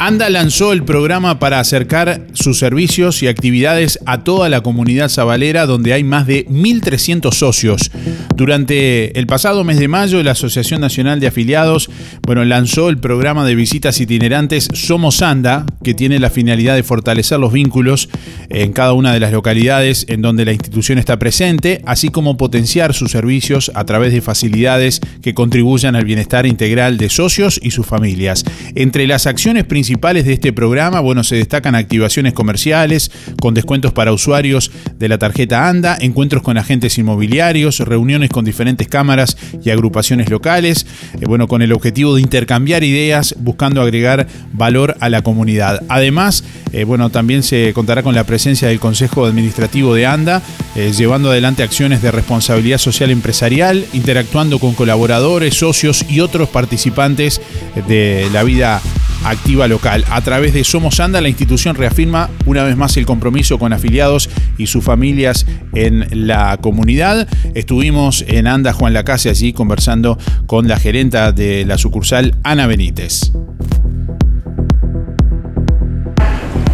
ANDA 0.02 0.30
lanzó 0.30 0.72
el 0.72 0.82
programa 0.82 1.38
para 1.38 1.60
acercar 1.60 2.26
sus 2.32 2.58
servicios 2.58 3.22
y 3.22 3.28
actividades 3.28 3.98
a 4.06 4.24
toda 4.24 4.48
la 4.48 4.62
comunidad 4.62 5.10
sabalera 5.10 5.66
donde 5.66 5.92
hay 5.92 6.04
más 6.04 6.26
de 6.26 6.46
1.300 6.46 7.34
socios. 7.34 7.90
Durante 8.34 9.18
el 9.18 9.26
pasado 9.26 9.62
mes 9.62 9.78
de 9.78 9.88
mayo, 9.88 10.22
la 10.22 10.30
Asociación 10.30 10.80
Nacional 10.80 11.20
de 11.20 11.26
Afiliados 11.26 11.90
bueno, 12.22 12.46
lanzó 12.46 12.88
el 12.88 12.96
programa 12.96 13.44
de 13.44 13.54
visitas 13.54 14.00
itinerantes 14.00 14.68
Somos 14.72 15.20
ANDA, 15.20 15.66
que 15.84 15.92
tiene 15.92 16.18
la 16.18 16.30
finalidad 16.30 16.76
de 16.76 16.82
fortalecer 16.82 17.38
los 17.38 17.52
vínculos 17.52 18.08
en 18.48 18.72
cada 18.72 18.94
una 18.94 19.12
de 19.12 19.20
las 19.20 19.32
localidades 19.32 20.06
en 20.08 20.22
donde 20.22 20.46
la 20.46 20.54
institución 20.54 20.96
está 20.96 21.18
presente, 21.18 21.82
así 21.84 22.08
como 22.08 22.38
potenciar 22.38 22.94
sus 22.94 23.10
servicios 23.10 23.70
a 23.74 23.84
través 23.84 24.14
de 24.14 24.22
facilidades 24.22 25.02
que 25.20 25.34
contribuyan 25.34 25.94
al 25.94 26.06
bienestar 26.06 26.46
integral 26.46 26.96
de 26.96 27.10
socios 27.10 27.60
y 27.62 27.72
sus 27.72 27.84
familias. 27.84 28.46
Entre 28.74 29.06
las 29.06 29.26
acciones 29.26 29.64
principales 29.64 29.89
de 30.00 30.32
este 30.32 30.52
programa, 30.52 31.00
bueno, 31.00 31.24
se 31.24 31.36
destacan 31.36 31.74
activaciones 31.74 32.32
comerciales 32.32 33.10
con 33.40 33.54
descuentos 33.54 33.92
para 33.92 34.12
usuarios 34.12 34.70
de 34.98 35.08
la 35.08 35.18
tarjeta 35.18 35.68
ANDA, 35.68 35.96
encuentros 36.00 36.42
con 36.42 36.56
agentes 36.56 36.96
inmobiliarios, 36.96 37.80
reuniones 37.80 38.30
con 38.30 38.44
diferentes 38.44 38.88
cámaras 38.88 39.36
y 39.64 39.70
agrupaciones 39.70 40.30
locales, 40.30 40.86
eh, 41.20 41.26
bueno, 41.26 41.48
con 41.48 41.60
el 41.60 41.72
objetivo 41.72 42.14
de 42.14 42.22
intercambiar 42.22 42.84
ideas 42.84 43.34
buscando 43.38 43.82
agregar 43.82 44.26
valor 44.52 44.96
a 45.00 45.08
la 45.08 45.22
comunidad. 45.22 45.82
Además, 45.88 46.44
eh, 46.72 46.84
bueno, 46.84 47.10
también 47.10 47.42
se 47.42 47.72
contará 47.74 48.02
con 48.02 48.14
la 48.14 48.24
presencia 48.24 48.68
del 48.68 48.78
Consejo 48.78 49.26
Administrativo 49.26 49.94
de 49.94 50.06
ANDA, 50.06 50.40
eh, 50.76 50.92
llevando 50.96 51.30
adelante 51.30 51.62
acciones 51.62 52.00
de 52.00 52.10
responsabilidad 52.10 52.78
social 52.78 53.10
empresarial, 53.10 53.84
interactuando 53.92 54.58
con 54.60 54.74
colaboradores, 54.74 55.54
socios 55.54 56.04
y 56.08 56.20
otros 56.20 56.48
participantes 56.48 57.40
de 57.88 58.28
la 58.32 58.44
vida 58.44 58.80
activa 59.24 59.68
local. 59.68 60.04
A 60.10 60.20
través 60.22 60.52
de 60.54 60.64
Somos 60.64 61.00
Anda, 61.00 61.20
la 61.20 61.28
institución 61.28 61.74
reafirma 61.76 62.30
una 62.46 62.64
vez 62.64 62.76
más 62.76 62.96
el 62.96 63.06
compromiso 63.06 63.58
con 63.58 63.72
afiliados 63.72 64.30
y 64.58 64.66
sus 64.66 64.84
familias 64.84 65.46
en 65.74 66.26
la 66.26 66.56
comunidad. 66.60 67.28
Estuvimos 67.54 68.24
en 68.28 68.46
Anda 68.46 68.72
Juan 68.72 68.94
Lacase 68.94 69.30
allí 69.30 69.52
conversando 69.52 70.18
con 70.46 70.68
la 70.68 70.78
gerenta 70.78 71.32
de 71.32 71.64
la 71.64 71.78
sucursal 71.78 72.34
Ana 72.42 72.66
Benítez. 72.66 73.32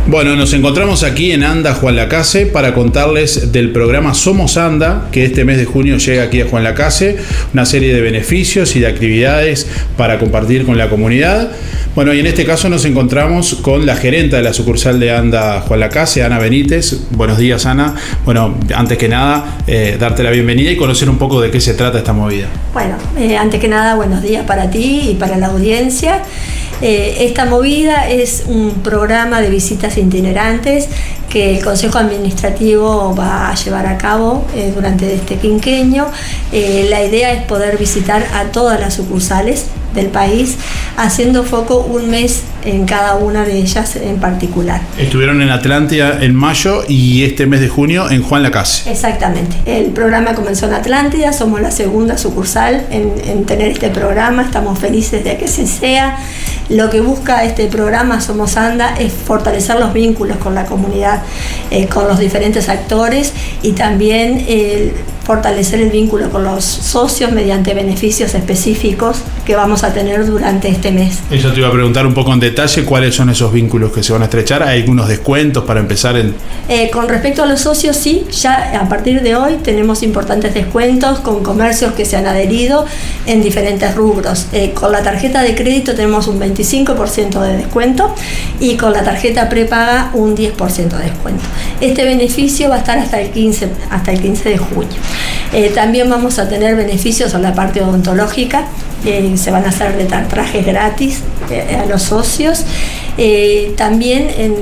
Bueno, 0.08 0.36
nos 0.36 0.52
encontramos 0.52 1.02
aquí 1.02 1.32
en 1.32 1.42
Anda 1.42 1.74
Juan 1.74 1.96
Lacase 1.96 2.46
para 2.46 2.74
contarles 2.74 3.50
del 3.50 3.72
programa 3.72 4.14
Somos 4.14 4.56
Anda, 4.56 5.08
que 5.10 5.24
este 5.24 5.44
mes 5.44 5.58
de 5.58 5.64
junio 5.64 5.96
llega 5.96 6.22
aquí 6.22 6.40
a 6.40 6.46
Juan 6.46 6.62
Lacase, 6.62 7.16
una 7.52 7.66
serie 7.66 7.92
de 7.92 8.00
beneficios 8.00 8.76
y 8.76 8.80
de 8.80 8.86
actividades 8.86 9.66
para 9.96 10.20
compartir 10.20 10.64
con 10.64 10.78
la 10.78 10.88
comunidad. 10.88 11.50
Bueno, 11.96 12.12
y 12.12 12.20
en 12.20 12.26
este 12.26 12.44
caso 12.44 12.68
nos 12.68 12.84
encontramos 12.84 13.54
con 13.62 13.86
la 13.86 13.96
gerenta 13.96 14.36
de 14.36 14.42
la 14.42 14.52
sucursal 14.52 15.00
de 15.00 15.12
Anda 15.12 15.62
Juan 15.62 15.80
Lacase, 15.80 16.22
Ana 16.22 16.38
Benítez. 16.38 16.94
Buenos 17.12 17.38
días, 17.38 17.64
Ana. 17.64 17.94
Bueno, 18.22 18.54
antes 18.74 18.98
que 18.98 19.08
nada, 19.08 19.56
eh, 19.66 19.96
darte 19.98 20.22
la 20.22 20.30
bienvenida 20.30 20.70
y 20.70 20.76
conocer 20.76 21.08
un 21.08 21.16
poco 21.16 21.40
de 21.40 21.50
qué 21.50 21.58
se 21.58 21.72
trata 21.72 21.96
esta 21.96 22.12
movida. 22.12 22.48
Bueno, 22.74 22.96
eh, 23.16 23.38
antes 23.38 23.58
que 23.58 23.68
nada, 23.68 23.94
buenos 23.94 24.22
días 24.22 24.44
para 24.44 24.70
ti 24.70 25.08
y 25.08 25.14
para 25.14 25.38
la 25.38 25.46
audiencia. 25.46 26.20
Eh, 26.82 27.24
esta 27.24 27.46
movida 27.46 28.10
es 28.10 28.44
un 28.46 28.82
programa 28.82 29.40
de 29.40 29.48
visitas 29.48 29.96
itinerantes 29.96 30.88
que 31.30 31.56
el 31.56 31.64
Consejo 31.64 31.98
Administrativo 31.98 33.14
va 33.16 33.50
a 33.50 33.54
llevar 33.54 33.86
a 33.86 33.96
cabo 33.96 34.46
eh, 34.54 34.72
durante 34.74 35.14
este 35.14 35.36
quinqueño. 35.36 36.06
Eh, 36.52 36.86
la 36.90 37.02
idea 37.02 37.32
es 37.32 37.44
poder 37.44 37.78
visitar 37.78 38.26
a 38.34 38.52
todas 38.52 38.78
las 38.78 38.94
sucursales 38.94 39.66
del 39.96 40.06
país, 40.06 40.56
haciendo 40.96 41.42
foco 41.42 41.78
un 41.80 42.08
mes 42.08 42.42
en 42.64 42.86
cada 42.86 43.16
una 43.16 43.44
de 43.44 43.58
ellas 43.58 43.96
en 43.96 44.18
particular. 44.18 44.80
Estuvieron 44.98 45.42
en 45.42 45.50
Atlántida 45.50 46.22
en 46.22 46.34
mayo 46.34 46.84
y 46.86 47.24
este 47.24 47.46
mes 47.46 47.60
de 47.60 47.68
junio 47.68 48.10
en 48.10 48.22
Juan 48.22 48.42
Lacase. 48.44 48.90
Exactamente. 48.90 49.56
El 49.66 49.86
programa 49.86 50.34
comenzó 50.34 50.66
en 50.66 50.74
Atlántida, 50.74 51.32
somos 51.32 51.60
la 51.60 51.70
segunda 51.70 52.16
sucursal 52.18 52.86
en, 52.90 53.12
en 53.26 53.44
tener 53.44 53.70
este 53.70 53.88
programa, 53.88 54.42
estamos 54.42 54.78
felices 54.78 55.24
de 55.24 55.36
que 55.36 55.48
se 55.48 55.66
sea. 55.66 56.18
Lo 56.68 56.90
que 56.90 57.00
busca 57.00 57.44
este 57.44 57.66
programa 57.66 58.20
Somos 58.20 58.56
Anda 58.56 58.96
es 58.98 59.12
fortalecer 59.12 59.78
los 59.78 59.92
vínculos 59.92 60.36
con 60.38 60.54
la 60.54 60.66
comunidad, 60.66 61.22
eh, 61.70 61.86
con 61.86 62.08
los 62.08 62.18
diferentes 62.18 62.68
actores 62.68 63.32
y 63.62 63.72
también 63.72 64.44
eh, 64.48 64.92
fortalecer 65.26 65.80
el 65.80 65.90
vínculo 65.90 66.30
con 66.30 66.44
los 66.44 66.64
socios 66.64 67.32
mediante 67.32 67.74
beneficios 67.74 68.34
específicos 68.34 69.18
que 69.44 69.54
vamos 69.54 69.84
a 69.84 69.92
tener 69.92 70.26
durante 70.26 70.68
este 70.68 70.90
mes. 70.92 71.18
Eso 71.30 71.52
te 71.52 71.60
iba 71.60 71.68
a 71.68 71.72
preguntar 71.72 72.06
un 72.06 72.14
poco 72.14 72.32
en 72.32 72.40
detalle 72.40 72.84
cuáles 72.84 73.14
son 73.14 73.30
esos 73.30 73.52
vínculos 73.52 73.92
que 73.92 74.02
se 74.02 74.12
van 74.12 74.22
a 74.22 74.26
estrechar. 74.26 74.62
¿Hay 74.62 74.80
algunos 74.80 75.08
descuentos 75.08 75.64
para 75.64 75.80
empezar 75.80 76.16
en...? 76.16 76.34
Eh, 76.68 76.90
con 76.90 77.08
respecto 77.08 77.42
a 77.42 77.46
los 77.46 77.60
socios, 77.60 77.96
sí, 77.96 78.24
ya 78.30 78.80
a 78.80 78.88
partir 78.88 79.22
de 79.22 79.36
hoy 79.36 79.58
tenemos 79.62 80.02
importantes 80.02 80.54
descuentos 80.54 81.20
con 81.20 81.42
comercios 81.42 81.92
que 81.92 82.04
se 82.04 82.16
han 82.16 82.26
adherido 82.26 82.86
en 83.26 83.42
diferentes 83.42 83.94
rubros. 83.94 84.46
con 84.74 84.92
la 84.92 85.02
tarjeta 85.02 85.42
de 85.42 85.54
crédito 85.54 85.94
tenemos 85.94 86.26
un 86.26 86.38
20 86.38 86.56
25% 86.56 87.40
de 87.40 87.56
descuento 87.58 88.14
y 88.60 88.76
con 88.76 88.92
la 88.92 89.02
tarjeta 89.02 89.48
prepaga 89.48 90.10
un 90.14 90.36
10% 90.36 90.88
de 90.88 91.04
descuento. 91.04 91.42
Este 91.80 92.04
beneficio 92.04 92.68
va 92.68 92.76
a 92.76 92.78
estar 92.78 92.98
hasta 92.98 93.20
el 93.20 93.30
15, 93.30 93.68
hasta 93.90 94.12
el 94.12 94.20
15 94.20 94.48
de 94.50 94.58
junio. 94.58 94.96
Eh, 95.52 95.70
también 95.74 96.10
vamos 96.10 96.38
a 96.38 96.48
tener 96.48 96.76
beneficios 96.76 97.34
en 97.34 97.42
la 97.42 97.54
parte 97.54 97.80
odontológica, 97.82 98.66
eh, 99.04 99.34
se 99.36 99.50
van 99.50 99.64
a 99.64 99.68
hacer 99.68 99.94
trajes 100.28 100.66
gratis 100.66 101.22
eh, 101.50 101.78
a 101.82 101.86
los 101.86 102.02
socios. 102.02 102.64
también 103.76 104.28
en, 104.36 104.54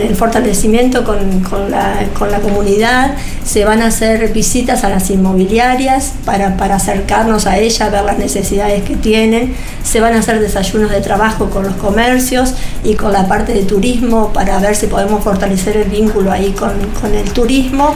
el 0.00 0.14
fortalecimiento 0.16 1.04
con, 1.04 1.70
la, 1.70 2.40
comunidad 2.40 3.16
se 3.48 3.64
van 3.64 3.80
a 3.80 3.86
hacer 3.86 4.30
visitas 4.34 4.84
a 4.84 4.90
las 4.90 5.08
inmobiliarias 5.08 6.12
para, 6.26 6.58
para 6.58 6.76
acercarnos 6.76 7.46
a 7.46 7.56
ellas, 7.56 7.90
ver 7.90 8.04
las 8.04 8.18
necesidades 8.18 8.82
que 8.82 8.94
tienen. 8.94 9.54
Se 9.82 10.02
van 10.02 10.12
a 10.12 10.18
hacer 10.18 10.38
desayunos 10.38 10.90
de 10.90 11.00
trabajo 11.00 11.48
con 11.48 11.64
los 11.64 11.74
comercios 11.76 12.52
y 12.84 12.94
con 12.94 13.10
la 13.10 13.26
parte 13.26 13.54
de 13.54 13.62
turismo 13.62 14.34
para 14.34 14.58
ver 14.58 14.76
si 14.76 14.86
podemos 14.86 15.24
fortalecer 15.24 15.78
el 15.78 15.88
vínculo 15.88 16.30
ahí 16.30 16.50
con, 16.50 16.72
con 17.00 17.14
el 17.14 17.32
turismo. 17.32 17.94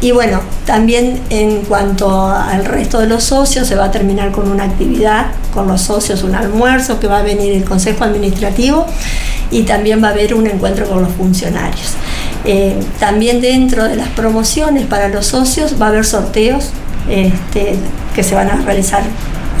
Y 0.00 0.10
bueno, 0.10 0.40
también 0.66 1.20
en 1.30 1.60
cuanto 1.62 2.26
al 2.26 2.64
resto 2.64 2.98
de 2.98 3.06
los 3.06 3.22
socios, 3.22 3.68
se 3.68 3.76
va 3.76 3.84
a 3.84 3.90
terminar 3.92 4.32
con 4.32 4.50
una 4.50 4.64
actividad 4.64 5.26
con 5.54 5.68
los 5.68 5.80
socios, 5.80 6.24
un 6.24 6.34
almuerzo 6.34 6.98
que 6.98 7.06
va 7.06 7.18
a 7.18 7.22
venir 7.22 7.52
el 7.52 7.64
Consejo 7.64 8.02
Administrativo 8.02 8.84
y 9.52 9.62
también 9.62 10.02
va 10.02 10.08
a 10.08 10.10
haber 10.10 10.34
un 10.34 10.48
encuentro 10.48 10.88
con 10.88 11.02
los 11.02 11.12
funcionarios. 11.12 11.94
Eh, 12.44 12.78
también 12.98 13.40
dentro 13.40 13.84
de 13.84 13.96
las 13.96 14.08
promociones 14.08 14.86
para 14.86 15.08
los 15.08 15.26
socios 15.26 15.80
va 15.80 15.86
a 15.86 15.88
haber 15.90 16.04
sorteos 16.04 16.70
este, 17.08 17.74
que 18.14 18.22
se 18.22 18.34
van 18.34 18.48
a 18.48 18.56
realizar 18.62 19.02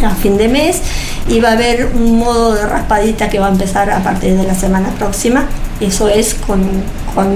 a 0.06 0.14
fin 0.14 0.36
de 0.36 0.48
mes 0.48 0.82
y 1.28 1.40
va 1.40 1.50
a 1.50 1.52
haber 1.52 1.90
un 1.94 2.18
modo 2.18 2.54
de 2.54 2.66
raspadita 2.66 3.28
que 3.28 3.38
va 3.38 3.46
a 3.46 3.50
empezar 3.50 3.90
a 3.90 4.02
partir 4.02 4.36
de 4.36 4.44
la 4.44 4.54
semana 4.54 4.90
próxima. 4.90 5.46
Eso 5.80 6.08
es 6.08 6.34
con, 6.34 6.60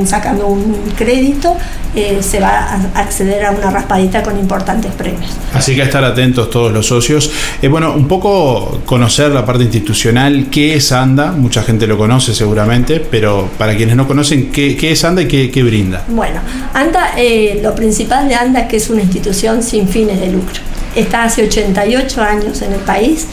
sacando 0.06 0.48
un 0.48 0.74
crédito, 0.96 1.56
eh, 1.94 2.18
se 2.22 2.40
va 2.40 2.48
a 2.48 3.00
acceder 3.00 3.44
a 3.44 3.52
una 3.52 3.70
raspadita 3.70 4.22
con 4.22 4.36
importantes 4.36 4.90
premios. 4.92 5.30
Así 5.54 5.76
que 5.76 5.82
estar 5.82 6.02
atentos 6.04 6.50
todos 6.50 6.72
los 6.72 6.86
socios. 6.86 7.30
Eh, 7.60 7.68
bueno, 7.68 7.92
un 7.92 8.08
poco 8.08 8.80
conocer 8.84 9.30
la 9.30 9.46
parte 9.46 9.62
institucional, 9.64 10.46
qué 10.50 10.74
es 10.74 10.90
ANDA, 10.90 11.30
mucha 11.30 11.62
gente 11.62 11.86
lo 11.86 11.96
conoce 11.96 12.34
seguramente, 12.34 12.98
pero 12.98 13.48
para 13.58 13.76
quienes 13.76 13.94
no 13.94 14.08
conocen, 14.08 14.50
¿qué, 14.50 14.76
es 14.90 15.04
ANDA 15.04 15.22
y 15.22 15.50
qué, 15.50 15.62
brinda? 15.62 16.02
Bueno, 16.08 16.40
ANDA, 16.74 17.12
eh, 17.16 17.60
lo 17.62 17.74
principal 17.76 18.28
de 18.28 18.34
ANDA 18.34 18.62
es 18.62 18.68
que 18.68 18.76
es 18.78 18.90
una 18.90 19.02
institución 19.02 19.62
sin 19.62 19.86
fines 19.86 20.18
de 20.18 20.32
lucro 20.32 20.71
está 20.95 21.24
hace 21.24 21.45
88 21.45 22.22
años 22.22 22.62
en 22.62 22.72
el 22.72 22.80
país. 22.80 23.26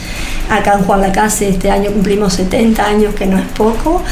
Acá 0.48 0.74
en 0.78 0.84
Juan 0.84 1.00
Lacase 1.00 1.48
este 1.48 1.70
año 1.70 1.90
cumplimos 1.92 2.34
70 2.34 2.84
años, 2.84 3.14
que 3.14 3.26
no 3.26 3.38
es 3.38 3.46
poco. 3.56 4.02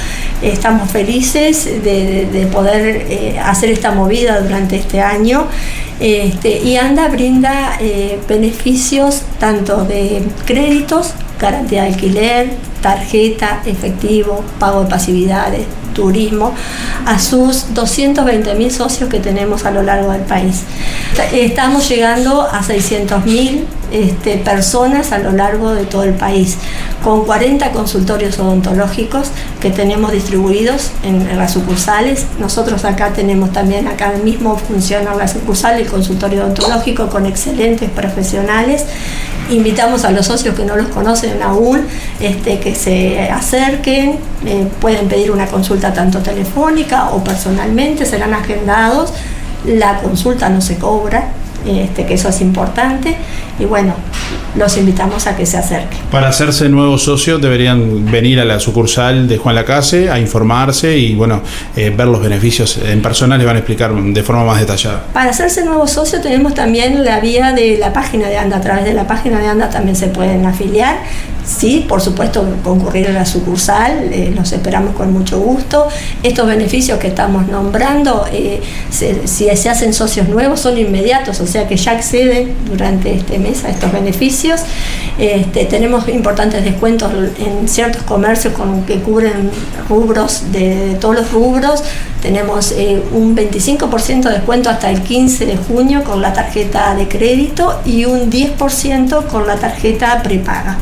Estamos 0.43 0.91
felices 0.91 1.65
de, 1.83 2.49
poder 2.53 3.07
eh, 3.09 3.39
hacer 3.43 3.71
esta 3.71 3.93
movida 3.93 4.41
durante 4.41 4.77
este 4.77 5.01
año. 5.01 5.47
Este, 6.01 6.61
y 6.63 6.77
ANDA 6.77 7.09
brinda 7.09 7.77
eh, 7.81 8.21
beneficios 8.29 9.23
tanto 9.41 9.85
de 9.85 10.23
créditos, 10.47 11.15
garantía 11.41 11.83
de 11.83 11.89
alquiler, 11.89 12.51
tarjeta, 12.81 13.63
efectivo, 13.67 14.45
pago 14.61 14.85
de 14.85 14.91
pasividades, 14.91 15.63
turismo, 15.99 16.55
a 17.07 17.19
sus 17.19 17.75
220 17.75 18.55
mil 18.55 18.71
socios 18.71 19.11
que 19.11 19.19
tenemos 19.19 19.65
a 19.65 19.73
lo 19.73 19.83
largo 19.83 20.13
del 20.13 20.23
país. 20.23 20.63
Estamos 21.33 21.89
llegando 21.89 22.43
a 22.43 22.63
600 22.63 23.27
mil 23.27 23.67
este, 23.91 24.37
personas 24.37 25.13
a 25.13 25.19
lo 25.19 25.33
largo 25.33 25.73
de 25.73 25.87
todo 25.87 26.03
el 26.03 26.13
país, 26.13 26.59
con 27.03 27.25
40 27.25 27.73
consultorios 27.73 28.39
odontológicos 28.39 29.29
que 29.61 29.71
tenemos 29.71 30.13
distribuidos 30.13 30.91
en, 31.03 31.37
las 31.39 31.53
sucursales. 31.55 32.27
Nosotros 32.39 32.85
acá 32.85 33.13
tenemos 33.15 33.51
también, 33.53 33.89
acá 33.89 34.13
mismo 34.23 34.57
funciona 34.57 35.15
la 35.15 35.27
sucursal, 35.27 35.81
el 35.81 35.87
consultorio 35.87 36.45
odontológico 36.45 37.09
con 37.09 37.25
excelentes 37.27 37.91
profesionales. 37.91 38.85
Invitamos 39.51 40.05
a 40.05 40.11
los 40.11 40.27
socios 40.27 40.55
que 40.55 40.67
no 40.67 40.77
los 40.77 40.89
conocen 40.89 41.43
aún 41.43 41.87
este, 42.21 42.61
que 42.61 42.75
se 42.75 43.31
acerquen, 43.31 44.19
eh, 44.45 44.69
pueden 44.81 45.09
pedir 45.09 45.31
una 45.31 45.47
consulta 45.47 45.88
tanto 45.93 46.19
telefónica 46.21 47.11
o 47.11 47.23
personalmente, 47.23 48.05
serán 48.05 48.35
agendados. 48.35 49.13
La 49.67 49.99
consulta 49.99 50.49
no 50.49 50.61
se 50.61 50.77
cobra, 50.77 51.29
este, 51.67 52.07
que 52.07 52.15
eso 52.15 52.29
es 52.29 52.41
importante. 52.41 53.17
Y 53.59 53.65
bueno, 53.65 53.95
los 54.57 54.77
invitamos 54.77 55.27
a 55.27 55.37
que 55.37 55.47
se 55.47 55.57
acerquen. 55.57 55.99
Para 56.11 56.29
hacerse 56.29 56.69
nuevos 56.69 57.03
socios 57.03 57.41
deberían 57.41 58.11
venir 58.11 58.41
a 58.41 58.45
la 58.45 58.61
sucursal 58.61 59.29
de 59.29 59.39
Juan 59.39 59.55
Lacase 59.55 60.11
a 60.11 60.19
informarse 60.19 60.97
y 60.97 61.15
bueno, 61.15 61.43
eh, 61.77 61.93
ver 61.97 62.07
los 62.07 62.21
beneficios 62.21 62.79
en 62.85 63.03
persona, 63.03 63.37
les 63.37 63.47
van 63.47 63.57
a 63.57 63.59
explicar 63.61 63.93
de 63.95 64.23
forma 64.23 64.45
más 64.45 64.61
detallada. 64.61 65.05
Para 65.13 65.31
hacerse 65.31 65.65
nuevos 65.65 65.91
socios 65.91 66.23
tenemos 66.23 66.55
también 66.55 67.05
la 67.05 67.21
vía 67.21 67.53
de 67.53 67.79
la 67.79 67.93
página 67.93 68.29
de 68.29 68.39
ANDA. 68.39 68.59
A 68.59 68.61
través 68.61 68.85
de 68.85 68.95
la 68.95 69.07
página 69.07 69.39
de 69.39 69.49
ANDA 69.49 69.71
también 69.71 69.97
se 69.97 70.09
pueden 70.09 70.47
afiliar. 70.47 70.99
Sí, 71.49 71.87
por 71.89 72.03
supuesto, 72.03 72.45
concurrir 72.63 73.09
a 73.09 73.13
la 73.13 73.25
sucursal, 73.25 74.13
eh, 74.13 74.31
los 74.37 74.53
esperamos 74.53 74.95
con 74.95 75.15
mucho 75.15 75.41
gusto. 75.41 75.89
Estos 76.23 76.47
beneficios 76.47 76.99
que 76.99 77.09
estamos 77.09 77.49
nombrando, 77.49 78.27
eh, 78.31 78.61
si 78.91 79.49
se 79.57 79.71
hacen 79.71 79.95
socios 79.95 80.29
nuevos, 80.29 80.61
son 80.61 80.77
inmediatos, 80.77 81.41
o 81.41 81.47
sea 81.47 81.67
que 81.67 81.77
ya 81.77 81.93
acceden 81.93 82.53
durante 82.67 83.15
este 83.15 83.39
mes 83.39 83.65
a 83.65 83.71
estos 83.71 83.91
beneficios. 83.91 84.61
Este, 85.19 85.65
tenemos 85.65 86.07
importantes 86.11 86.63
descuentos 86.63 87.11
en 87.39 87.67
ciertos 87.67 88.03
comercios 88.03 88.53
con, 88.53 88.83
que 88.85 89.01
cubren 89.01 89.51
rubros 89.89 90.53
de, 90.53 90.99
todos 91.01 91.15
los 91.15 91.33
rubros. 91.33 91.83
Tenemos 92.21 92.73
eh, 92.73 93.03
un 93.13 93.35
25% 93.35 94.25
de 94.25 94.35
descuento 94.35 94.69
hasta 94.69 94.91
el 94.91 95.01
15 95.01 95.47
de 95.47 95.57
junio 95.57 96.05
con 96.05 96.21
la 96.21 96.35
tarjeta 96.35 96.95
de 96.95 97.09
crédito 97.09 97.81
y 97.87 98.05
un 98.05 98.31
10% 98.31 99.27
con 99.29 99.47
la 99.47 99.57
tarjeta 99.57 100.23
prepaga. 100.23 100.77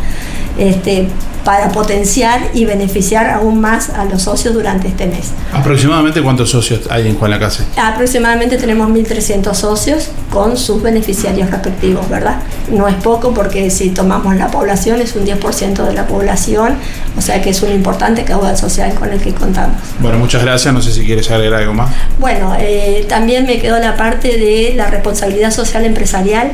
Este, 0.58 1.08
para 1.46 1.68
potenciar 1.68 2.40
y 2.54 2.64
beneficiar 2.64 3.30
aún 3.30 3.60
más 3.60 3.90
a 3.90 4.04
los 4.04 4.22
socios 4.22 4.52
durante 4.52 4.88
este 4.88 5.06
mes. 5.06 5.30
¿Aproximadamente 5.52 6.20
cuántos 6.20 6.50
socios 6.50 6.80
hay 6.90 7.06
en 7.06 7.14
Juan 7.14 7.30
la 7.30 7.38
Casa? 7.38 7.64
Aproximadamente 7.76 8.56
tenemos 8.56 8.90
1.300 8.90 9.54
socios 9.54 10.08
con 10.28 10.56
sus 10.56 10.82
beneficiarios 10.82 11.48
respectivos, 11.48 12.08
¿verdad? 12.08 12.40
No 12.68 12.88
es 12.88 12.96
poco 12.96 13.32
porque 13.32 13.70
si 13.70 13.90
tomamos 13.90 14.34
la 14.34 14.48
población 14.48 15.00
es 15.00 15.14
un 15.14 15.24
10% 15.24 15.86
de 15.86 15.92
la 15.92 16.08
población, 16.08 16.74
o 17.16 17.20
sea 17.20 17.40
que 17.40 17.50
es 17.50 17.62
un 17.62 17.70
importante 17.70 18.24
caudal 18.24 18.58
social 18.58 18.92
con 18.94 19.12
el 19.12 19.20
que 19.20 19.32
contamos. 19.32 19.76
Bueno, 20.00 20.18
muchas 20.18 20.42
gracias. 20.42 20.74
No 20.74 20.82
sé 20.82 20.90
si 20.90 21.06
quieres 21.06 21.30
agregar 21.30 21.60
algo 21.60 21.74
más. 21.74 21.90
Bueno, 22.18 22.56
eh, 22.58 23.06
también 23.08 23.46
me 23.46 23.60
quedó 23.60 23.78
la 23.78 23.96
parte 23.96 24.36
de 24.36 24.74
la 24.74 24.88
responsabilidad 24.88 25.52
social 25.52 25.84
empresarial 25.84 26.50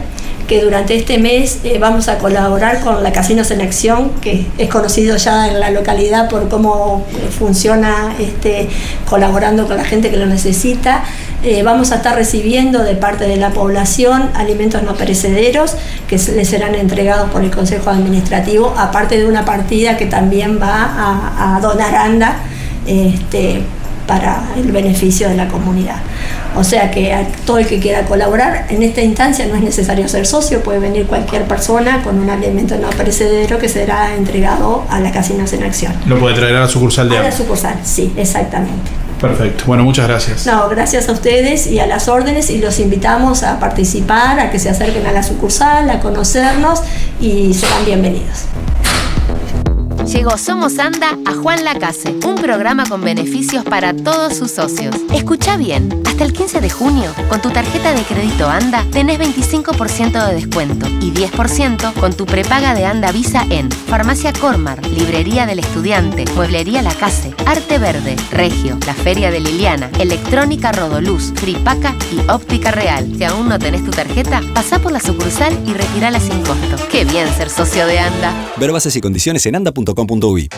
que 0.49 0.61
durante 0.63 0.95
este 0.97 1.19
mes 1.19 1.59
eh, 1.65 1.79
vamos 1.79 2.09
a 2.09 2.19
colaborar 2.19 2.81
con 2.81 3.03
la 3.03 3.13
Casinos 3.13 3.51
en 3.51 3.61
Acción, 3.61 4.11
que 4.21 4.47
es 4.59 4.69
conocido 4.69 5.17
ya 5.17 5.49
en 5.49 5.61
la 5.61 5.71
localidad 5.71 6.29
por 6.29 6.49
cómo 6.49 7.07
eh, 7.13 7.29
funciona 7.31 8.15
este, 8.19 8.69
colaborando 9.09 9.67
con 9.67 9.77
la 9.77 9.85
gente 9.85 10.11
que 10.11 10.17
lo 10.17 10.27
necesita. 10.27 11.05
Eh, 11.45 11.63
vamos 11.63 11.91
a 11.93 11.97
estar 11.97 12.15
recibiendo 12.15 12.83
de 12.85 12.95
parte 12.95 13.25
de 13.27 13.37
la 13.37 13.51
población 13.51 14.31
alimentos 14.35 14.83
no 14.85 14.95
perecederos 14.95 15.75
que 16.09 16.19
se- 16.19 16.33
les 16.37 16.49
serán 16.49 16.75
entregados 16.75 17.31
por 17.31 17.43
el 17.43 17.51
Consejo 17.51 17.91
Administrativo, 17.91 18.75
aparte 18.79 19.19
de 19.19 19.27
una 19.27 19.45
partida 19.45 19.97
que 19.97 20.07
también 20.07 20.61
va 20.61 20.85
a, 20.85 21.57
a 21.57 21.61
donar 21.61 21.95
ANDA 21.95 22.37
este, 22.87 23.63
para 24.07 24.43
el 24.57 24.71
beneficio 24.73 25.29
de 25.29 25.37
la 25.37 25.49
comunidad. 25.49 25.97
O 26.57 26.65
sea 26.65 26.91
que 26.91 27.15
a 27.15 27.27
todo 27.47 27.59
el 27.59 27.67
que 27.67 27.81
quiera 27.81 28.03
colaborar, 28.03 28.67
en 28.69 28.83
esta 28.83 29.01
instancia 29.01 29.47
no 29.47 29.55
es 29.55 29.63
necesario 29.63 30.09
ser 30.09 30.27
socio, 30.27 30.63
puede 30.63 30.79
venir 30.79 31.07
cualquier 31.07 31.45
persona 31.45 32.03
con 32.03 32.19
un 32.19 32.29
alimento 32.29 32.77
no 32.77 32.91
perecedero 32.91 33.59
que 33.59 33.69
será 33.69 34.15
entregado 34.15 34.85
a 34.91 35.01
la 35.01 35.11
Casinos 35.13 35.53
en 35.53 35.63
Acción. 35.63 35.93
Lo 36.07 36.19
puede 36.19 36.35
traer 36.35 36.57
a 36.57 36.61
la 36.61 36.69
sucursal 36.69 37.09
de 37.09 37.19
A 37.19 37.23
la 37.23 37.33
sucursal, 37.33 37.77
sí, 37.85 38.13
exactamente. 38.17 39.03
Perfecto. 39.23 39.65
Bueno, 39.69 39.85
muchas 39.85 40.09
gracias. 40.09 40.47
No, 40.47 40.69
gracias 40.69 41.09
a 41.09 41.13
ustedes 41.13 41.69
y 41.69 41.79
a 41.79 41.87
las 41.87 42.09
órdenes 42.09 42.51
y 42.51 42.59
los 42.59 42.81
invitamos 42.81 43.45
a 43.45 43.61
participar, 43.61 44.41
a 44.41 44.51
que 44.51 44.59
se 44.59 44.69
acerquen 44.69 45.07
a 45.07 45.13
la 45.13 45.23
sucursal, 45.23 45.89
a 45.91 46.01
conocernos 46.01 46.83
y 47.21 47.55
serán 47.55 47.85
bienvenidos. 47.85 48.47
Llegó 50.07 50.37
Somos 50.37 50.79
Anda 50.79 51.17
a 51.25 51.33
Juan 51.35 51.65
Lacase, 51.65 52.17
un 52.27 52.35
programa 52.35 52.85
con 52.87 53.03
beneficios 53.03 53.65
para 53.65 53.95
todos 53.95 54.35
sus 54.35 54.51
socios. 54.51 54.97
Escucha 55.15 55.57
bien, 55.57 56.03
hasta 56.07 56.25
el 56.25 56.33
15 56.33 56.61
de 56.61 56.71
junio, 56.71 57.13
con 57.29 57.41
tu 57.41 57.51
tarjeta 57.51 57.95
de 57.95 58.03
crédito 58.03 58.49
Anda 58.49 58.85
tenés 58.91 59.19
25% 59.21 60.27
de 60.27 60.35
descuento 60.35 60.89
y 61.01 61.13
10% 61.13 61.95
con 61.95 62.13
tu 62.15 62.27
prepaga 62.27 62.75
de 62.75 62.85
Anda 62.85 63.13
Visa 63.13 63.47
en 63.49 63.71
Farmacia 63.71 64.33
Cormar, 64.33 64.85
Librería 64.87 65.47
del 65.47 65.61
Estudiante, 65.61 66.25
Mueblería 66.35 66.83
La 66.83 66.95
Case, 66.95 67.35
Arte 67.47 67.79
Verde, 67.79 68.17
Regio, 68.31 68.79
La 68.87 68.95
Feria 68.95 69.31
de 69.31 69.41
Liliana, 69.41 69.91
Electrónica 69.99 70.73
Rodoluz, 70.73 71.33
Fripaca 71.37 71.95
y 72.13 72.29
Óptica 72.29 72.73
Real. 72.73 73.11
Si 73.17 73.25
aún 73.25 73.49
no 73.49 73.59
tenés 73.59 73.85
tu 73.85 73.91
tarjeta, 73.93 74.43
pasá 74.55 74.79
por 74.81 74.93
la 74.93 75.01
sucursal 75.01 75.57
y 75.67 75.73
retirala 75.73 76.19
sin 76.19 76.43
costo. 76.43 76.77
Qué 76.91 77.05
bien 77.05 77.29
ser 77.35 77.51
socio 77.51 77.87
de 77.87 77.99
Anda. 77.99 78.33
Ver 78.57 78.73
bases 78.73 78.97
y 78.97 79.01
condiciones 79.01 79.47
en 79.47 79.57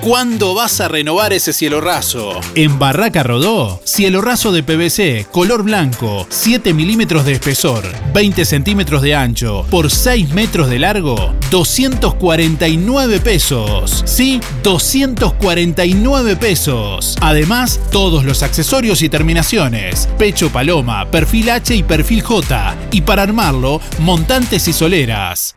¿Cuándo 0.00 0.54
vas 0.54 0.80
a 0.80 0.88
renovar 0.88 1.32
ese 1.32 1.52
cielo 1.52 1.80
raso? 1.80 2.40
En 2.54 2.78
Barraca 2.78 3.22
Rodó, 3.22 3.80
cielo 3.84 4.20
raso 4.20 4.52
de 4.52 4.62
PVC, 4.62 5.26
color 5.30 5.62
blanco, 5.62 6.26
7 6.28 6.72
milímetros 6.74 7.24
de 7.24 7.32
espesor, 7.32 7.84
20 8.12 8.44
centímetros 8.44 9.02
de 9.02 9.14
ancho, 9.14 9.66
por 9.70 9.90
6 9.90 10.30
metros 10.34 10.70
de 10.70 10.78
largo, 10.78 11.34
249 11.50 13.20
pesos. 13.20 14.02
Sí, 14.06 14.40
249 14.62 16.36
pesos. 16.36 17.16
Además, 17.20 17.80
todos 17.90 18.24
los 18.24 18.42
accesorios 18.42 19.02
y 19.02 19.08
terminaciones, 19.08 20.08
pecho 20.18 20.50
paloma, 20.50 21.10
perfil 21.10 21.50
H 21.50 21.74
y 21.74 21.82
perfil 21.82 22.22
J. 22.22 22.74
Y 22.92 23.00
para 23.02 23.22
armarlo, 23.22 23.80
montantes 24.00 24.68
y 24.68 24.72
soleras. 24.72 25.56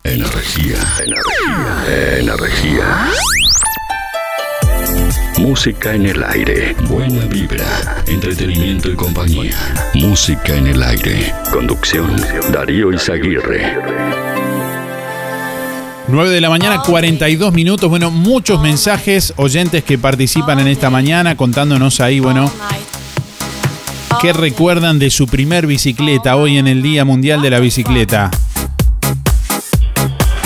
Energía, 0.04 0.78
energía, 1.04 1.84
energía. 2.20 3.10
Música 5.38 5.94
en 5.94 6.06
el 6.06 6.24
aire. 6.24 6.74
Buena 6.88 7.26
vibra. 7.26 8.02
Entretenimiento 8.06 8.90
y 8.90 8.94
compañía. 8.94 9.54
Música 9.94 10.54
en 10.54 10.66
el 10.66 10.82
aire. 10.82 11.34
Conducción. 11.52 12.16
Darío 12.50 12.90
Izaguirre. 12.90 13.76
9 16.08 16.30
de 16.30 16.40
la 16.40 16.48
mañana, 16.48 16.80
42 16.80 17.52
minutos. 17.52 17.90
Bueno, 17.90 18.10
muchos 18.10 18.62
mensajes, 18.62 19.34
oyentes 19.36 19.84
que 19.84 19.98
participan 19.98 20.58
en 20.60 20.68
esta 20.68 20.88
mañana, 20.88 21.36
contándonos 21.36 22.00
ahí, 22.00 22.18
bueno, 22.18 22.50
qué 24.22 24.32
recuerdan 24.32 24.98
de 24.98 25.10
su 25.10 25.26
primer 25.26 25.66
bicicleta 25.66 26.36
hoy 26.36 26.56
en 26.56 26.66
el 26.66 26.80
Día 26.80 27.04
Mundial 27.04 27.42
de 27.42 27.50
la 27.50 27.58
Bicicleta. 27.58 28.30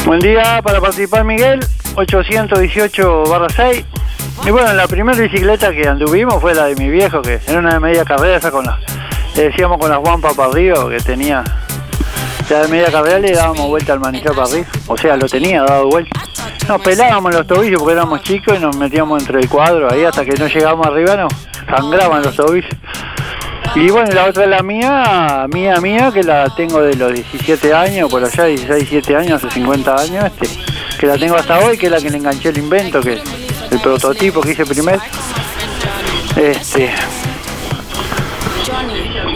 Buen 0.04 0.20
día 0.20 0.60
para 0.62 0.80
participar 0.80 1.24
Miguel, 1.24 1.60
818-6. 1.94 3.99
Y 4.44 4.50
bueno, 4.50 4.72
la 4.72 4.88
primera 4.88 5.18
bicicleta 5.18 5.70
que 5.72 5.86
anduvimos 5.86 6.40
fue 6.40 6.54
la 6.54 6.64
de 6.64 6.74
mi 6.74 6.88
viejo, 6.88 7.20
que 7.20 7.40
era 7.46 7.58
una 7.58 7.74
de 7.74 7.80
media 7.80 8.04
carrera, 8.04 8.36
esa 8.36 8.50
con 8.50 8.64
la, 8.64 8.78
le 9.36 9.44
decíamos 9.44 9.78
con 9.78 9.90
las 9.90 9.98
guampas 9.98 10.34
para 10.34 10.50
arriba, 10.50 10.88
que 10.88 10.98
tenía, 10.98 11.44
ya 12.48 12.62
de 12.62 12.68
media 12.68 12.90
carrera 12.90 13.18
le 13.18 13.32
dábamos 13.32 13.68
vuelta 13.68 13.92
al 13.92 14.00
manillar 14.00 14.34
para 14.34 14.48
arriba, 14.48 14.66
o 14.86 14.96
sea, 14.96 15.16
lo 15.16 15.28
tenía 15.28 15.62
dado 15.62 15.88
vuelta. 15.88 16.20
Nos 16.68 16.80
pelábamos 16.82 17.34
los 17.34 17.46
tobillos 17.46 17.80
porque 17.80 17.94
éramos 17.94 18.22
chicos 18.22 18.56
y 18.56 18.60
nos 18.60 18.76
metíamos 18.76 19.20
entre 19.20 19.40
el 19.40 19.48
cuadro 19.48 19.92
ahí 19.92 20.04
hasta 20.04 20.24
que 20.24 20.32
no 20.32 20.46
llegábamos 20.46 20.86
arriba, 20.86 21.16
nos 21.16 21.32
sangraban 21.68 22.22
los 22.22 22.34
tobillos. 22.34 22.70
Y 23.74 23.88
bueno, 23.90 24.10
la 24.12 24.24
otra 24.26 24.44
es 24.44 24.50
la 24.50 24.62
mía, 24.62 25.46
mía, 25.48 25.80
mía, 25.80 26.10
que 26.12 26.24
la 26.24 26.52
tengo 26.56 26.80
de 26.82 26.96
los 26.96 27.12
17 27.12 27.72
años, 27.72 28.10
por 28.10 28.24
allá, 28.24 28.44
16, 28.46 28.90
17 28.90 29.16
años, 29.16 29.44
hace 29.44 29.54
50 29.54 29.96
años, 29.96 30.24
este, 30.24 30.48
que 30.98 31.06
la 31.06 31.16
tengo 31.16 31.36
hasta 31.36 31.60
hoy, 31.60 31.78
que 31.78 31.86
es 31.86 31.92
la 31.92 32.00
que 32.00 32.10
le 32.10 32.16
enganché 32.16 32.48
el 32.48 32.58
invento, 32.58 33.00
que 33.00 33.20
el 33.70 33.80
prototipo 33.80 34.40
que 34.40 34.52
hice 34.52 34.66
primero. 34.66 35.00
Este. 36.36 36.90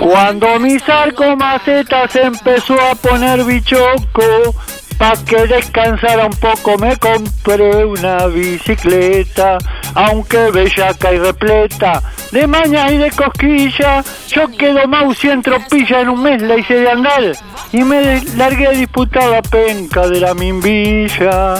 Cuando 0.00 0.58
mi 0.60 0.78
sarco 0.78 1.36
maceta 1.36 2.08
se 2.08 2.22
empezó 2.22 2.74
a 2.80 2.94
poner 2.94 3.44
bichoco, 3.44 4.54
pa' 4.98 5.14
que 5.24 5.46
descansara 5.46 6.26
un 6.26 6.36
poco 6.36 6.76
me 6.78 6.96
compré 6.96 7.84
una 7.84 8.26
bicicleta, 8.26 9.58
aunque 9.94 10.50
bellaca 10.50 11.12
y 11.12 11.18
repleta, 11.18 12.02
de 12.32 12.46
maña 12.46 12.90
y 12.90 12.98
de 12.98 13.10
cosquilla, 13.10 14.04
yo 14.28 14.48
quedo 14.48 14.86
mouse 14.86 15.24
en 15.24 15.42
tropilla 15.42 16.00
en 16.00 16.10
un 16.10 16.22
mes 16.22 16.42
la 16.42 16.56
hice 16.56 16.74
de 16.74 16.90
andar, 16.90 17.32
y 17.72 17.82
me 17.82 18.22
largué 18.36 18.66
a 18.68 18.70
disputar 18.70 19.28
la 19.30 19.42
penca 19.42 20.06
de 20.08 20.20
la 20.20 20.34
mimbilla. 20.34 21.56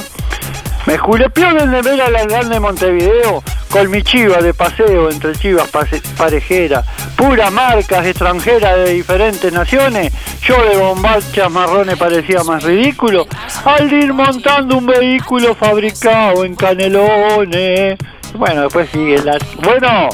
Me 0.87 0.99
julepió 0.99 1.53
desde 1.55 1.80
ver 1.82 2.03
a 2.03 2.11
la 2.11 2.24
grande 2.24 2.61
Montevideo 2.61 3.43
con 3.70 3.91
mi 3.91 4.03
chiva 4.03 4.39
de 4.39 4.53
paseo 4.53 5.11
entre 5.11 5.35
chivas 5.35 5.68
parejeras, 6.16 6.85
puras 7.16 7.51
marcas 7.51 8.07
extranjeras 8.07 8.76
de 8.76 8.91
diferentes 8.91 9.53
naciones, 9.53 10.12
yo 10.43 10.62
de 10.62 10.76
bombachas 10.76 11.51
marrones 11.51 11.97
parecía 11.97 12.45
más 12.45 12.62
ridículo 12.62 13.26
al 13.64 13.93
ir 13.93 14.12
montando 14.12 14.76
un 14.76 14.87
vehículo 14.87 15.55
fabricado 15.55 16.45
en 16.45 16.55
Canelones. 16.55 17.99
Bueno, 18.35 18.62
después 18.62 18.89
sigue 18.91 19.18
la... 19.22 19.39
Bueno, 19.62 20.09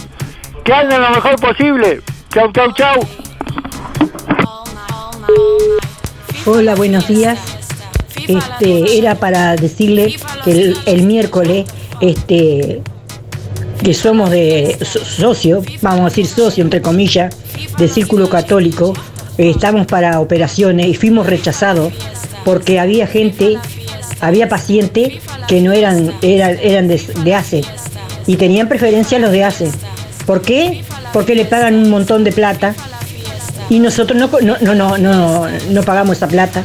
que 0.65 0.73
anden 0.73 1.01
lo 1.01 1.11
mejor 1.11 1.37
posible. 1.41 2.01
Chau, 2.33 2.53
chau, 2.53 2.73
chau. 2.75 3.09
Hola, 6.47 6.75
buenos 6.77 7.09
días. 7.09 7.60
Este, 8.37 8.99
era 8.99 9.15
para 9.17 9.57
decirle 9.57 10.15
que 10.45 10.75
el, 10.87 11.03
miércoles, 11.03 11.67
este, 12.01 12.81
que 13.83 13.95
somos 13.95 14.31
de 14.31 14.77
so- 14.83 15.05
socio, 15.05 15.63
vamos 15.83 16.01
a 16.01 16.05
decir 16.05 16.27
socio 16.27 16.63
entre 16.63 16.81
comillas, 16.83 17.35
del 17.79 17.89
Círculo 17.91 18.29
Católico, 18.29 18.93
estamos 19.39 19.87
para 19.87 20.21
operaciones 20.21 20.87
y 20.87 20.95
fuimos 20.95 21.27
rechazados 21.27 21.93
porque 22.45 22.79
había 22.79 23.07
gente, 23.07 23.59
había 24.21 24.49
pacientes 24.49 25.15
que 25.49 25.61
no 25.61 25.73
eran, 25.73 26.13
eran, 26.23 26.59
eran 26.63 26.89
de, 26.89 27.01
de 27.25 27.35
ACE 27.35 27.63
y 28.27 28.37
tenían 28.37 28.69
preferencia 28.69 29.19
los 29.19 29.31
de 29.33 29.45
ACE. 29.45 29.71
¿Por 30.27 30.43
qué? 30.43 30.85
Porque 31.13 31.35
le 31.35 31.45
pagan 31.45 31.75
un 31.75 31.91
montón 31.91 32.23
de 32.23 32.33
plata 32.33 32.75
y 33.69 33.79
nosotros 33.79 34.19
no, 34.19 34.29
no, 34.41 34.57
no, 34.61 34.75
no, 34.75 34.99
no, 34.99 35.47
no 35.49 35.83
pagamos 35.83 36.17
esa 36.19 36.29
plata. 36.29 36.65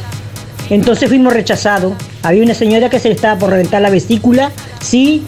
Entonces 0.70 1.08
fuimos 1.08 1.32
rechazados. 1.32 1.94
Había 2.22 2.42
una 2.42 2.54
señora 2.54 2.90
que 2.90 2.98
se 2.98 3.08
le 3.08 3.14
estaba 3.14 3.38
por 3.38 3.50
reventar 3.50 3.82
la 3.82 3.90
vesícula. 3.90 4.50
Sí, 4.80 5.24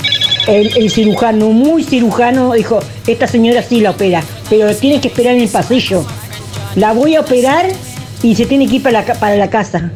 el, 0.46 0.90
cirujano, 0.90 1.50
muy 1.50 1.84
cirujano, 1.84 2.52
dijo, 2.54 2.80
esta 3.06 3.26
señora 3.26 3.62
sí 3.62 3.80
la 3.80 3.90
opera, 3.90 4.22
pero 4.48 4.74
tiene 4.74 5.00
que 5.00 5.08
esperar 5.08 5.34
en 5.34 5.42
el 5.42 5.48
pasillo. 5.48 6.04
La 6.74 6.92
voy 6.92 7.16
a 7.16 7.20
operar 7.20 7.66
y 8.22 8.34
se 8.34 8.46
tiene 8.46 8.66
que 8.66 8.76
ir 8.76 8.82
para 8.82 9.04
la, 9.36 9.50
casa. 9.50 9.90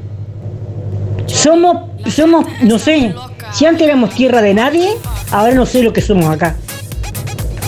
Somos, 1.26 1.76
somos, 2.08 2.46
no 2.62 2.78
sé, 2.78 3.14
si 3.52 3.66
antes 3.66 3.86
éramos 3.86 4.14
tierra 4.14 4.42
de 4.42 4.54
nadie, 4.54 4.90
ahora 5.30 5.54
no 5.54 5.66
sé 5.66 5.82
lo 5.82 5.92
que 5.92 6.02
somos 6.02 6.28
acá. 6.28 6.56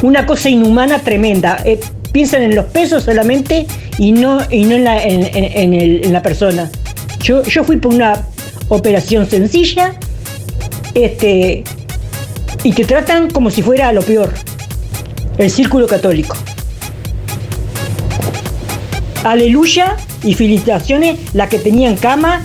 Una 0.02 0.26
cosa 0.26 0.50
inhumana 0.50 0.98
tremenda. 0.98 1.58
Eh, 1.64 1.80
piensan 2.12 2.42
en 2.42 2.54
los 2.54 2.66
pesos 2.66 3.04
solamente 3.04 3.66
y 3.98 4.12
no, 4.12 4.38
y 4.50 4.64
no 4.64 4.74
en, 4.76 4.84
la, 4.84 5.02
en 5.02 6.12
la 6.12 6.22
persona. 6.22 6.70
Yo, 7.24 7.42
yo 7.44 7.64
fui 7.64 7.78
por 7.78 7.94
una 7.94 8.22
operación 8.68 9.26
sencilla 9.28 9.94
este, 10.92 11.64
y 12.62 12.72
te 12.72 12.84
tratan 12.84 13.30
como 13.30 13.50
si 13.50 13.62
fuera 13.62 13.90
lo 13.92 14.02
peor. 14.02 14.30
El 15.38 15.50
círculo 15.50 15.86
católico. 15.86 16.36
Aleluya 19.24 19.96
y 20.22 20.34
felicitaciones 20.34 21.18
las 21.32 21.48
que 21.48 21.58
tenían 21.58 21.96
cama 21.96 22.42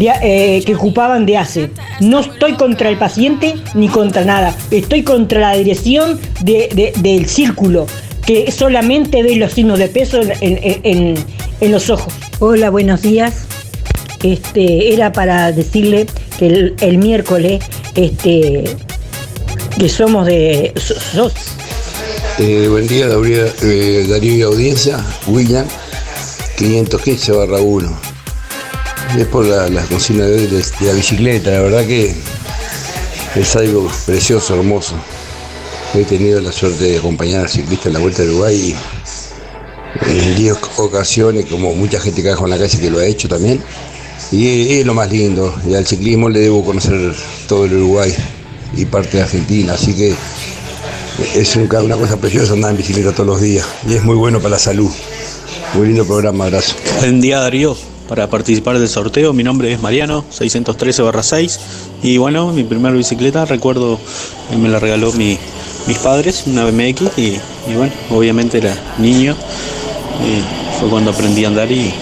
eh, 0.00 0.62
que 0.64 0.74
ocupaban 0.74 1.26
de 1.26 1.36
ACE. 1.36 1.70
No 2.00 2.20
estoy 2.20 2.54
contra 2.54 2.88
el 2.88 2.96
paciente 2.96 3.56
ni 3.74 3.88
contra 3.88 4.24
nada. 4.24 4.54
Estoy 4.70 5.02
contra 5.02 5.40
la 5.40 5.52
dirección 5.54 6.18
de- 6.40 6.70
de- 6.74 6.94
del 6.96 7.26
círculo 7.26 7.86
que 8.26 8.50
solamente 8.50 9.22
ve 9.22 9.36
los 9.36 9.52
signos 9.52 9.78
de 9.78 9.88
peso 9.88 10.22
en- 10.40 11.14
en 11.60 11.72
los 11.72 11.90
ojos. 11.90 12.12
Hola, 12.40 12.70
buenos 12.70 13.02
días. 13.02 13.46
Este, 14.24 14.94
era 14.94 15.12
para 15.12 15.52
decirle 15.52 16.06
que 16.38 16.72
el, 16.80 16.96
miércoles 16.96 17.62
este, 17.94 18.64
que 19.78 19.88
somos 19.90 20.24
de 20.24 20.72
so- 21.12 21.30
Eh, 22.38 22.66
buen 22.70 22.88
día, 22.88 23.06
Darío, 23.06 23.44
eh, 23.62 24.06
Darío 24.08 24.34
y 24.34 24.40
audiencia. 24.40 25.04
William, 25.26 25.66
515 26.56 27.32
barra 27.32 27.60
1. 27.60 28.00
Es 29.18 29.26
por 29.26 29.44
la, 29.44 29.68
la 29.68 29.82
de, 29.82 30.64
la 30.80 30.92
bicicleta, 30.94 31.50
la 31.50 31.60
verdad 31.60 31.86
que 31.86 32.14
es 33.34 33.56
algo 33.56 33.92
precioso, 34.06 34.54
hermoso. 34.54 34.94
He 35.94 36.04
tenido 36.04 36.40
la 36.40 36.50
suerte 36.50 36.84
de 36.84 36.96
acompañar 36.96 37.44
a 37.44 37.48
ciclistas 37.48 37.88
en 37.88 37.92
la 37.92 37.98
Vuelta 37.98 38.22
de 38.22 38.30
Uruguay 38.30 38.74
en 40.08 40.34
10 40.34 40.56
ocasiones, 40.78 41.44
como 41.44 41.74
mucha 41.74 42.00
gente 42.00 42.22
que 42.22 42.30
baja 42.30 42.44
en 42.44 42.50
la 42.50 42.58
calle 42.58 42.80
que 42.80 42.90
lo 42.90 43.00
ha 43.00 43.04
hecho 43.04 43.28
también. 43.28 43.62
Y 44.34 44.78
es, 44.80 44.86
lo 44.86 44.94
más 44.94 45.10
lindo. 45.10 45.54
Y 45.68 45.74
al 45.74 45.86
ciclismo 45.86 46.28
le 46.28 46.40
debo 46.40 46.64
conocer 46.64 47.14
todo 47.48 47.64
el 47.66 47.74
Uruguay 47.74 48.12
y 48.76 48.84
parte 48.86 49.18
de 49.18 49.22
Argentina, 49.22 49.74
así 49.74 49.94
que 49.94 50.14
es 51.36 51.54
un- 51.56 51.68
una 51.84 51.96
cosa 51.96 52.16
preciosa 52.16 52.54
andar 52.54 52.72
en 52.72 52.76
bicicleta 52.76 53.12
todos 53.12 53.26
los 53.26 53.40
días 53.40 53.64
y 53.88 53.94
es 53.94 54.02
muy 54.02 54.16
bueno 54.16 54.38
para 54.38 54.50
la 54.50 54.58
salud. 54.58 54.90
Muy 55.74 55.86
lindo 55.88 56.04
programa, 56.04 56.44
abrazo. 56.46 56.74
Buen 56.98 57.20
día 57.20 57.38
Darío, 57.38 57.76
para 58.08 58.28
participar 58.28 58.78
del 58.80 58.88
sorteo 58.88 59.32
mi 59.32 59.44
nombre 59.44 59.72
es 59.72 59.80
Mariano, 59.80 60.24
613-6 60.32 61.58
y 62.02 62.16
bueno, 62.18 62.52
mi 62.52 62.64
primera 62.64 62.94
bicicleta 62.96 63.44
recuerdo 63.44 63.98
me 64.60 64.68
la 64.68 64.80
regaló 64.80 65.12
mi- 65.12 65.38
mis 65.86 65.98
padres, 65.98 66.44
una 66.46 66.64
BMX 66.64 67.02
y, 67.16 67.22
y 67.22 67.74
bueno, 67.76 67.92
obviamente 68.10 68.58
era 68.58 68.74
niño, 68.98 69.36
y 70.20 70.78
fue 70.80 70.88
cuando 70.88 71.10
aprendí 71.12 71.44
a 71.44 71.48
andar 71.48 71.70
y, 71.70 71.92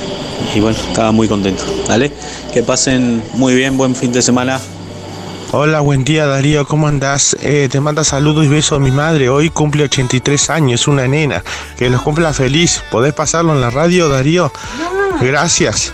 y 0.54 0.60
bueno, 0.60 0.76
estaba 0.76 1.12
muy 1.12 1.28
contento. 1.28 1.62
¿Vale? 1.88 2.12
Que 2.52 2.62
pasen 2.62 3.22
muy 3.34 3.54
bien, 3.54 3.76
buen 3.76 3.94
fin 3.94 4.12
de 4.12 4.22
semana. 4.22 4.60
Hola, 5.54 5.80
buen 5.80 6.02
día 6.02 6.26
Darío, 6.26 6.66
¿cómo 6.66 6.88
andás? 6.88 7.36
Eh, 7.42 7.68
te 7.70 7.78
manda 7.78 8.04
saludos 8.04 8.46
y 8.46 8.48
besos 8.48 8.80
mi 8.80 8.90
madre. 8.90 9.28
Hoy 9.28 9.50
cumple 9.50 9.84
83 9.84 10.48
años, 10.48 10.88
una 10.88 11.06
nena. 11.06 11.44
Que 11.76 11.90
los 11.90 12.00
cumpla 12.00 12.32
feliz. 12.32 12.82
¿Podés 12.90 13.12
pasarlo 13.12 13.52
en 13.52 13.60
la 13.60 13.68
radio, 13.68 14.08
Darío? 14.08 14.50
Gracias. 15.20 15.92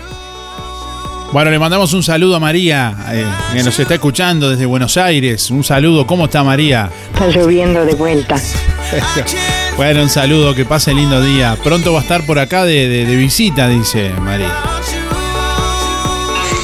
Bueno, 1.33 1.51
le 1.51 1.59
mandamos 1.59 1.93
un 1.93 2.01
saludo 2.01 2.37
a 2.37 2.39
María, 2.39 2.95
eh, 3.11 3.25
que 3.53 3.61
nos 3.61 3.77
está 3.77 3.95
escuchando 3.95 4.49
desde 4.49 4.65
Buenos 4.65 4.97
Aires. 4.97 5.51
Un 5.51 5.63
saludo, 5.63 6.07
¿cómo 6.07 6.25
está 6.25 6.43
María? 6.43 6.89
Está 7.13 7.27
lloviendo 7.27 7.85
de 7.85 7.93
vuelta. 7.95 8.35
Bueno, 9.79 10.03
un 10.03 10.09
saludo, 10.09 10.53
que 10.55 10.65
pase 10.65 10.93
lindo 10.93 11.21
día. 11.21 11.57
Pronto 11.63 11.93
va 11.93 11.99
a 11.99 12.01
estar 12.01 12.25
por 12.25 12.37
acá 12.37 12.65
de, 12.65 12.89
de- 12.89 13.05
de 13.05 13.15
visita, 13.15 13.69
dice 13.69 14.09
María. 14.19 14.53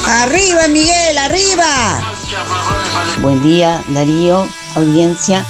¡Arriba, 0.06 0.68
Miguel! 0.68 1.16
¡Arriba! 1.16 1.64
Buen 3.22 3.42
día, 3.42 3.82
Darío, 3.88 4.46
audiencia. 4.74 5.46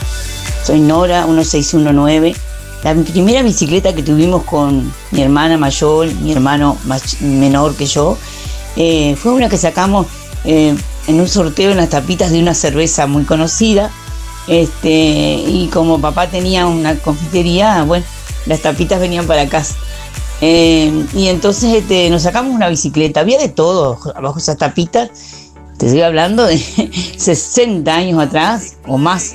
Soy 0.64 0.78
Nora, 0.78 1.26
1619. 1.26 2.36
La 2.84 2.94
primera 2.94 3.42
bicicleta 3.42 3.92
que 3.92 4.04
tuvimos 4.04 4.44
con 4.44 4.92
mi 5.10 5.22
hermana 5.22 5.58
mayor, 5.58 6.06
mi 6.22 6.30
hermano 6.30 6.78
más- 6.84 7.20
menor 7.20 7.74
que 7.74 7.86
yo, 7.86 8.16
eh, 8.76 9.16
fue 9.20 9.32
una 9.32 9.48
que 9.48 9.58
sacamos 9.58 10.06
eh, 10.44 10.72
en 11.08 11.20
un 11.20 11.28
sorteo 11.28 11.72
en 11.72 11.78
las 11.78 11.88
tapitas 11.90 12.30
de 12.30 12.38
una 12.38 12.54
cerveza 12.54 13.08
muy 13.08 13.24
conocida. 13.24 13.90
Este, 14.48 14.88
y 14.90 15.68
como 15.72 16.00
papá 16.00 16.28
tenía 16.28 16.66
una 16.66 16.96
confitería, 16.96 17.82
bueno, 17.84 18.04
las 18.46 18.60
tapitas 18.60 19.00
venían 19.00 19.26
para 19.26 19.48
casa. 19.48 19.74
Eh, 20.40 21.06
y 21.14 21.28
entonces 21.28 21.74
este, 21.74 22.10
nos 22.10 22.22
sacamos 22.22 22.54
una 22.54 22.68
bicicleta, 22.68 23.20
había 23.20 23.38
de 23.38 23.48
todo 23.48 23.98
abajo 24.14 24.38
esas 24.38 24.56
tapitas. 24.56 25.10
Te 25.78 25.86
estoy 25.86 26.02
hablando 26.02 26.44
de 26.44 26.58
60 27.16 27.94
años 27.94 28.20
atrás 28.20 28.76
o 28.86 28.98
más. 28.98 29.34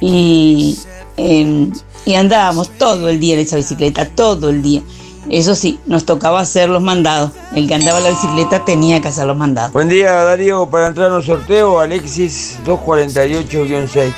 Y, 0.00 0.78
eh, 1.16 1.70
y 2.04 2.14
andábamos 2.14 2.70
todo 2.78 3.08
el 3.08 3.20
día 3.20 3.34
en 3.34 3.40
esa 3.40 3.56
bicicleta, 3.56 4.08
todo 4.08 4.50
el 4.50 4.62
día. 4.62 4.82
Eso 5.30 5.54
sí, 5.54 5.78
nos 5.86 6.04
tocaba 6.04 6.40
hacer 6.40 6.68
los 6.68 6.82
mandados. 6.82 7.30
El 7.54 7.68
que 7.68 7.74
andaba 7.74 8.00
la 8.00 8.10
bicicleta 8.10 8.64
tenía 8.64 9.00
que 9.00 9.08
hacer 9.08 9.26
los 9.26 9.36
mandados. 9.36 9.72
Buen 9.72 9.88
día 9.88 10.12
Darío, 10.12 10.68
para 10.68 10.88
entrar 10.88 11.08
en 11.08 11.14
un 11.14 11.22
sorteo, 11.22 11.78
Alexis 11.78 12.58
248-6. 12.66 14.12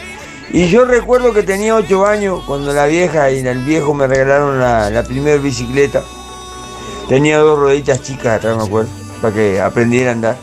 Y 0.53 0.69
yo 0.69 0.85
recuerdo 0.85 1.33
que 1.33 1.43
tenía 1.43 1.75
8 1.75 2.07
años 2.07 2.43
cuando 2.47 2.73
la 2.73 2.87
vieja 2.87 3.31
y 3.31 3.39
el 3.39 3.59
viejo 3.65 3.95
me 3.95 4.07
regalaron 4.07 4.61
la, 4.61 5.03
primera 5.07 5.37
bicicleta. 5.39 6.03
Tenía 7.09 7.39
dos 7.39 7.59
rueditas 7.59 8.03
chicas 8.03 8.39
atrás, 8.39 8.57
me 8.57 8.65
acuerdo, 8.65 8.91
para 9.21 9.35
que 9.35 9.61
aprendiera 9.61 10.11
a 10.11 10.13
andar. 10.13 10.37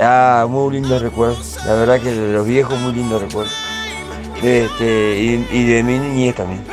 Ah, 0.00 0.46
muy 0.48 0.74
lindos 0.74 1.02
recuerdos. 1.02 1.58
La 1.64 1.74
verdad 1.74 2.00
que 2.00 2.12
de 2.12 2.32
los 2.32 2.46
viejos, 2.46 2.78
muy 2.80 2.92
lindos 2.92 3.22
recuerdos. 3.22 3.54
De 4.42 4.64
este, 4.64 5.20
y, 5.20 5.48
y 5.52 5.64
de 5.66 5.82
mi 5.82 5.98
niñez 5.98 6.34
también. 6.34 6.64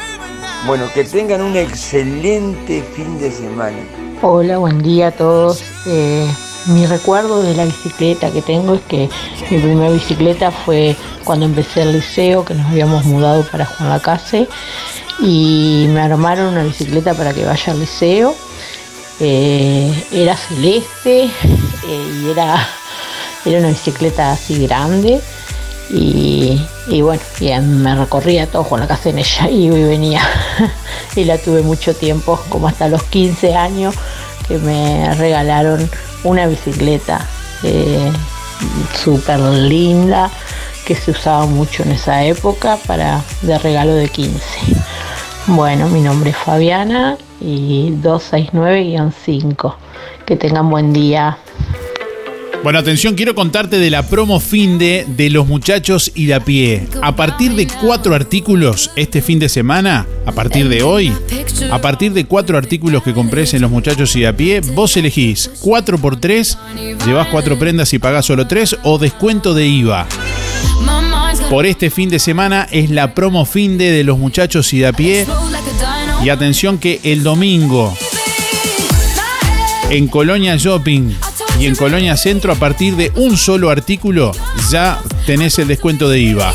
Bueno, 0.66 0.86
que 0.94 1.04
tengan 1.04 1.42
un 1.42 1.56
excelente 1.56 2.84
fin 2.96 3.20
de 3.20 3.32
semana. 3.32 3.78
Hola, 4.22 4.58
buen 4.58 4.82
día 4.82 5.08
a 5.08 5.12
todos. 5.12 5.64
Eh, 5.86 6.28
mi 6.70 6.86
recuerdo 6.86 7.42
de 7.42 7.54
la 7.56 7.66
bicicleta 7.66 8.32
que 8.32 8.42
tengo 8.42 8.76
es 8.76 8.82
que 8.82 9.10
mi 9.50 9.58
primera 9.58 9.90
bicicleta 9.90 10.52
fue 10.52 10.96
cuando 11.24 11.46
empecé 11.46 11.82
el 11.82 11.94
liceo, 11.94 12.46
que 12.46 12.54
nos 12.54 12.68
habíamos 12.68 13.06
mudado 13.06 13.44
para 13.44 13.66
Juan 13.66 13.90
Lacase 13.90 14.48
y 15.20 15.88
me 15.90 16.02
armaron 16.02 16.54
una 16.54 16.64
bicicleta 16.64 17.14
para 17.14 17.34
que 17.34 17.46
vaya 17.46 17.74
al 17.74 17.80
liceo. 17.80 18.36
Eh, 19.20 20.06
era 20.14 20.38
celeste 20.38 21.24
eh, 21.26 22.22
y 22.24 22.30
era, 22.30 22.66
era 23.46 23.60
una 23.60 23.70
bicicleta 23.70 24.32
así 24.32 24.66
grande 24.66 25.22
y, 25.92 27.02
bueno, 27.02 27.22
y 27.40 27.52
me 27.60 27.96
recorría 27.96 28.46
todo 28.48 28.64
con 28.64 28.80
la 28.80 28.88
casa 28.88 29.10
en 29.10 29.20
ella, 29.20 29.50
y 29.50 29.70
venía. 29.70 30.22
y 31.16 31.24
la 31.24 31.38
tuve 31.38 31.62
mucho 31.62 31.96
tiempo, 31.96 32.40
como 32.50 32.68
hasta 32.68 32.88
los 32.88 33.04
15 33.04 33.56
años, 33.56 33.96
que 34.50 34.58
me 34.58 35.16
regalaron 35.16 35.89
una 36.26 36.47
bicicleta 36.47 37.26
eh, 37.64 38.12
súper 39.02 39.39
linda 39.39 40.30
que 40.86 40.95
se 40.95 41.12
usaba 41.12 41.45
mucho 41.45 41.84
en 41.84 41.91
esa 41.91 42.24
época 42.26 42.78
para 42.88 43.22
de 43.43 43.58
regalo 43.60 43.93
de 43.93 44.10
15. 44.10 44.41
Bueno, 45.47 45.88
mi 45.88 46.02
nombre 46.02 46.32
es 46.32 46.38
Fabiana 46.38 47.18
y 47.39 47.91
269-5. 48.02 49.76
Que 50.26 50.36
tengan 50.36 50.70
buen 50.70 50.91
día. 50.93 51.38
Bueno, 52.62 52.80
atención, 52.80 53.16
quiero 53.16 53.36
contarte 53.36 53.80
de 53.80 53.89
la 53.89 54.03
promo 54.03 54.41
fin 54.41 54.78
de 54.78 55.30
los 55.32 55.47
muchachos 55.47 56.12
y 56.14 56.28
la 56.28 56.41
pie. 56.41 56.88
A 57.01 57.16
partir 57.16 57.53
de 57.53 57.68
cuatro 57.68 58.14
artículos 58.14 58.91
este 58.97 59.22
fin 59.22 59.39
de 59.39 59.47
semana, 59.47 60.05
a 60.26 60.34
partir 60.34 60.68
de 60.68 60.84
hoy, 60.84 61.14
a 61.72 61.80
partir 61.80 62.12
de 62.12 62.26
cuatro 62.26 62.57
artículos 62.57 63.01
que 63.01 63.14
compres 63.14 63.53
en 63.53 63.62
los 63.62 63.72
muchachos 63.72 64.14
y 64.18 64.26
a 64.26 64.36
pie, 64.36 64.60
vos 64.60 64.97
elegís 64.97 65.49
4 65.62 65.97
por 65.99 66.20
3 66.20 66.57
llevas 67.05 67.28
cuatro 67.30 67.57
prendas 67.57 67.93
y 67.93 67.99
pagás 67.99 68.26
solo 68.26 68.45
tres 68.45 68.76
o 68.84 68.97
descuento 68.97 69.53
de 69.53 69.66
IVA. 69.66 70.05
Por 71.49 71.66
este 71.66 71.89
fin 71.89 72.10
de 72.10 72.20
semana 72.20 72.68
es 72.72 72.89
la 72.89 73.16
promo 73.16 73.45
fin 73.45 73.78
de 73.78 73.91
de 73.91 74.03
los 74.03 74.20
muchachos 74.20 74.74
y 74.74 74.80
de 74.80 74.88
a 74.88 74.93
pie. 74.93 75.26
Y 76.24 76.30
atención 76.30 76.78
que 76.78 76.99
el 77.03 77.24
domingo 77.24 77.97
en 79.89 80.07
Colonia 80.07 80.57
Shopping 80.57 81.14
y 81.60 81.66
en 81.66 81.76
Colonia 81.76 82.16
Centro 82.16 82.53
a 82.53 82.55
partir 82.55 82.95
de 82.95 83.12
un 83.16 83.36
solo 83.36 83.70
artículo 83.70 84.32
ya 84.72 85.01
tenés 85.26 85.60
el 85.60 85.68
descuento 85.68 86.07
de 86.10 86.20
IVA. 86.20 86.53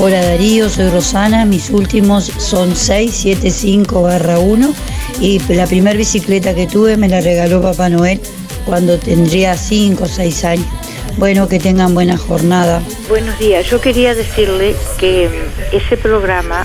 Hola 0.00 0.22
Darío, 0.22 0.68
soy 0.68 0.90
Rosana, 0.90 1.44
mis 1.44 1.70
últimos 1.70 2.32
son 2.38 2.74
675 2.74 4.02
barra 4.02 4.38
1 4.38 4.72
y 5.20 5.40
la 5.52 5.66
primera 5.66 5.96
bicicleta 5.96 6.54
que 6.54 6.66
tuve 6.66 6.96
me 6.96 7.08
la 7.08 7.20
regaló 7.20 7.60
Papá 7.60 7.88
Noel 7.88 8.20
cuando 8.64 8.98
tendría 8.98 9.56
5 9.56 10.04
o 10.04 10.08
6 10.08 10.44
años. 10.44 10.77
Bueno, 11.18 11.48
que 11.48 11.58
tengan 11.58 11.94
buena 11.94 12.16
jornada. 12.16 12.80
Buenos 13.08 13.36
días, 13.40 13.66
yo 13.66 13.80
quería 13.80 14.14
decirle 14.14 14.76
que 15.00 15.28
mm, 15.28 15.74
ese 15.74 15.96
programa 15.96 16.64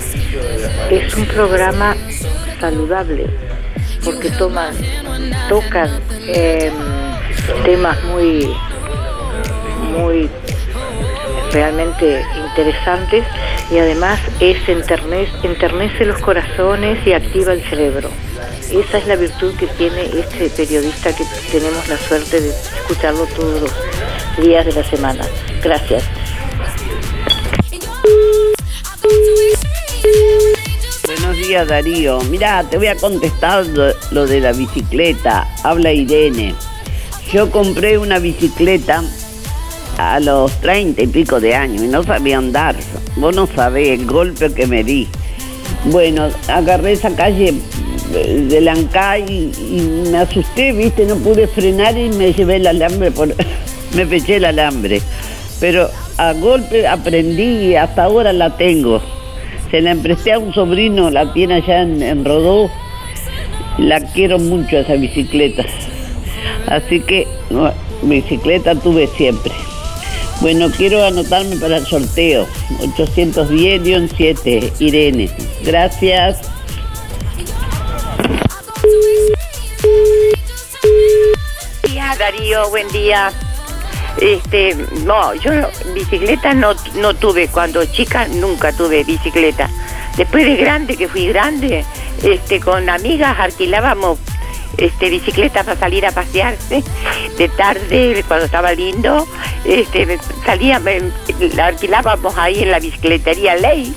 es 0.90 1.12
un 1.16 1.26
programa 1.26 1.96
saludable 2.60 3.26
porque 4.04 4.30
toman, 4.30 4.76
tocan 5.48 5.90
em, 6.28 6.72
temas 7.64 8.00
muy, 8.04 8.48
muy 9.90 10.30
realmente 11.52 12.24
interesantes 12.46 13.24
y 13.72 13.78
además 13.78 14.20
es 14.38 14.68
enternece, 14.68 15.32
enternece 15.42 16.04
los 16.04 16.20
corazones 16.20 17.04
y 17.04 17.12
activa 17.12 17.54
el 17.54 17.62
cerebro. 17.62 18.08
Esa 18.70 18.98
es 18.98 19.06
la 19.08 19.16
virtud 19.16 19.52
que 19.56 19.66
tiene 19.66 20.04
este 20.04 20.48
periodista 20.50 21.14
que 21.14 21.24
tenemos 21.50 21.88
la 21.88 21.98
suerte 21.98 22.40
de 22.40 22.50
escucharlo 22.50 23.26
todos 23.26 23.70
días 24.38 24.64
de 24.66 24.72
la 24.72 24.84
semana. 24.84 25.24
Gracias. 25.62 26.04
Buenos 31.06 31.36
días 31.36 31.68
Darío. 31.68 32.20
Mira, 32.30 32.64
te 32.68 32.78
voy 32.78 32.88
a 32.88 32.96
contestar 32.96 33.66
lo, 33.66 34.26
de 34.26 34.40
la 34.40 34.52
bicicleta. 34.52 35.46
Habla 35.62 35.92
Irene. 35.92 36.54
Yo 37.32 37.50
compré 37.50 37.98
una 37.98 38.18
bicicleta 38.18 39.02
a 39.98 40.20
los 40.20 40.52
treinta 40.60 41.02
y 41.02 41.06
pico 41.06 41.40
de 41.40 41.54
años 41.54 41.82
y 41.82 41.88
no 41.88 42.02
sabía 42.02 42.38
andar. 42.38 42.76
Vos 43.16 43.34
no 43.34 43.46
sabés 43.46 43.98
el 43.98 44.06
golpe 44.06 44.52
que 44.52 44.66
me 44.66 44.82
di. 44.82 45.08
Bueno, 45.86 46.28
agarré 46.48 46.92
esa 46.92 47.14
calle 47.14 47.54
eh, 48.14 48.46
de 48.48 48.60
Lancay 48.60 49.24
y, 49.28 49.52
y 49.60 50.08
me 50.10 50.18
asusté, 50.18 50.72
viste, 50.72 51.04
no 51.04 51.16
pude 51.16 51.46
frenar 51.46 51.96
y 51.96 52.08
me 52.10 52.32
llevé 52.32 52.56
el 52.56 52.66
alambre, 52.66 53.10
por, 53.10 53.34
me 53.94 54.06
peché 54.06 54.36
el 54.36 54.44
alambre. 54.44 55.00
Pero 55.60 55.88
a 56.18 56.32
golpe 56.32 56.86
aprendí 56.86 57.68
y 57.68 57.76
hasta 57.76 58.04
ahora 58.04 58.32
la 58.32 58.56
tengo. 58.56 59.00
Se 59.70 59.80
la 59.80 59.92
empresté 59.92 60.32
a 60.32 60.38
un 60.38 60.52
sobrino, 60.52 61.10
la 61.10 61.32
tiene 61.32 61.54
allá 61.54 61.82
en, 61.82 62.24
Rodó. 62.24 62.70
La 63.78 64.00
quiero 64.00 64.38
mucho 64.38 64.78
esa 64.78 64.94
bicicleta. 64.94 65.64
Así 66.68 67.00
que 67.00 67.26
bicicleta 68.02 68.74
tuve 68.74 69.08
siempre. 69.16 69.52
Bueno, 70.40 70.68
quiero 70.76 71.04
anotarme 71.04 71.56
para 71.56 71.78
el 71.78 71.86
sorteo. 71.86 72.46
810-7, 72.96 74.72
Irene. 74.80 75.30
Gracias. 75.64 76.54
Darío, 82.18 82.70
buen 82.70 82.88
día. 82.88 83.32
Este, 84.20 84.76
no, 85.04 85.34
yo 85.34 85.50
bicicleta 85.94 86.54
no, 86.54 86.74
no 86.96 87.14
tuve. 87.14 87.48
Cuando 87.48 87.84
chica 87.86 88.28
nunca 88.28 88.72
tuve 88.72 89.04
bicicleta. 89.04 89.68
Después 90.16 90.44
de 90.44 90.56
grande, 90.56 90.96
que 90.96 91.08
fui 91.08 91.26
grande, 91.26 91.84
este, 92.22 92.60
con 92.60 92.88
amigas 92.88 93.38
alquilábamos 93.38 94.18
este, 94.78 95.10
bicicleta 95.10 95.62
para 95.64 95.78
salir 95.78 96.06
a 96.06 96.12
pasearse 96.12 96.82
de 97.38 97.48
tarde 97.50 98.24
cuando 98.26 98.46
estaba 98.46 98.72
lindo 98.72 99.26
este, 99.64 100.18
salía 100.44 100.80
la 101.54 101.66
alquilábamos 101.66 102.36
ahí 102.36 102.62
en 102.62 102.70
la 102.70 102.80
bicicletería 102.80 103.54
Ley 103.54 103.94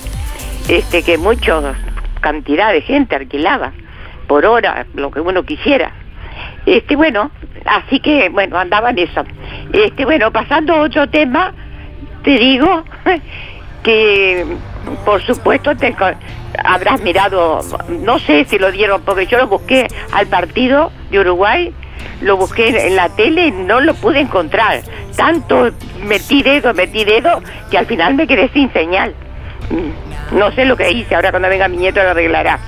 este 0.67 1.01
que 1.01 1.17
mucha 1.17 1.73
cantidad 2.21 2.73
de 2.73 2.81
gente 2.81 3.15
alquilaba 3.15 3.73
por 4.27 4.45
hora 4.45 4.85
lo 4.93 5.09
que 5.09 5.19
uno 5.19 5.43
quisiera 5.43 5.93
este 6.67 6.95
bueno 6.95 7.31
así 7.65 7.99
que 7.99 8.29
bueno 8.29 8.57
andaban 8.57 8.97
eso 8.99 9.23
este 9.73 10.05
bueno 10.05 10.31
pasando 10.31 10.73
a 10.73 10.81
otro 10.81 11.07
tema 11.09 11.53
te 12.23 12.37
digo 12.37 12.83
que 13.83 14.45
por 15.05 15.21
supuesto 15.23 15.75
te, 15.75 15.95
habrás 16.63 17.01
mirado, 17.01 17.59
no 17.89 18.19
sé 18.19 18.45
si 18.45 18.57
lo 18.57 18.71
dieron, 18.71 19.01
porque 19.01 19.25
yo 19.25 19.37
lo 19.37 19.47
busqué 19.47 19.87
al 20.13 20.27
partido 20.27 20.91
de 21.09 21.19
Uruguay, 21.19 21.73
lo 22.21 22.37
busqué 22.37 22.87
en 22.87 22.95
la 22.95 23.09
tele 23.09 23.47
y 23.47 23.51
no 23.51 23.79
lo 23.79 23.93
pude 23.95 24.19
encontrar. 24.19 24.81
Tanto 25.15 25.71
metí 26.03 26.41
dedo, 26.43 26.73
metí 26.73 27.03
dedo, 27.03 27.41
que 27.69 27.77
al 27.77 27.85
final 27.85 28.15
me 28.15 28.27
quedé 28.27 28.49
sin 28.49 28.71
señal. 28.73 29.13
Mm, 29.69 30.37
No 30.37 30.51
sé 30.51 30.65
lo 30.65 30.75
que 30.75 30.91
hice, 30.91 31.15
ahora 31.15 31.31
cuando 31.31 31.49
venga 31.49 31.67
mi 31.67 31.77
nieto 31.77 32.01
lo 32.03 32.09
arreglará. 32.09 32.59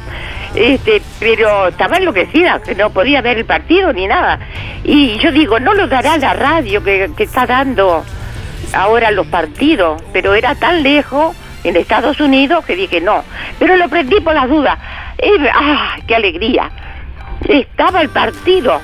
Este, 0.55 1.01
pero 1.19 1.67
estaba 1.67 1.97
enloquecida, 1.97 2.61
que 2.61 2.75
no 2.75 2.89
podía 2.89 3.21
ver 3.21 3.37
el 3.37 3.45
partido 3.45 3.93
ni 3.93 4.07
nada. 4.07 4.39
Y 4.83 5.17
yo 5.19 5.31
digo, 5.31 5.59
no 5.59 5.73
lo 5.73 5.87
dará 5.87 6.17
la 6.17 6.33
radio 6.33 6.83
que, 6.83 7.11
que 7.15 7.23
está 7.23 7.45
dando 7.45 8.03
ahora 8.73 9.11
los 9.11 9.27
partidos, 9.27 10.01
pero 10.11 10.33
era 10.33 10.55
tan 10.55 10.83
lejos 10.83 11.35
en 11.63 11.75
Estados 11.75 12.19
Unidos 12.19 12.65
que 12.65 12.75
dije 12.75 13.01
no, 13.01 13.23
pero 13.57 13.75
lo 13.75 13.89
prendí 13.89 14.19
por 14.21 14.33
las 14.33 14.49
dudas. 14.49 14.77
Eh, 15.17 15.49
¡Ah, 15.53 15.97
qué 16.07 16.15
alegría! 16.15 16.71
Estaba 17.47 18.01
el 18.01 18.09
partido. 18.09 18.81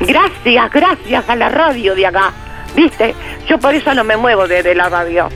Gracias, 0.00 0.70
gracias 0.70 1.28
a 1.28 1.36
la 1.36 1.48
radio 1.48 1.94
de 1.94 2.06
acá. 2.06 2.32
¿Viste? 2.74 3.14
Yo 3.46 3.58
por 3.58 3.74
eso 3.74 3.92
no 3.94 4.04
me 4.04 4.16
muevo 4.16 4.46
desde 4.46 4.74
la 4.74 4.88
radio. 4.88 5.28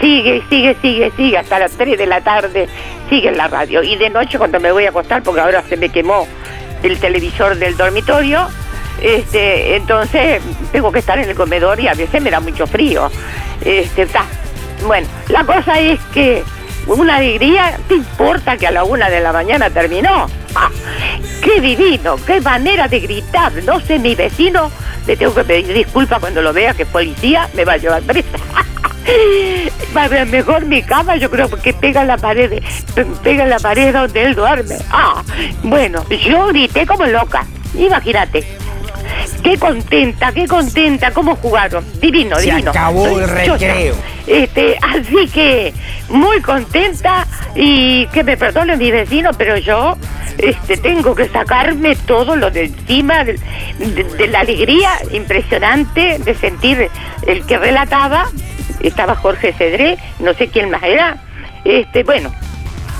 Sigue, 0.00 0.42
sigue, 0.48 0.76
sigue, 0.82 1.12
sigue 1.16 1.38
hasta 1.38 1.58
las 1.58 1.72
3 1.72 1.96
de 1.98 2.06
la 2.06 2.20
tarde. 2.20 2.68
Sigue 3.08 3.28
en 3.28 3.36
la 3.36 3.48
radio. 3.48 3.82
Y 3.82 3.96
de 3.96 4.10
noche 4.10 4.38
cuando 4.38 4.60
me 4.60 4.72
voy 4.72 4.86
a 4.86 4.90
acostar, 4.90 5.22
porque 5.22 5.40
ahora 5.40 5.62
se 5.68 5.76
me 5.76 5.88
quemó 5.88 6.26
el 6.82 6.98
televisor 6.98 7.56
del 7.56 7.76
dormitorio, 7.76 8.48
este, 9.00 9.76
entonces 9.76 10.42
tengo 10.70 10.92
que 10.92 11.00
estar 11.00 11.18
en 11.18 11.28
el 11.28 11.34
comedor 11.34 11.80
y 11.80 11.88
a 11.88 11.94
veces 11.94 12.22
me 12.22 12.30
da 12.30 12.40
mucho 12.40 12.66
frío. 12.66 13.10
Este, 13.64 14.02
está. 14.02 14.24
Bueno, 14.86 15.06
la 15.28 15.44
cosa 15.44 15.78
es 15.78 16.00
que 16.12 16.42
una 16.86 17.16
alegría, 17.16 17.78
¿te 17.88 17.94
importa 17.94 18.56
que 18.56 18.66
a 18.66 18.70
la 18.70 18.84
una 18.84 19.08
de 19.08 19.20
la 19.20 19.32
mañana 19.32 19.70
terminó? 19.70 20.28
¡Ah! 20.54 20.70
¡Qué 21.42 21.60
divino! 21.60 22.16
¡Qué 22.26 22.40
manera 22.40 22.88
de 22.88 23.00
gritar! 23.00 23.52
No 23.64 23.80
sé, 23.80 23.98
mi 23.98 24.14
vecino, 24.14 24.70
le 25.06 25.16
tengo 25.16 25.34
que 25.34 25.44
pedir 25.44 25.72
disculpas 25.72 26.20
cuando 26.20 26.42
lo 26.42 26.52
vea 26.52 26.74
que 26.74 26.82
es 26.82 26.88
policía, 26.88 27.48
me 27.54 27.64
va 27.64 27.74
a 27.74 27.76
llevar 27.76 28.02
presa. 28.02 28.28
Va 29.96 30.04
a 30.04 30.24
mejor 30.24 30.64
mi 30.66 30.82
cama, 30.82 31.16
yo 31.16 31.30
creo 31.30 31.48
que 31.50 31.72
pega 31.74 32.04
la 32.04 32.16
pared, 32.16 32.62
pe- 32.94 33.04
pega 33.22 33.44
la 33.46 33.58
pared 33.58 33.92
donde 33.92 34.22
él 34.22 34.34
duerme. 34.34 34.76
Ah, 34.90 35.22
bueno, 35.62 36.04
yo 36.08 36.46
grité 36.48 36.86
como 36.86 37.04
loca, 37.06 37.44
imagínate. 37.76 38.44
qué 39.42 39.58
contenta, 39.58 40.32
qué 40.32 40.46
contenta, 40.46 41.10
cómo 41.10 41.36
jugaron. 41.36 41.84
Divino, 42.00 42.36
Se 42.36 42.42
divino. 42.46 42.70
acabó 42.70 43.06
el 43.18 43.28
recreo. 43.28 43.94
Este, 44.26 44.78
así 44.80 45.28
que 45.28 45.74
muy 46.08 46.40
contenta 46.40 47.26
y 47.54 48.06
que 48.06 48.22
me 48.22 48.36
perdonen 48.36 48.78
mis 48.78 48.92
vecinos, 48.92 49.34
pero 49.36 49.58
yo 49.58 49.96
este, 50.38 50.76
tengo 50.78 51.14
que 51.14 51.28
sacarme 51.28 51.96
todo 51.96 52.36
lo 52.36 52.50
de 52.50 52.64
encima 52.66 53.24
de, 53.24 53.34
de- 53.78 54.04
de 54.16 54.26
la 54.28 54.40
alegría 54.40 54.90
impresionante 55.10 56.18
de 56.18 56.34
sentir 56.36 56.88
el 57.26 57.44
que 57.44 57.58
relataba, 57.58 58.30
estaba 58.82 59.14
Jorge 59.16 59.52
Cedré, 59.52 59.98
no 60.18 60.34
sé 60.34 60.48
quién 60.48 60.70
más 60.70 60.82
era, 60.82 61.16
este, 61.64 62.02
bueno, 62.04 62.32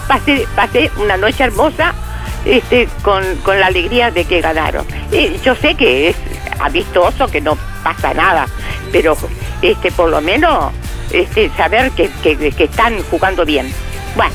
pasé, 0.08 0.46
pasé 0.54 0.90
una 0.96 1.16
noche 1.16 1.44
hermosa 1.44 1.94
este, 2.44 2.88
con, 3.02 3.22
con 3.44 3.58
la 3.60 3.66
alegría 3.66 4.10
de 4.10 4.24
que 4.24 4.40
ganaron. 4.40 4.86
Yo 5.44 5.54
sé 5.54 5.74
que 5.74 6.08
es 6.10 6.16
amistoso, 6.60 7.28
que 7.28 7.40
no 7.40 7.56
pasa 7.82 8.14
nada, 8.14 8.46
pero 8.92 9.16
este, 9.62 9.90
por 9.92 10.08
lo 10.10 10.20
menos 10.20 10.72
este, 11.10 11.50
saber 11.56 11.90
que, 11.92 12.08
que- 12.22 12.52
que 12.52 12.64
están 12.64 13.02
jugando 13.10 13.44
bien. 13.44 13.72
Bueno, 14.16 14.32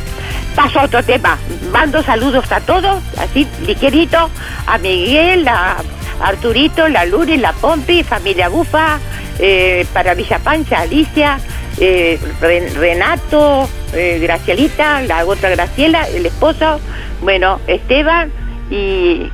paso 0.56 0.80
a 0.80 0.84
otro 0.86 1.04
tema. 1.04 1.38
Mando 1.72 2.02
saludos 2.04 2.52
a 2.52 2.60
todos, 2.62 3.02
así 3.18 3.48
ligerito, 3.66 4.30
a 4.66 4.78
Miguel, 4.78 5.48
a 5.48 5.78
Arturito, 6.22 6.88
la 6.88 7.06
Luri, 7.06 7.38
la 7.38 7.54
Pompi, 7.54 8.04
familia 8.04 8.50
Bufa, 8.50 9.00
eh, 9.40 9.86
para 9.94 10.14
Villa 10.16 10.40
Pancha, 10.40 10.82
Alicia, 10.82 11.40
eh, 11.80 12.20
Ren- 12.42 12.74
Renato, 12.76 13.70
eh, 13.94 14.20
Gracielita, 14.22 15.02
la 15.02 15.26
otra 15.26 15.50
Graciela, 15.52 16.08
el 16.10 16.26
esposo, 16.26 16.80
bueno, 17.22 17.60
Esteban 17.68 18.32
y, 18.72 19.30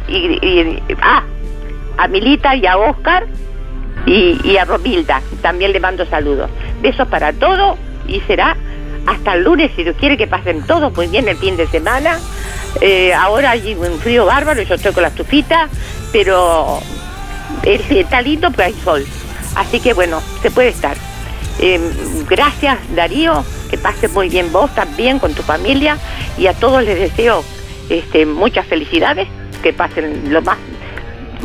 ah, 1.02 1.24
a 1.98 2.08
Milita 2.08 2.56
y 2.56 2.66
a 2.66 2.78
Oscar 2.78 3.26
y, 4.06 4.58
a 4.58 4.66
Romilda. 4.66 5.22
También 5.42 5.72
le 5.72 5.80
mando 5.80 6.06
saludos. 6.06 6.50
Besos 6.82 7.08
para 7.08 7.32
todos 7.34 7.78
y 8.08 8.20
será 8.22 8.58
hasta 9.08 9.34
el 9.36 9.44
lunes, 9.44 9.72
si 9.76 9.84
Dios 9.84 9.96
quiere 10.00 10.18
que 10.18 10.28
pasen 10.28 10.66
todos 10.68 10.94
muy 10.96 11.08
bien 11.08 11.28
el 11.30 11.38
fin 11.38 11.56
de 11.56 11.68
semana. 11.68 12.20
Ahora 13.18 13.52
hay 13.52 13.74
un 13.76 13.98
frío 14.00 14.26
bárbaro, 14.26 14.62
yo 14.64 14.76
estoy 14.76 14.92
con 14.94 15.04
la 15.04 15.10
estufita, 15.10 15.70
pero 16.14 16.80
es- 17.64 17.92
está 17.92 18.22
lindo 18.22 18.48
porque 18.48 18.64
hay 18.64 18.74
sol. 18.86 19.06
Así 19.56 19.82
que 19.82 19.94
bueno, 19.94 20.22
se 20.42 20.50
puede 20.50 20.70
estar. 20.70 20.96
Eh, 21.60 21.80
gracias 22.30 22.80
Darío, 22.96 23.44
que 23.70 23.78
pases 23.78 24.12
muy 24.14 24.30
bien 24.30 24.52
vos 24.52 24.74
también 24.74 25.20
con 25.20 25.34
tu 25.34 25.44
familia 25.44 25.98
y 26.38 26.48
a 26.48 26.54
todos 26.54 26.84
les 26.84 26.98
deseo 26.98 27.44
este, 27.90 28.26
muchas 28.26 28.66
felicidades, 28.66 29.28
que 29.62 29.74
pasen 29.74 30.32
lo 30.34 30.42
más 30.42 30.58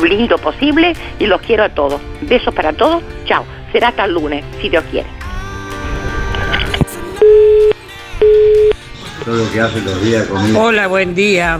lindo 0.01 0.37
posible 0.37 0.93
y 1.19 1.25
los 1.25 1.41
quiero 1.41 1.63
a 1.65 1.69
todos. 1.69 1.99
Besos 2.21 2.53
para 2.55 2.71
todos, 2.73 3.03
chao. 3.25 3.43
Será 3.71 3.89
hasta 3.89 4.05
el 4.05 4.13
lunes, 4.13 4.43
si 4.61 4.69
Dios 4.69 4.83
quiere. 4.89 5.07
Todo 9.25 9.35
lo 9.35 9.51
que 9.51 9.59
hace 9.61 9.81
los 9.81 10.01
días 10.01 10.25
conmigo. 10.27 10.59
Hola, 10.61 10.87
buen 10.87 11.13
día. 11.13 11.59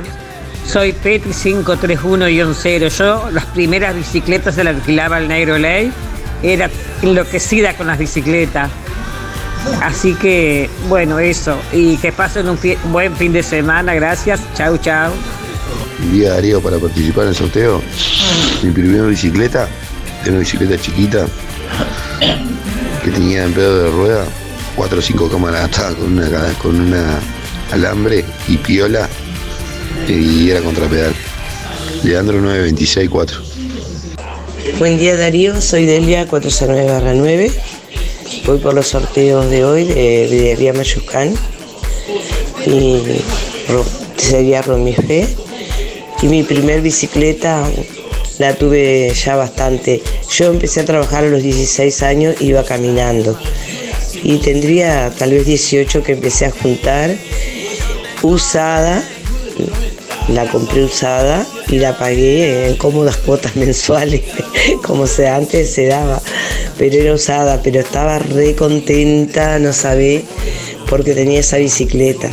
Soy 0.72 0.94
Petri 0.94 1.32
531-0. 1.32 2.90
Yo 2.98 3.30
las 3.32 3.46
primeras 3.46 3.96
bicicletas 3.96 4.56
se 4.56 4.64
las 4.64 4.76
alquilaba 4.76 5.18
al 5.18 5.28
Negro 5.28 5.58
Ley. 5.58 5.92
Era 6.44 6.70
enloquecida 7.02 7.76
con 7.76 7.88
las 7.88 7.98
bicicletas. 7.98 8.70
Así 9.82 10.14
que, 10.16 10.70
bueno, 10.88 11.20
eso. 11.20 11.58
Y 11.74 11.98
que 11.98 12.12
pasen 12.12 12.48
un 12.50 12.58
fi- 12.58 12.78
buen 12.92 13.16
fin 13.16 13.34
de 13.34 13.42
semana. 13.44 13.94
Gracias. 13.96 14.40
Chau, 14.56 14.78
chau. 14.78 15.12
Un 16.04 16.14
día 16.14 16.34
Darío 16.34 16.62
para 16.62 16.78
participar 16.78 17.24
en 17.24 17.30
el 17.30 17.36
sorteo. 17.36 17.82
Mi 18.64 18.72
primera 18.72 19.04
bicicleta, 19.06 19.68
era 20.22 20.32
una 20.32 20.40
bicicleta 20.40 20.78
chiquita 20.80 21.26
que 23.04 23.12
tenía 23.12 23.44
en 23.44 23.54
pedo 23.54 23.84
de 23.86 23.92
rueda, 23.92 24.26
cuatro 24.76 25.00
o 25.00 25.02
cinco 25.02 25.30
cámaras 25.30 25.66
atadas 25.66 25.96
con 25.96 26.12
una 26.18 26.54
con 26.62 26.80
una 26.80 27.20
alambre 27.72 28.24
y 28.48 28.58
piola 28.58 29.10
y 30.08 30.50
era 30.50 30.62
contrapedal. 30.62 31.14
Leandro 32.04 32.40
9264. 32.42 33.42
Buen 34.78 34.98
día 34.98 35.18
Darío, 35.18 35.62
soy 35.62 35.86
Delia 35.86 36.28
409-9. 36.28 37.52
Voy 38.46 38.58
por 38.60 38.74
los 38.74 38.88
sorteos 38.88 39.50
de 39.50 39.66
hoy 39.66 39.84
de 39.86 40.28
Videría 40.30 40.74
Mayucán 40.74 41.34
y 42.66 43.02
sería 44.16 44.62
Romifé. 44.62 45.28
Y 46.22 46.28
mi 46.28 46.44
primer 46.44 46.82
bicicleta 46.82 47.70
la 48.38 48.54
tuve 48.56 49.14
ya 49.14 49.36
bastante. 49.36 50.02
Yo 50.32 50.46
empecé 50.48 50.82
a 50.82 50.86
trabajar 50.86 51.26
a 51.26 51.28
los 51.28 51.44
16 51.44 52.04
años, 52.04 52.36
iba 52.40 52.64
caminando. 52.64 53.38
Y 54.24 54.38
tendría 54.38 55.12
tal 55.18 55.32
vez 55.32 55.46
18 55.46 56.04
que 56.04 56.14
empecé 56.14 56.46
a 56.46 56.52
juntar 56.52 57.16
usada 58.22 59.04
la 60.34 60.46
compré 60.50 60.84
usada 60.84 61.46
y 61.68 61.80
la 61.80 61.98
pagué 61.98 62.68
en 62.68 62.76
cómodas 62.76 63.18
cuotas 63.18 63.56
mensuales, 63.56 64.22
como 64.84 65.08
se 65.08 65.28
antes 65.28 65.72
se 65.72 65.88
daba. 65.88 66.22
Pero 66.78 66.96
era 66.96 67.14
usada, 67.14 67.62
pero 67.62 67.80
estaba 67.80 68.20
re 68.20 68.56
contenta, 68.56 69.60
no 69.60 69.74
sabé, 69.74 70.24
porque 70.90 71.14
tenía 71.14 71.40
esa 71.40 71.58
bicicleta. 71.58 72.30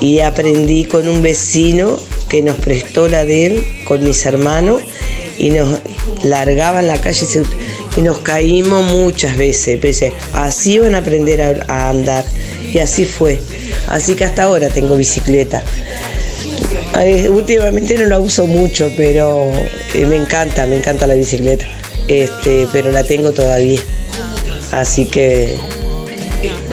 Y 0.00 0.20
aprendí 0.20 0.84
con 0.84 1.08
un 1.08 1.22
vecino 1.22 1.98
que 2.28 2.42
nos 2.42 2.56
prestó 2.56 3.08
la 3.08 3.24
de 3.24 3.46
él 3.46 3.66
con 3.84 4.04
mis 4.04 4.24
hermanos 4.26 4.82
y 5.38 5.50
nos 5.50 5.80
largaba 6.22 6.80
en 6.80 6.88
la 6.88 7.00
calle 7.00 7.26
y 7.96 8.00
nos 8.00 8.18
caímos 8.18 8.84
muchas 8.92 9.36
veces. 9.36 9.78
Pensé, 9.80 10.12
así 10.32 10.78
van 10.78 10.94
a 10.94 10.98
aprender 10.98 11.64
a 11.68 11.88
andar. 11.88 12.24
Y 12.72 12.78
así 12.78 13.06
fue. 13.06 13.40
Así 13.88 14.14
que 14.14 14.24
hasta 14.24 14.44
ahora 14.44 14.68
tengo 14.68 14.96
bicicleta. 14.96 15.62
Eh, 17.00 17.28
últimamente 17.28 17.96
no 17.96 18.06
la 18.06 18.18
uso 18.18 18.46
mucho, 18.46 18.90
pero 18.96 19.50
eh, 19.94 20.06
me 20.06 20.16
encanta, 20.16 20.66
me 20.66 20.76
encanta 20.76 21.06
la 21.06 21.14
bicicleta. 21.14 21.66
Este, 22.08 22.66
pero 22.72 22.90
la 22.90 23.04
tengo 23.04 23.32
todavía. 23.32 23.80
Así 24.72 25.06
que 25.06 25.56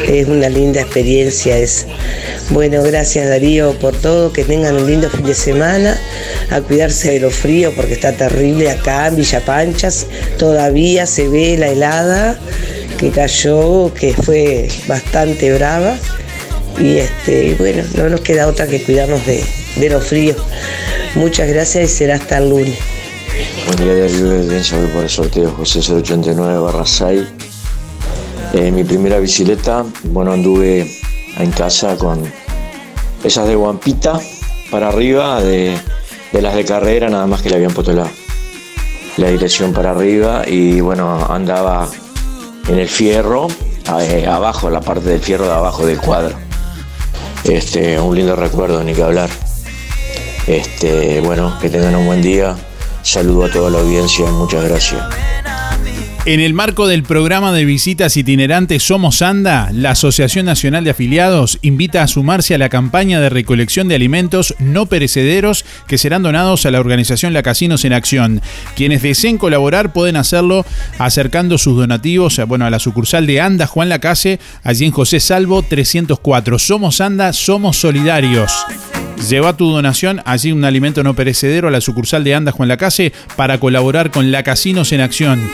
es 0.07 0.27
una 0.27 0.49
linda 0.49 0.81
experiencia 0.81 1.57
esa. 1.57 1.87
Bueno, 2.51 2.83
gracias 2.83 3.27
Darío 3.27 3.73
por 3.79 3.95
todo, 3.95 4.31
que 4.31 4.43
tengan 4.43 4.75
un 4.75 4.85
lindo 4.85 5.09
fin 5.09 5.25
de 5.25 5.33
semana, 5.33 5.97
a 6.51 6.61
cuidarse 6.61 7.13
de 7.13 7.19
lo 7.19 7.31
frío 7.31 7.73
porque 7.75 7.93
está 7.93 8.11
terrible 8.11 8.69
acá 8.69 9.07
en 9.07 9.15
Villa 9.15 9.41
Panchas, 9.43 10.05
todavía 10.37 11.07
se 11.07 11.27
ve 11.27 11.57
la 11.57 11.69
helada 11.69 12.39
que 12.99 13.09
cayó, 13.09 13.91
que 13.95 14.13
fue 14.13 14.67
bastante 14.87 15.51
brava 15.53 15.97
y 16.79 16.97
este, 16.97 17.55
bueno, 17.55 17.83
no 17.95 18.09
nos 18.09 18.21
queda 18.21 18.47
otra 18.47 18.67
que 18.67 18.81
cuidarnos 18.83 19.25
de, 19.25 19.43
de 19.76 19.89
lo 19.89 19.99
frío. 19.99 20.35
Muchas 21.15 21.49
gracias 21.49 21.84
y 21.84 21.88
será 21.88 22.15
hasta 22.15 22.38
el 22.38 22.49
lunes. 22.49 22.77
Buen 23.65 23.77
día 23.77 23.93
de 23.93 24.38
Audiencia, 24.38 24.77
voy 24.77 24.88
por 24.88 25.03
el 25.03 25.10
sorteo 25.10 25.52
José 25.52 25.80
089 25.80 26.60
barra 26.60 26.85
6. 26.85 27.22
Eh, 28.53 28.72
mi 28.72 28.84
primera 28.84 29.19
bicicleta, 29.19 29.85
bueno, 30.03 30.31
anduve 30.31 30.89
en 31.38 31.52
casa 31.52 31.97
con 31.97 32.23
esas 33.23 33.47
de 33.47 33.56
guampita 33.56 34.19
para 34.72 34.89
arriba, 34.89 35.41
de, 35.41 35.77
las 36.31 36.56
de 36.56 36.64
carrera, 36.64 37.10
nada 37.10 37.27
más 37.27 37.41
que 37.41 37.49
le 37.49 37.56
habían 37.56 37.73
puesto 37.73 37.91
la, 37.91 38.07
la 39.18 39.30
dirección 39.30 39.73
para 39.73 39.91
arriba 39.91 40.43
y 40.47 40.80
bueno, 40.80 41.26
andaba 41.30 41.89
en 42.68 42.80
el 42.80 42.88
fierro, 42.88 43.47
eh, 43.99 44.26
abajo, 44.27 44.69
la 44.69 44.81
parte 44.81 45.10
del 45.10 45.19
fierro 45.19 45.45
de 45.45 45.53
abajo 45.53 45.85
del 45.85 45.97
cuadro. 45.97 46.35
Este, 47.43 47.99
un 47.99 48.15
lindo 48.15 48.35
recuerdo, 48.35 48.84
ni 48.84 48.93
que 48.93 49.03
hablar. 49.03 49.30
Este, 50.47 51.22
bueno, 51.22 51.57
que 51.59 51.69
tengan 51.69 51.95
un 51.95 52.05
buen 52.05 52.22
día. 52.22 52.55
Saludo 53.01 53.45
a 53.45 53.51
toda 53.51 53.69
la 53.69 53.80
audiencia, 53.80 54.26
muchas 54.31 54.63
gracias. 54.63 55.03
En 56.27 56.39
el 56.39 56.55
marco 56.55 56.88
del 56.88 57.03
programa 57.03 57.51
de 57.51 57.65
visitas 57.65 58.17
itinerantes 58.17 58.81
Somos 58.81 59.22
Anda, 59.22 59.69
la 59.72 59.91
Asociación 59.91 60.47
Nacional 60.47 60.84
de 60.84 60.89
Afiliados 60.89 61.59
invita 61.61 62.01
a 62.01 62.07
sumarse 62.07 62.55
a 62.55 62.57
la 62.57 62.67
campaña 62.67 63.22
de 63.22 63.30
recolección 63.30 63.88
de 63.88 63.93
alimentos 63.93 64.55
no 64.57 64.88
perecederos 64.88 65.65
que 65.85 65.99
serán 65.99 66.23
donados 66.23 66.65
a 66.65 66.72
la 66.72 66.80
organización 66.80 67.34
La 67.34 67.43
Casinos 67.43 67.85
en 67.85 67.93
Acción. 67.93 68.41
Quienes 68.76 69.03
deseen 69.03 69.38
colaborar 69.38 69.93
pueden 69.93 70.15
hacerlo 70.15 70.65
acercando 70.97 71.59
sus 71.59 71.77
donativos 71.77 72.39
a, 72.39 72.45
bueno, 72.45 72.65
a 72.65 72.72
la 72.72 72.80
sucursal 72.80 73.27
de 73.27 73.39
Anda 73.39 73.67
Juan 73.67 73.89
Lacase, 73.89 74.39
allí 74.63 74.85
en 74.85 74.91
José 74.91 75.19
Salvo 75.19 75.61
304. 75.61 76.57
Somos 76.57 77.01
Anda, 77.01 77.34
somos 77.34 77.77
solidarios. 77.77 78.51
Lleva 79.29 79.57
tu 79.57 79.71
donación, 79.71 80.21
allí 80.25 80.51
un 80.51 80.65
alimento 80.65 81.03
no 81.03 81.13
perecedero 81.13 81.67
a 81.67 81.71
la 81.71 81.81
sucursal 81.81 82.23
de 82.23 82.35
Anda 82.35 82.51
Juan 82.51 82.69
Lacase 82.69 83.11
para 83.35 83.59
colaborar 83.59 84.11
con 84.11 84.31
La 84.31 84.43
Casinos 84.43 84.91
en 84.91 85.01
Acción. 85.01 85.49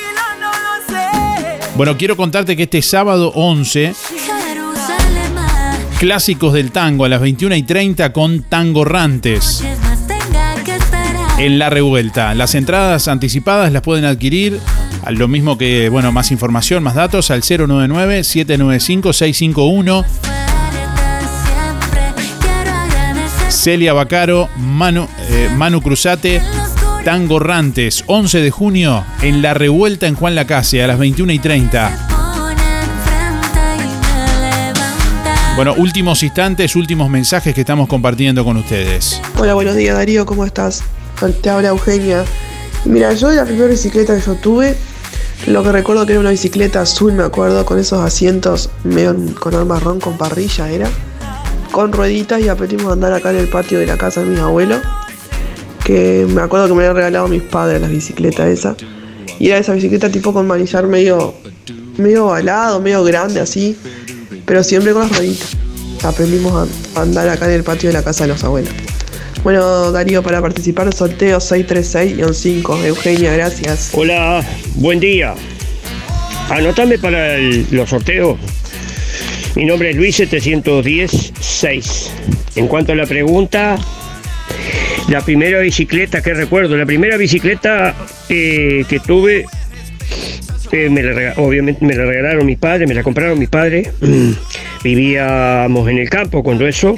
Bueno, 1.75 1.97
quiero 1.97 2.17
contarte 2.17 2.57
que 2.57 2.63
este 2.63 2.81
sábado 2.81 3.31
11, 3.33 3.93
clásicos 5.99 6.53
del 6.53 6.71
tango 6.71 7.05
a 7.05 7.09
las 7.09 7.21
21 7.21 7.55
y 7.55 7.63
30 7.63 8.11
con 8.11 8.43
Tangorrantes. 8.43 9.63
en 11.37 11.57
La 11.57 11.69
Revuelta. 11.69 12.35
Las 12.35 12.55
entradas 12.55 13.07
anticipadas 13.07 13.71
las 13.71 13.81
pueden 13.81 14.03
adquirir 14.05 14.59
lo 15.09 15.27
mismo 15.27 15.57
que, 15.57 15.89
bueno, 15.89 16.11
más 16.11 16.29
información, 16.31 16.83
más 16.83 16.93
datos 16.95 17.31
al 17.31 17.41
099-795-651. 17.41 20.30
Celia 23.61 23.93
Bacaro, 23.93 24.49
Manu, 24.57 25.07
eh, 25.29 25.47
Manu 25.55 25.83
Cruzate, 25.83 26.41
Tango 27.05 27.37
Rantes, 27.37 28.03
11 28.07 28.39
de 28.39 28.49
junio 28.49 29.05
en 29.21 29.43
La 29.43 29.53
Revuelta 29.53 30.07
en 30.07 30.15
Juan 30.15 30.33
Lacase 30.33 30.81
a 30.81 30.87
las 30.87 30.97
21 30.97 31.31
y 31.31 31.37
30. 31.37 32.07
Bueno, 35.55 35.75
últimos 35.77 36.23
instantes, 36.23 36.75
últimos 36.75 37.07
mensajes 37.11 37.53
que 37.53 37.61
estamos 37.61 37.87
compartiendo 37.87 38.43
con 38.43 38.57
ustedes. 38.57 39.21
Hola, 39.37 39.53
buenos 39.53 39.75
días 39.75 39.95
Darío, 39.95 40.25
¿cómo 40.25 40.43
estás? 40.43 40.81
Te 41.43 41.49
habla 41.51 41.67
Eugenia. 41.67 42.25
Mira, 42.85 43.13
yo 43.13 43.29
la 43.29 43.45
primera 43.45 43.67
bicicleta 43.67 44.15
que 44.15 44.25
yo 44.25 44.33
tuve, 44.33 44.75
lo 45.45 45.61
que 45.61 45.71
recuerdo 45.71 46.07
que 46.07 46.13
era 46.13 46.19
una 46.19 46.31
bicicleta 46.31 46.81
azul, 46.81 47.13
me 47.13 47.21
acuerdo, 47.21 47.63
con 47.63 47.77
esos 47.77 47.99
asientos 47.99 48.71
medio 48.83 49.13
con 49.13 49.33
color 49.33 49.65
marrón, 49.65 49.99
con 49.99 50.17
parrilla 50.17 50.71
era, 50.71 50.89
con 51.71 51.91
rueditas 51.93 52.41
y 52.41 52.47
aprendimos 52.49 52.87
a 52.87 52.93
andar 52.93 53.13
acá 53.13 53.31
en 53.31 53.37
el 53.37 53.47
patio 53.47 53.79
de 53.79 53.85
la 53.85 53.97
casa 53.97 54.21
de 54.21 54.27
mis 54.29 54.39
abuelos, 54.39 54.79
que 55.83 56.25
me 56.29 56.41
acuerdo 56.41 56.67
que 56.67 56.73
me 56.73 56.79
habían 56.81 56.95
regalado 56.95 57.27
mis 57.27 57.41
padres 57.41 57.81
la 57.81 57.87
bicicleta 57.87 58.47
esa. 58.47 58.75
Y 59.39 59.47
era 59.47 59.57
esa 59.57 59.73
bicicleta 59.73 60.09
tipo 60.09 60.33
con 60.33 60.45
manillar 60.47 60.85
medio, 60.87 61.33
medio 61.97 62.27
ovalado, 62.27 62.79
medio 62.81 63.03
grande 63.03 63.39
así, 63.39 63.77
pero 64.45 64.63
siempre 64.63 64.93
con 64.93 65.03
las 65.03 65.17
rueditas. 65.17 65.57
Aprendimos 66.03 66.67
a 66.95 67.01
andar 67.01 67.29
acá 67.29 67.45
en 67.47 67.53
el 67.53 67.63
patio 67.63 67.89
de 67.89 67.93
la 67.93 68.03
casa 68.03 68.25
de 68.25 68.29
los 68.29 68.43
abuelos. 68.43 68.73
Bueno, 69.43 69.91
Darío, 69.91 70.21
para 70.21 70.39
participar 70.41 70.93
sorteo 70.93 71.39
636-5. 71.39 72.83
Eugenia, 72.85 73.33
gracias. 73.33 73.89
Hola, 73.93 74.43
buen 74.75 74.99
día. 74.99 75.33
Anotame 76.49 76.99
para 76.99 77.35
el- 77.35 77.65
los 77.71 77.89
sorteos. 77.89 78.37
Mi 79.55 79.65
nombre 79.65 79.89
es 79.89 79.95
Luis 79.95 80.19
710-6. 80.19 82.09
En 82.55 82.67
cuanto 82.67 82.93
a 82.93 82.95
la 82.95 83.05
pregunta, 83.05 83.77
la 85.09 85.21
primera 85.21 85.59
bicicleta 85.59 86.21
que 86.21 86.33
recuerdo, 86.33 86.77
la 86.77 86.85
primera 86.85 87.17
bicicleta 87.17 87.93
eh, 88.29 88.85
que 88.87 88.99
tuve, 88.99 89.45
eh, 90.71 90.89
me 90.89 91.03
la 91.03 91.33
obviamente 91.37 91.85
me 91.85 91.95
la 91.95 92.05
regalaron 92.05 92.45
mis 92.45 92.57
padres, 92.57 92.87
me 92.87 92.95
la 92.95 93.03
compraron 93.03 93.37
mis 93.37 93.49
padres. 93.49 93.89
Vivíamos 94.83 95.89
en 95.89 95.97
el 95.97 96.09
campo 96.09 96.43
cuando 96.43 96.65
eso. 96.67 96.95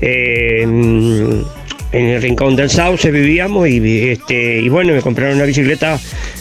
eh, 0.00 0.62
en 1.92 2.06
el 2.06 2.22
rincón 2.22 2.54
del 2.54 2.70
Sauce 2.70 3.10
vivíamos 3.10 3.68
y, 3.68 4.10
este, 4.10 4.60
y 4.60 4.68
bueno, 4.68 4.92
me 4.94 5.02
compraron 5.02 5.36
una 5.36 5.44
bicicleta 5.44 5.98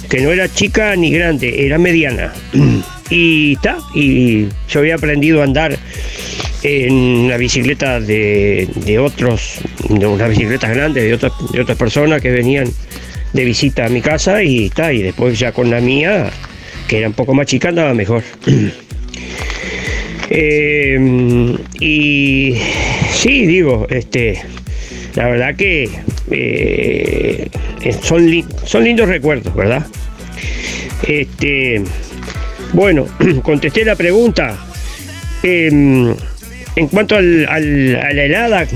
que 0.07 0.22
no 0.22 0.31
era 0.31 0.47
chica 0.47 0.95
ni 0.95 1.11
grande, 1.11 1.65
era 1.65 1.80
mediana. 1.80 2.34
Y 3.10 3.53
está, 3.53 3.77
y 3.95 4.48
yo 4.69 4.80
había 4.80 4.95
aprendido 4.95 5.41
a 5.41 5.45
andar 5.45 5.77
en 6.64 6.94
una 6.94 7.38
bicicleta 7.38 7.99
de, 7.99 8.68
de 8.76 8.99
otros, 8.99 9.60
de 9.88 10.06
unas 10.06 10.30
bicicletas 10.30 10.69
grandes 10.69 11.03
de 11.03 11.14
otras, 11.14 11.31
de 11.52 11.61
otras 11.61 11.77
personas 11.77 12.22
que 12.22 12.31
venían 12.31 12.68
de 13.34 13.45
visita 13.45 13.86
a 13.86 13.90
mi 13.90 14.02
casa 14.02 14.44
y 14.44 14.65
está, 14.65 14.91
y 14.91 15.02
después 15.02 15.38
ya 15.40 15.52
con 15.52 15.69
la 15.69 15.80
mía, 15.80 16.30
que 16.88 16.99
era 16.99 17.07
un 17.07 17.14
poco 17.14 17.34
más 17.34 17.48
chica, 17.48 17.69
andaba 17.69 17.94
mejor. 17.94 18.23
Eh, 20.31 21.57
y 21.80 22.56
sí, 23.11 23.48
digo, 23.48 23.88
este, 23.90 24.40
la 25.15 25.26
verdad 25.26 25.56
que 25.56 25.90
eh, 26.30 27.49
son, 28.03 28.45
son 28.64 28.84
lindos 28.84 29.07
recuerdos, 29.10 29.56
¿verdad? 29.56 29.88
Este, 31.07 31.81
bueno, 32.73 33.05
contesté 33.43 33.83
la 33.85 33.95
pregunta. 33.95 34.57
Em, 35.43 36.13
en 36.75 36.87
cuanto 36.89 37.15
al- 37.15 37.45
a 37.47 37.59
la 37.59 38.23
helada, 38.23 38.67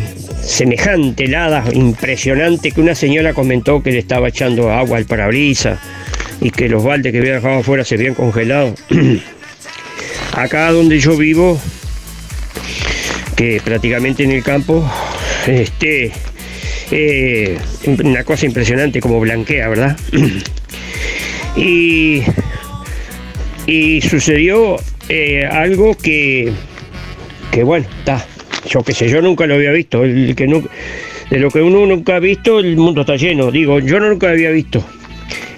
semejante 0.42 1.26
helada, 1.26 1.64
impresionante, 1.74 2.72
que 2.72 2.82
una 2.82 2.96
señora 2.96 3.34
comentó 3.34 3.82
que 3.84 3.92
le 3.92 4.00
estaba 4.00 4.30
echando 4.30 4.72
agua 4.72 4.98
al 4.98 5.06
parabrisas 5.06 5.80
y 6.42 6.50
que 6.52 6.68
los 6.70 6.84
baldes 6.84 7.12
que 7.12 7.20
había 7.20 7.36
dejado 7.36 7.60
afuera 7.60 7.84
se 7.86 7.96
habían 7.96 8.14
congelado. 8.16 8.74
Acá 10.34 10.72
donde 10.72 11.00
yo 11.00 11.16
vivo, 11.16 11.60
que 13.36 13.62
prácticamente 13.64 14.24
en 14.24 14.32
el 14.32 14.44
campo, 14.44 14.90
este, 15.48 16.12
eh, 16.92 17.58
una 18.04 18.24
cosa 18.24 18.46
impresionante 18.46 19.00
como 19.00 19.20
blanquea, 19.20 19.68
¿verdad? 19.70 19.98
y, 21.56 22.24
y 23.66 24.02
sucedió 24.02 24.78
eh, 25.10 25.46
algo 25.46 25.96
que, 25.96 26.52
que 27.52 27.64
bueno, 27.64 27.86
está, 28.00 28.26
yo 28.70 28.84
qué 28.84 28.94
sé, 28.94 29.10
yo 29.10 29.22
nunca 29.22 29.46
lo 29.46 29.56
había 29.56 29.72
visto, 29.72 30.04
el 30.04 30.36
que 30.36 30.48
nu- 30.48 30.68
de 31.30 31.40
lo 31.40 31.50
que 31.50 31.62
uno 31.62 31.86
nunca 31.86 32.18
ha 32.18 32.20
visto, 32.20 32.60
el 32.60 32.76
mundo 32.78 33.02
está 33.02 33.16
lleno, 33.16 33.52
digo, 33.52 33.80
yo 33.80 34.00
nunca 34.00 34.28
lo 34.28 34.34
había 34.34 34.52
visto. 34.52 34.84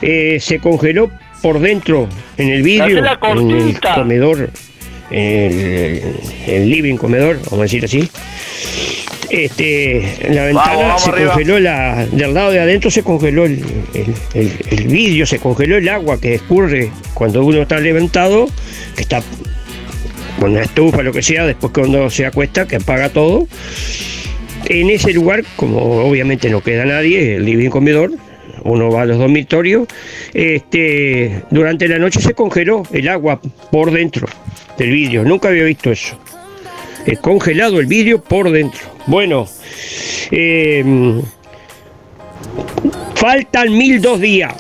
Eh, 0.01 0.37
se 0.39 0.59
congeló 0.59 1.09
por 1.41 1.59
dentro, 1.59 2.07
en 2.37 2.49
el 2.49 2.61
vidrio, 2.63 2.97
en 3.41 3.51
el 3.51 3.65
comedor, 3.95 4.49
en 5.11 5.51
el, 5.59 6.01
el 6.47 6.69
living 6.69 6.95
comedor, 6.97 7.37
vamos 7.45 7.59
a 7.59 7.63
decir 7.63 7.85
así. 7.85 8.07
Este, 9.35 10.27
en 10.27 10.35
la 10.35 10.45
ventana 10.45 10.65
Vamos, 10.69 10.83
vamos 10.85 11.03
se 11.03 11.09
arriba. 11.09 11.33
congeló 11.33 11.59
la, 11.59 12.05
del 12.05 12.33
lado 12.33 12.51
de 12.51 12.59
adentro 12.59 12.89
se 12.89 13.03
congeló 13.03 13.45
el, 13.45 13.63
el- 13.93 14.13
el- 14.33 14.51
el 14.71 14.87
vidrio, 14.87 15.25
se 15.25 15.39
congeló 15.39 15.77
el 15.77 15.89
agua 15.89 16.19
que 16.21 16.35
escurre 16.35 16.89
cuando 17.13 17.43
uno 17.43 17.61
está 17.61 17.79
levantado, 17.79 18.47
que 18.95 19.01
está 19.01 19.21
con 20.39 20.51
una 20.51 20.61
estufa, 20.63 21.01
lo 21.01 21.11
que 21.11 21.21
sea, 21.21 21.45
después 21.45 21.73
cuando 21.73 22.09
se 22.09 22.25
acuesta, 22.25 22.65
que 22.67 22.77
apaga 22.77 23.09
todo. 23.09 23.47
En 24.67 24.89
ese 24.89 25.13
lugar, 25.13 25.43
como 25.57 25.79
obviamente 26.07 26.49
no 26.49 26.61
queda 26.61 26.85
nadie, 26.85 27.35
el 27.35 27.45
living 27.45 27.69
comedor, 27.69 28.11
uno 28.63 28.89
va 28.89 29.03
a 29.03 29.05
los 29.05 29.17
dormitorios, 29.17 29.87
este, 30.33 31.43
durante 31.51 31.87
la 31.87 31.99
noche 31.99 32.19
se 32.21 32.33
congeló 32.33 32.83
el 32.91 33.07
agua 33.09 33.39
por 33.71 33.91
dentro 33.91 34.27
del 34.77 34.91
vidrio. 34.91 35.23
Nunca 35.23 35.49
había 35.49 35.63
visto 35.65 35.91
eso. 35.91 36.17
Eh, 37.05 37.17
congelado 37.17 37.79
el 37.79 37.85
vidrio 37.85 38.21
por 38.21 38.49
dentro. 38.51 38.94
Bueno, 39.07 39.47
eh, 40.31 40.83
faltan 43.15 43.75
mil 43.77 44.01
dos 44.01 44.19
días. 44.19 44.53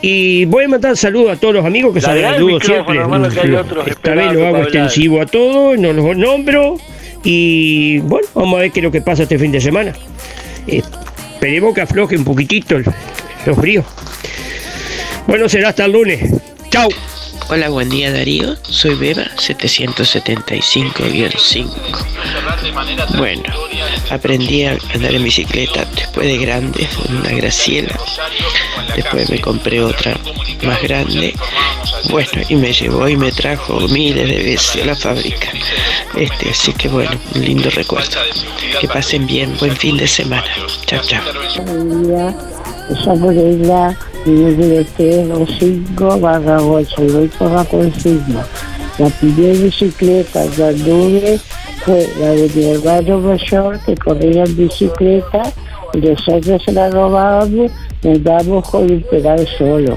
Y 0.00 0.44
voy 0.44 0.64
a 0.64 0.68
mandar 0.68 0.96
saludos 0.96 1.36
a 1.36 1.40
todos 1.40 1.54
los 1.54 1.64
amigos 1.64 1.92
que 1.92 2.00
Larga 2.00 2.28
el 2.28 2.34
saludo 2.34 2.54
micrófono, 2.54 2.76
siempre. 2.84 2.98
hermano, 3.00 3.28
que 3.28 3.40
hay 3.40 3.54
otros 3.54 3.86
Esta 3.88 4.14
vez 4.14 4.32
lo 4.32 4.46
hago 4.46 4.58
extensivo 4.58 5.20
a 5.20 5.26
todos, 5.26 5.78
no 5.78 5.92
los 5.92 6.16
nombro. 6.16 6.76
Y 7.24 7.98
bueno, 8.00 8.28
vamos 8.34 8.58
a 8.58 8.60
ver 8.60 8.70
qué 8.70 8.78
es 8.80 8.84
lo 8.84 8.92
que 8.92 9.00
pasa 9.00 9.24
este 9.24 9.38
fin 9.38 9.50
de 9.50 9.60
semana. 9.60 9.92
Eh, 10.68 10.82
esperemos 11.34 11.74
que 11.74 11.80
afloje 11.80 12.16
un 12.16 12.24
poquitito 12.24 12.76
el- 12.76 12.84
los 13.44 13.56
fríos. 13.56 13.84
Bueno, 15.26 15.48
será 15.48 15.70
hasta 15.70 15.84
el 15.86 15.92
lunes. 15.92 16.30
Chao. 16.70 16.88
Hola, 17.50 17.70
buen 17.70 17.88
día 17.88 18.12
Darío, 18.12 18.56
soy 18.68 18.94
Beba 18.94 19.24
775-5. 19.36 21.66
Bueno, 23.16 23.42
aprendí 24.10 24.64
a 24.64 24.76
andar 24.92 25.14
en 25.14 25.24
bicicleta 25.24 25.86
después 25.94 26.26
de 26.26 26.36
grande, 26.36 26.86
una 27.08 27.30
Graciela. 27.30 27.98
Después 28.94 29.30
me 29.30 29.40
compré 29.40 29.82
otra 29.82 30.14
más 30.62 30.82
grande. 30.82 31.34
Bueno, 32.10 32.30
y 32.50 32.54
me 32.54 32.70
llevó 32.70 33.08
y 33.08 33.16
me 33.16 33.32
trajo 33.32 33.80
miles 33.88 34.28
de 34.28 34.42
veces 34.42 34.82
a 34.82 34.86
la 34.86 34.94
fábrica. 34.94 35.48
Este, 36.16 36.50
así 36.50 36.74
que 36.74 36.88
bueno, 36.88 37.18
un 37.34 37.42
lindo 37.42 37.70
recuerdo. 37.70 38.10
Que 38.78 38.88
pasen 38.88 39.26
bien, 39.26 39.56
buen 39.58 39.74
fin 39.74 39.96
de 39.96 40.06
semana. 40.06 40.44
Chao, 40.84 41.00
chao. 41.02 41.22
Buen 44.28 44.58
día, 44.58 44.84
llamo 44.98 44.98
Leila, 44.98 45.36
vivo 45.36 45.40
de 45.40 45.46
T 45.46 45.58
5 45.58 46.20
barra 46.20 46.62
8 46.62 47.04
y 47.04 47.10
voy 47.10 47.28
por 47.28 47.50
la 47.50 47.64
consigna. 47.64 48.46
La 48.98 49.08
primera 49.08 49.58
bicicleta 49.58 50.44
que 50.54 50.64
anduve 50.64 51.40
fue 51.84 52.06
la 52.20 52.30
de 52.30 52.50
mi 52.54 52.64
hermano 52.64 53.20
mayor 53.20 53.80
que 53.86 53.96
corría 53.96 54.44
en 54.44 54.56
bicicleta 54.56 55.42
y 55.94 55.98
nosotros 55.98 56.62
se 56.62 56.72
la 56.72 56.90
robábamos 56.90 57.72
y 58.02 58.08
andábamos 58.08 58.68
con 58.68 58.90
un 58.90 59.02
pedal 59.10 59.48
solo. 59.56 59.96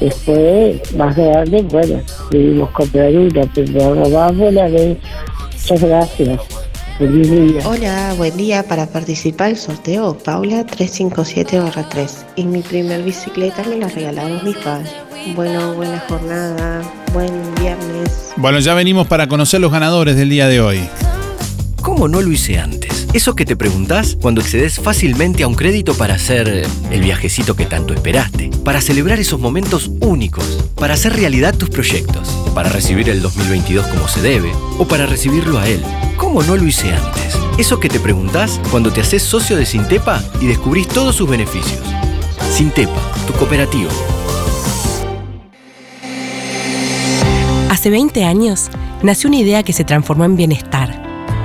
Después, 0.00 0.94
más 0.96 1.16
grande, 1.16 1.62
bueno, 1.62 2.00
debimos 2.30 2.70
comprar 2.70 3.14
una, 3.14 3.42
pero 3.54 3.94
la 3.94 4.04
robamos 4.04 4.52
la 4.52 4.68
de... 4.68 4.96
Muchas 5.52 5.82
gracias. 5.82 6.57
Feliz 6.98 7.30
día. 7.30 7.60
Hola, 7.64 8.14
buen 8.16 8.36
día. 8.36 8.64
Para 8.64 8.86
participar 8.86 9.50
del 9.50 9.56
sorteo, 9.56 10.18
Paula 10.18 10.66
357-3. 10.66 12.10
Y 12.34 12.44
mi 12.44 12.60
primer 12.60 13.04
bicicleta 13.04 13.62
me 13.62 13.76
la 13.76 13.86
regalaron 13.86 14.44
mis 14.44 14.56
padres. 14.56 14.92
Bueno, 15.36 15.74
buena 15.74 16.00
jornada, 16.08 16.82
buen 17.12 17.30
viernes. 17.60 18.32
Bueno, 18.36 18.58
ya 18.58 18.74
venimos 18.74 19.06
para 19.06 19.28
conocer 19.28 19.60
los 19.60 19.70
ganadores 19.70 20.16
del 20.16 20.28
día 20.28 20.48
de 20.48 20.60
hoy. 20.60 20.80
¿Cómo 21.82 22.08
no 22.08 22.20
lo 22.20 22.32
hice 22.32 22.58
antes? 22.58 22.97
Eso 23.14 23.34
que 23.34 23.46
te 23.46 23.56
preguntás 23.56 24.18
cuando 24.20 24.42
accedes 24.42 24.78
fácilmente 24.78 25.42
a 25.42 25.48
un 25.48 25.54
crédito 25.54 25.94
para 25.94 26.14
hacer 26.14 26.46
eh, 26.46 26.62
el 26.90 27.00
viajecito 27.00 27.56
que 27.56 27.64
tanto 27.64 27.94
esperaste, 27.94 28.50
para 28.64 28.82
celebrar 28.82 29.18
esos 29.18 29.40
momentos 29.40 29.90
únicos, 30.00 30.44
para 30.74 30.92
hacer 30.92 31.14
realidad 31.14 31.56
tus 31.56 31.70
proyectos, 31.70 32.28
para 32.54 32.68
recibir 32.68 33.08
el 33.08 33.22
2022 33.22 33.86
como 33.86 34.08
se 34.08 34.20
debe 34.20 34.52
o 34.78 34.86
para 34.86 35.06
recibirlo 35.06 35.58
a 35.58 35.66
él. 35.66 35.82
¿Cómo 36.18 36.42
no 36.42 36.54
lo 36.54 36.66
hice 36.66 36.92
antes? 36.92 37.38
Eso 37.56 37.80
que 37.80 37.88
te 37.88 37.98
preguntás 37.98 38.60
cuando 38.70 38.92
te 38.92 39.00
haces 39.00 39.22
socio 39.22 39.56
de 39.56 39.64
Sintepa 39.64 40.22
y 40.42 40.46
descubrís 40.46 40.86
todos 40.86 41.16
sus 41.16 41.30
beneficios. 41.30 41.80
Sintepa, 42.52 43.00
tu 43.26 43.32
cooperativa. 43.32 43.90
Hace 47.70 47.88
20 47.88 48.24
años 48.24 48.68
nació 49.02 49.28
una 49.28 49.38
idea 49.38 49.62
que 49.62 49.72
se 49.72 49.84
transformó 49.84 50.24
en 50.26 50.36
bienestar, 50.36 51.07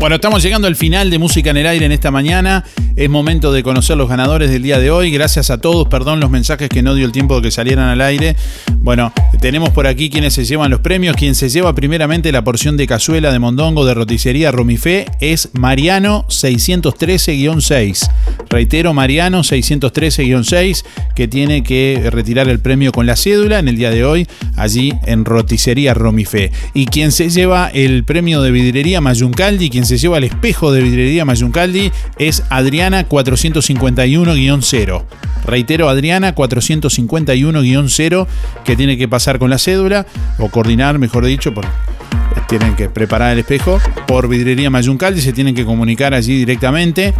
Bueno, 0.00 0.14
estamos 0.14 0.44
llegando 0.44 0.68
al 0.68 0.76
final 0.76 1.10
de 1.10 1.18
Música 1.18 1.50
en 1.50 1.56
el 1.56 1.66
Aire 1.66 1.86
en 1.86 1.90
esta 1.90 2.12
mañana. 2.12 2.64
Es 2.94 3.10
momento 3.10 3.52
de 3.52 3.64
conocer 3.64 3.96
los 3.96 4.08
ganadores 4.08 4.48
del 4.48 4.62
día 4.62 4.78
de 4.78 4.92
hoy. 4.92 5.10
Gracias 5.10 5.50
a 5.50 5.58
todos, 5.58 5.88
perdón 5.88 6.20
los 6.20 6.30
mensajes 6.30 6.68
que 6.68 6.82
no 6.82 6.94
dio 6.94 7.04
el 7.04 7.10
tiempo 7.10 7.36
de 7.36 7.42
que 7.42 7.50
salieran 7.50 7.88
al 7.88 8.00
aire. 8.00 8.36
Bueno, 8.78 9.12
tenemos 9.40 9.70
por 9.70 9.88
aquí 9.88 10.08
quienes 10.08 10.34
se 10.34 10.44
llevan 10.44 10.70
los 10.70 10.80
premios. 10.80 11.16
Quien 11.16 11.34
se 11.34 11.48
lleva 11.48 11.74
primeramente 11.74 12.30
la 12.30 12.44
porción 12.44 12.76
de 12.76 12.86
cazuela 12.86 13.32
de 13.32 13.40
mondongo 13.40 13.84
de 13.84 13.94
roticería 13.94 14.52
Romifé 14.52 15.06
es 15.20 15.50
Mariano 15.52 16.26
613-6. 16.28 18.08
Reitero, 18.50 18.94
Mariano 18.94 19.40
613-6, 19.40 20.84
que 21.14 21.28
tiene 21.28 21.62
que 21.62 22.08
retirar 22.10 22.48
el 22.48 22.60
premio 22.60 22.92
con 22.92 23.06
la 23.06 23.16
cédula 23.16 23.58
en 23.58 23.68
el 23.68 23.76
día 23.76 23.90
de 23.90 24.04
hoy, 24.04 24.26
allí 24.56 24.94
en 25.06 25.24
roticería 25.24 25.92
Romifé. 25.92 26.50
Y 26.72 26.86
quien 26.86 27.12
se 27.12 27.30
lleva 27.30 27.68
el 27.68 28.04
premio 28.04 28.42
de 28.42 28.50
vidrería 28.52 29.00
Mayuncaldi, 29.00 29.70
quien 29.70 29.84
se 29.88 29.96
lleva 29.96 30.18
el 30.18 30.24
espejo 30.24 30.70
de 30.70 30.82
vidrería 30.82 31.24
Mayuncaldi, 31.24 31.90
es 32.18 32.42
Adriana 32.50 33.08
451-0. 33.08 35.02
Reitero, 35.46 35.88
Adriana 35.88 36.34
451-0, 36.34 38.26
que 38.64 38.76
tiene 38.76 38.98
que 38.98 39.08
pasar 39.08 39.38
con 39.38 39.48
la 39.48 39.56
cédula, 39.56 40.04
o 40.38 40.50
coordinar, 40.50 40.98
mejor 40.98 41.24
dicho, 41.24 41.54
tienen 42.48 42.76
que 42.76 42.90
preparar 42.90 43.32
el 43.32 43.38
espejo 43.38 43.80
por 44.06 44.28
vidrería 44.28 44.68
Mayuncaldi, 44.68 45.22
se 45.22 45.32
tienen 45.32 45.54
que 45.54 45.64
comunicar 45.64 46.12
allí 46.12 46.36
directamente 46.36 47.14